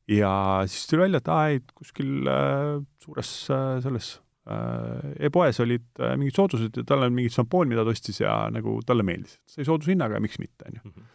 Ja 0.08 0.30
siis 0.66 0.86
tuli 0.88 1.02
välja, 1.06 1.20
et 1.22 1.28
aa 1.28 1.48
ei, 1.52 1.60
kuskil 1.76 2.28
äh, 2.32 2.78
suures 3.04 3.32
äh, 3.52 3.76
selles 3.84 4.08
äh, 4.48 5.26
e-poes 5.28 5.60
olid 5.60 5.84
äh, 6.00 6.14
mingid 6.16 6.38
soodused 6.38 6.76
ja 6.80 6.84
tal 6.88 7.04
on 7.06 7.12
mingid 7.16 7.34
šampoon, 7.36 7.68
mida 7.68 7.84
ta 7.84 7.92
ostis 7.92 8.20
ja 8.22 8.38
nagu 8.54 8.78
talle 8.88 9.04
meeldis. 9.04 9.38
sai 9.46 9.66
soodushinnaga 9.68 10.16
ja 10.16 10.24
miks 10.24 10.38
mitte, 10.40 10.64
on 10.70 10.78
ju. 10.80 10.84
Mhm. 10.90 11.06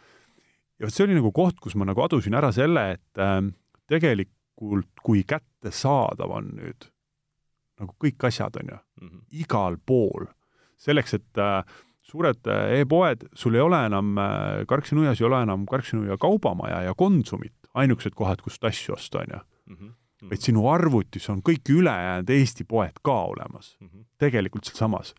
ja 0.78 0.86
vot 0.86 0.94
see 0.94 1.06
oli 1.08 1.18
nagu 1.18 1.32
koht, 1.34 1.58
kus 1.62 1.74
ma 1.78 1.86
nagu 1.90 2.02
adusin 2.06 2.34
ära 2.38 2.52
selle, 2.54 2.86
et 2.98 3.18
äh, 3.22 3.40
tegelikult 3.90 5.02
kui 5.02 5.24
kättesaadav 5.26 6.30
on 6.30 6.52
nüüd 6.60 6.86
nagu 7.82 7.90
kõik 7.98 8.28
asjad, 8.30 8.54
on 8.62 8.68
ju, 8.70 8.78
Mhm. 9.02 9.18
igal 9.42 9.76
pool. 9.86 10.28
selleks, 10.78 11.14
et 11.14 11.38
äh, 11.40 11.62
suured 12.04 12.46
äh, 12.46 12.80
e-poed, 12.80 13.22
sul 13.34 13.54
ei 13.56 13.60
ole 13.64 13.78
enam 13.86 14.18
äh,, 14.18 14.64
Karksi-Nuias 14.68 15.20
ei 15.20 15.26
ole 15.26 15.38
enam 15.42 15.64
Karksi-Nuia 15.66 16.16
kaubamaja 16.20 16.82
ja 16.84 16.94
Konsumit, 16.94 17.63
ainukesed 17.74 18.14
kohad, 18.16 18.42
kust 18.44 18.64
asju 18.64 18.94
osta, 18.94 19.24
on 19.24 19.36
ju. 19.36 19.44
Mhm. 19.74 19.92
vaid 20.30 20.40
sinu 20.40 20.62
arvutis 20.70 21.26
on 21.28 21.42
kõik 21.44 21.68
ülejäänud 21.68 22.30
Eesti 22.30 22.64
poed 22.64 22.96
ka 23.04 23.12
olemas, 23.28 23.76
tegelikult 24.18 24.64
sealsamas. 24.64 25.14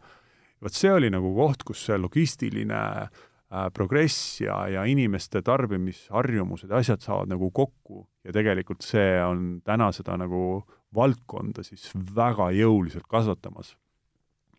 vot 0.61 0.73
see 0.73 0.91
oli 0.91 1.09
nagu 1.09 1.35
koht, 1.35 1.63
kus 1.63 1.85
see 1.85 1.97
logistiline 1.97 2.79
äh, 3.03 3.69
progress 3.73 4.41
ja, 4.41 4.67
ja 4.67 4.83
inimeste 4.85 5.41
tarbimisharjumused 5.41 6.69
ja 6.69 6.77
asjad 6.77 7.01
saavad 7.01 7.29
nagu 7.29 7.51
kokku 7.51 8.07
ja 8.23 8.33
tegelikult 8.33 8.81
see 8.81 9.21
on 9.21 9.61
täna 9.63 9.91
seda 9.91 10.17
nagu 10.17 10.65
valdkonda 10.95 11.63
siis 11.63 11.91
väga 12.15 12.49
jõuliselt 12.55 13.05
kasvatamas. 13.07 13.75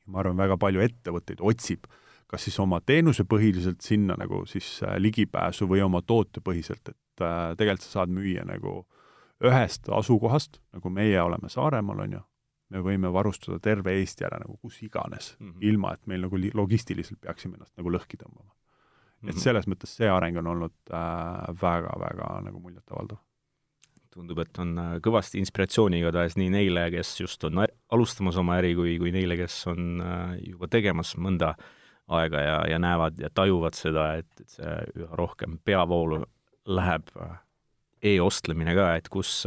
ma 0.07 0.21
arvan, 0.21 0.37
väga 0.37 0.57
palju 0.57 0.81
ettevõtteid 0.81 1.41
otsib 1.41 1.87
kas 2.27 2.45
siis 2.47 2.59
oma 2.61 2.81
teenusepõhiliselt 2.81 3.81
sinna 3.81 4.17
nagu 4.19 4.45
siis 4.51 4.81
äh, 4.83 4.97
ligipääsu 4.99 5.69
või 5.71 5.83
oma 5.85 6.03
tootepõhiselt, 6.03 6.89
et 6.89 7.23
äh, 7.23 7.53
tegelikult 7.57 7.87
sa 7.87 8.01
saad 8.01 8.15
müüa 8.15 8.45
nagu 8.49 8.81
ühest 9.45 9.89
asukohast, 9.93 10.61
nagu 10.73 10.91
meie 10.91 11.21
oleme 11.23 11.49
Saaremaal, 11.53 12.01
on 12.07 12.17
ju, 12.17 12.21
me 12.73 12.83
võime 12.83 13.13
varustada 13.13 13.59
terve 13.63 13.95
Eesti 14.01 14.25
ära 14.27 14.41
nagu 14.43 14.57
kus 14.63 14.81
iganes 14.83 15.37
mm. 15.39 15.51
-hmm. 15.51 15.67
ilma 15.71 15.93
et 15.95 16.07
meil 16.07 16.25
nagu 16.27 16.37
li- 16.41 16.55
logistiliselt 16.55 17.21
peaksime 17.21 17.55
ennast 17.55 17.77
nagu 17.77 17.91
lõhki 17.91 18.17
tõmbama. 18.17 18.53
et 19.23 19.35
Mhm. 19.35 19.39
selles 19.39 19.67
mõttes 19.67 19.95
see 19.97 20.09
areng 20.09 20.37
on 20.39 20.47
olnud 20.47 20.73
äh, 20.91 21.55
väga-väga 21.63 22.43
nagu 22.45 22.61
muljetavaldav. 22.61 23.19
tundub, 24.11 24.39
et 24.39 24.59
on 24.59 24.79
äh, 24.79 24.99
kõvasti 25.01 25.39
inspiratsiooni 25.39 25.99
igatahes 26.01 26.37
nii 26.37 26.51
neile, 26.51 26.91
kes 26.91 27.21
just 27.21 27.45
on 27.45 27.67
alustamas 27.93 28.37
oma 28.37 28.57
äri, 28.57 28.75
kui, 28.75 28.99
kui 28.99 29.13
neile, 29.13 29.37
kes 29.37 29.67
on 29.67 30.01
äh, 30.01 30.39
juba 30.49 30.67
tegemas 30.69 31.17
mõnda 31.17 31.55
aega 32.07 32.43
ja, 32.43 32.59
ja 32.71 32.79
näevad 32.79 33.19
ja 33.19 33.31
tajuvad 33.35 33.75
seda, 33.75 34.13
et, 34.21 34.31
et 34.41 34.59
see 34.59 34.77
üha 35.03 35.19
rohkem 35.19 35.59
peavoolu 35.65 36.23
läheb 36.67 37.11
äh, 37.21 37.37
e-ostlemine 38.15 38.75
ka, 38.77 38.93
et 38.99 39.09
kus, 39.13 39.41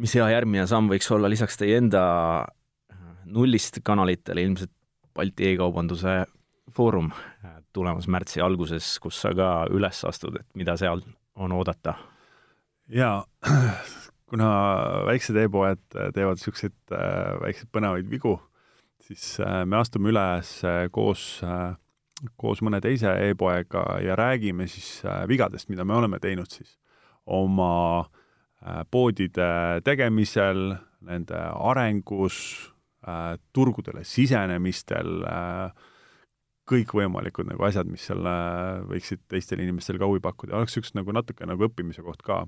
mis 0.00 0.14
hea 0.16 0.26
järgmine 0.32 0.66
samm 0.70 0.90
võiks 0.90 1.10
olla 1.14 1.30
lisaks 1.30 1.58
teie 1.60 1.78
enda 1.80 2.02
äh, 2.42 3.00
nullist 3.30 3.80
kanalitele 3.84 4.46
ilmselt 4.46 4.72
Balti 5.14 5.48
e-kaubanduse 5.50 6.22
foorum 6.74 7.10
äh, 7.12 7.58
tulemas 7.74 8.08
märtsi 8.10 8.42
alguses, 8.42 8.92
kus 9.02 9.18
sa 9.22 9.34
ka 9.36 9.50
üles 9.74 10.04
astud, 10.06 10.38
et 10.40 10.46
mida 10.58 10.76
seal 10.80 11.02
on 11.34 11.56
oodata? 11.56 11.96
jaa, 12.90 13.22
kuna 14.30 14.50
väiksed 15.06 15.36
e-poed 15.44 15.82
teevad 16.14 16.38
niisuguseid 16.38 16.94
äh, 16.94 17.34
väikseid 17.44 17.70
põnevaid 17.74 18.08
vigu, 18.10 18.38
siis 19.10 19.40
äh, 19.42 19.64
me 19.66 19.80
astume 19.80 20.12
üles 20.12 20.52
äh, 20.64 20.86
koos 20.94 21.40
äh, 21.44 21.74
koos 22.40 22.60
mõne 22.62 22.82
teise 22.84 23.12
e-poega 23.30 23.84
ja 24.04 24.16
räägime 24.18 24.66
siis 24.68 25.00
vigadest, 25.28 25.70
mida 25.72 25.86
me 25.88 25.96
oleme 25.96 26.18
teinud 26.20 26.52
siis 26.52 26.74
oma 27.24 28.04
poodide 28.92 29.80
tegemisel, 29.86 30.74
nende 31.08 31.38
arengus 31.56 32.36
turgudele 33.56 34.02
sisenemistel 34.04 35.24
kõikvõimalikud 36.70 37.48
nagu 37.50 37.66
asjad, 37.66 37.88
mis 37.90 38.04
seal 38.06 38.26
äh, 38.28 38.80
võiksid 38.90 39.24
teistele 39.30 39.64
inimestele 39.66 40.00
ka 40.00 40.08
huvi 40.08 40.22
pakkuda, 40.24 40.58
oleks 40.58 40.76
niisugust 40.76 40.98
nagu 40.98 41.14
natuke 41.16 41.48
nagu 41.48 41.66
õppimise 41.66 42.04
koht 42.06 42.22
ka. 42.26 42.44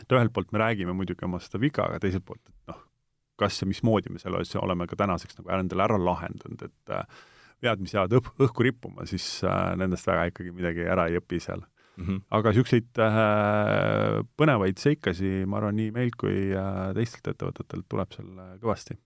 et 0.00 0.12
ühelt 0.14 0.32
poolt 0.34 0.52
me 0.52 0.62
räägime 0.62 0.94
muidugi 0.96 1.24
oma 1.26 1.40
seda 1.42 1.60
viga, 1.62 1.86
aga 1.86 2.00
teiselt 2.02 2.24
poolt, 2.26 2.42
et 2.48 2.72
noh, 2.72 2.80
kas 3.38 3.62
ja 3.62 3.68
mismoodi 3.70 4.12
me 4.12 4.20
selle 4.22 4.42
asja 4.42 4.60
oleme 4.64 4.86
ka 4.90 4.98
tänaseks 4.98 5.38
nagu 5.40 5.52
endale 5.56 5.86
ära 5.86 5.98
lahendanud, 6.02 6.62
et 6.68 6.94
äh, 6.94 7.26
vead, 7.64 7.82
mis 7.82 7.94
jäävad 7.94 8.14
õh 8.18 8.30
õhku 8.46 8.66
rippuma, 8.66 9.06
siis 9.08 9.26
äh, 9.46 9.74
nendest 9.78 10.06
väga 10.08 10.28
ikkagi 10.30 10.54
midagi 10.54 10.86
ära 10.86 11.08
ei 11.10 11.18
õpi 11.20 11.40
seal. 11.42 11.62
mm. 11.96 12.04
-hmm. 12.06 12.20
aga 12.30 12.52
niisuguseid 12.54 13.02
äh, 13.02 14.22
põnevaid 14.38 14.78
seikasi, 14.78 15.44
ma 15.46 15.58
arvan, 15.58 15.78
nii 15.78 15.90
meilt 15.94 16.18
kui 16.20 16.52
äh, 16.54 16.82
teistelt 16.94 17.34
ettevõtetelt 17.34 17.88
tuleb 17.88 18.14
seal 18.14 18.30
äh, 18.38 18.52
kõvasti. 18.62 18.98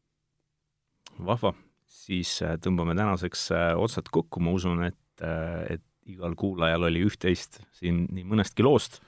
vahva, 1.19 1.55
siis 1.87 2.43
äh, 2.43 2.59
tõmbame 2.61 2.97
tänaseks 2.97 3.51
otsad 3.77 4.09
kokku, 4.11 4.41
ma 4.41 4.53
usun, 4.53 4.85
et, 4.85 5.27
et 5.69 5.85
igal 6.07 6.35
kuulajal 6.35 6.89
oli 6.89 7.05
üht-teist 7.07 7.63
siin 7.73 8.07
nii 8.11 8.25
mõnestki 8.25 8.65
loost 8.65 9.01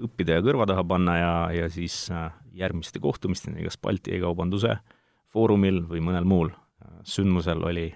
õppida 0.00 0.36
ja 0.36 0.44
kõrva 0.44 0.66
taha 0.68 0.84
panna 0.84 1.16
ja, 1.18 1.32
ja 1.52 1.68
siis 1.72 2.06
järgmiste 2.56 3.00
kohtumisteni, 3.02 3.64
kas 3.66 3.78
Balti 3.78 4.16
e-kaubanduse 4.16 4.78
foorumil 5.32 5.82
või 5.90 6.02
mõnel 6.04 6.24
muul 6.28 6.52
sündmusel 7.06 7.62
oli 7.66 7.90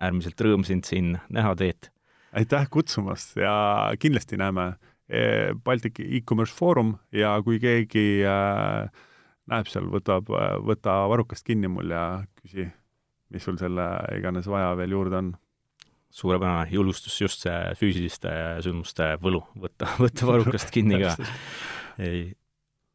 äärmiselt 0.00 0.40
rõõm 0.40 0.64
sind 0.64 0.86
siin 0.88 1.16
näha, 1.32 1.54
Teet. 1.58 1.90
aitäh 2.32 2.68
kutsumast 2.70 3.36
ja 3.36 3.52
kindlasti 4.00 4.38
näeme 4.40 4.72
e, 5.08 5.52
Baltic 5.64 6.00
e-commerce 6.00 6.54
foorum 6.56 6.94
ja 7.12 7.34
kui 7.44 7.60
keegi 7.60 8.22
äh, 8.24 8.88
näeb 9.50 9.70
seal, 9.70 9.88
võtab, 9.90 10.30
võta 10.64 11.00
varrukast 11.10 11.46
kinni 11.46 11.68
mul 11.68 11.92
ja 11.92 12.04
küsi, 12.40 12.68
mis 13.34 13.44
sul 13.44 13.58
selle 13.60 13.86
iganes 14.16 14.48
vaja 14.50 14.74
veel 14.78 14.96
juurde 14.96 15.22
on. 15.24 15.32
suurepärane 16.10 16.66
julgustus, 16.74 17.20
just 17.20 17.44
see 17.44 17.58
füüsiliste 17.78 18.30
sündmuste 18.64 19.12
võlu, 19.22 19.44
võtta, 19.54 19.92
võtta 20.02 20.26
varrukast 20.26 20.72
kinni 20.74 20.98
ka. 21.04 21.14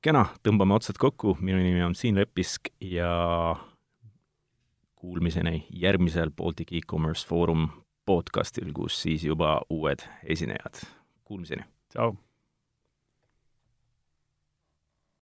Kena, 0.05 0.27
tõmbame 0.45 0.75
otsad 0.77 0.99
kokku, 1.01 1.33
minu 1.41 1.57
nimi 1.61 1.81
on 1.85 1.95
Siim 1.97 2.19
Lepisk 2.19 2.69
ja 2.83 3.09
kuulmiseni 4.99 5.63
järgmisel 5.73 6.29
Baltic 6.29 6.73
e-commerce 6.77 7.25
foorum 7.25 7.67
podcastil, 8.05 8.69
kus 8.75 8.99
siis 9.01 9.25
juba 9.25 9.57
uued 9.73 10.05
esinejad. 10.29 10.83
Kuulmiseni! 11.25 11.65
tšau! 11.93 12.13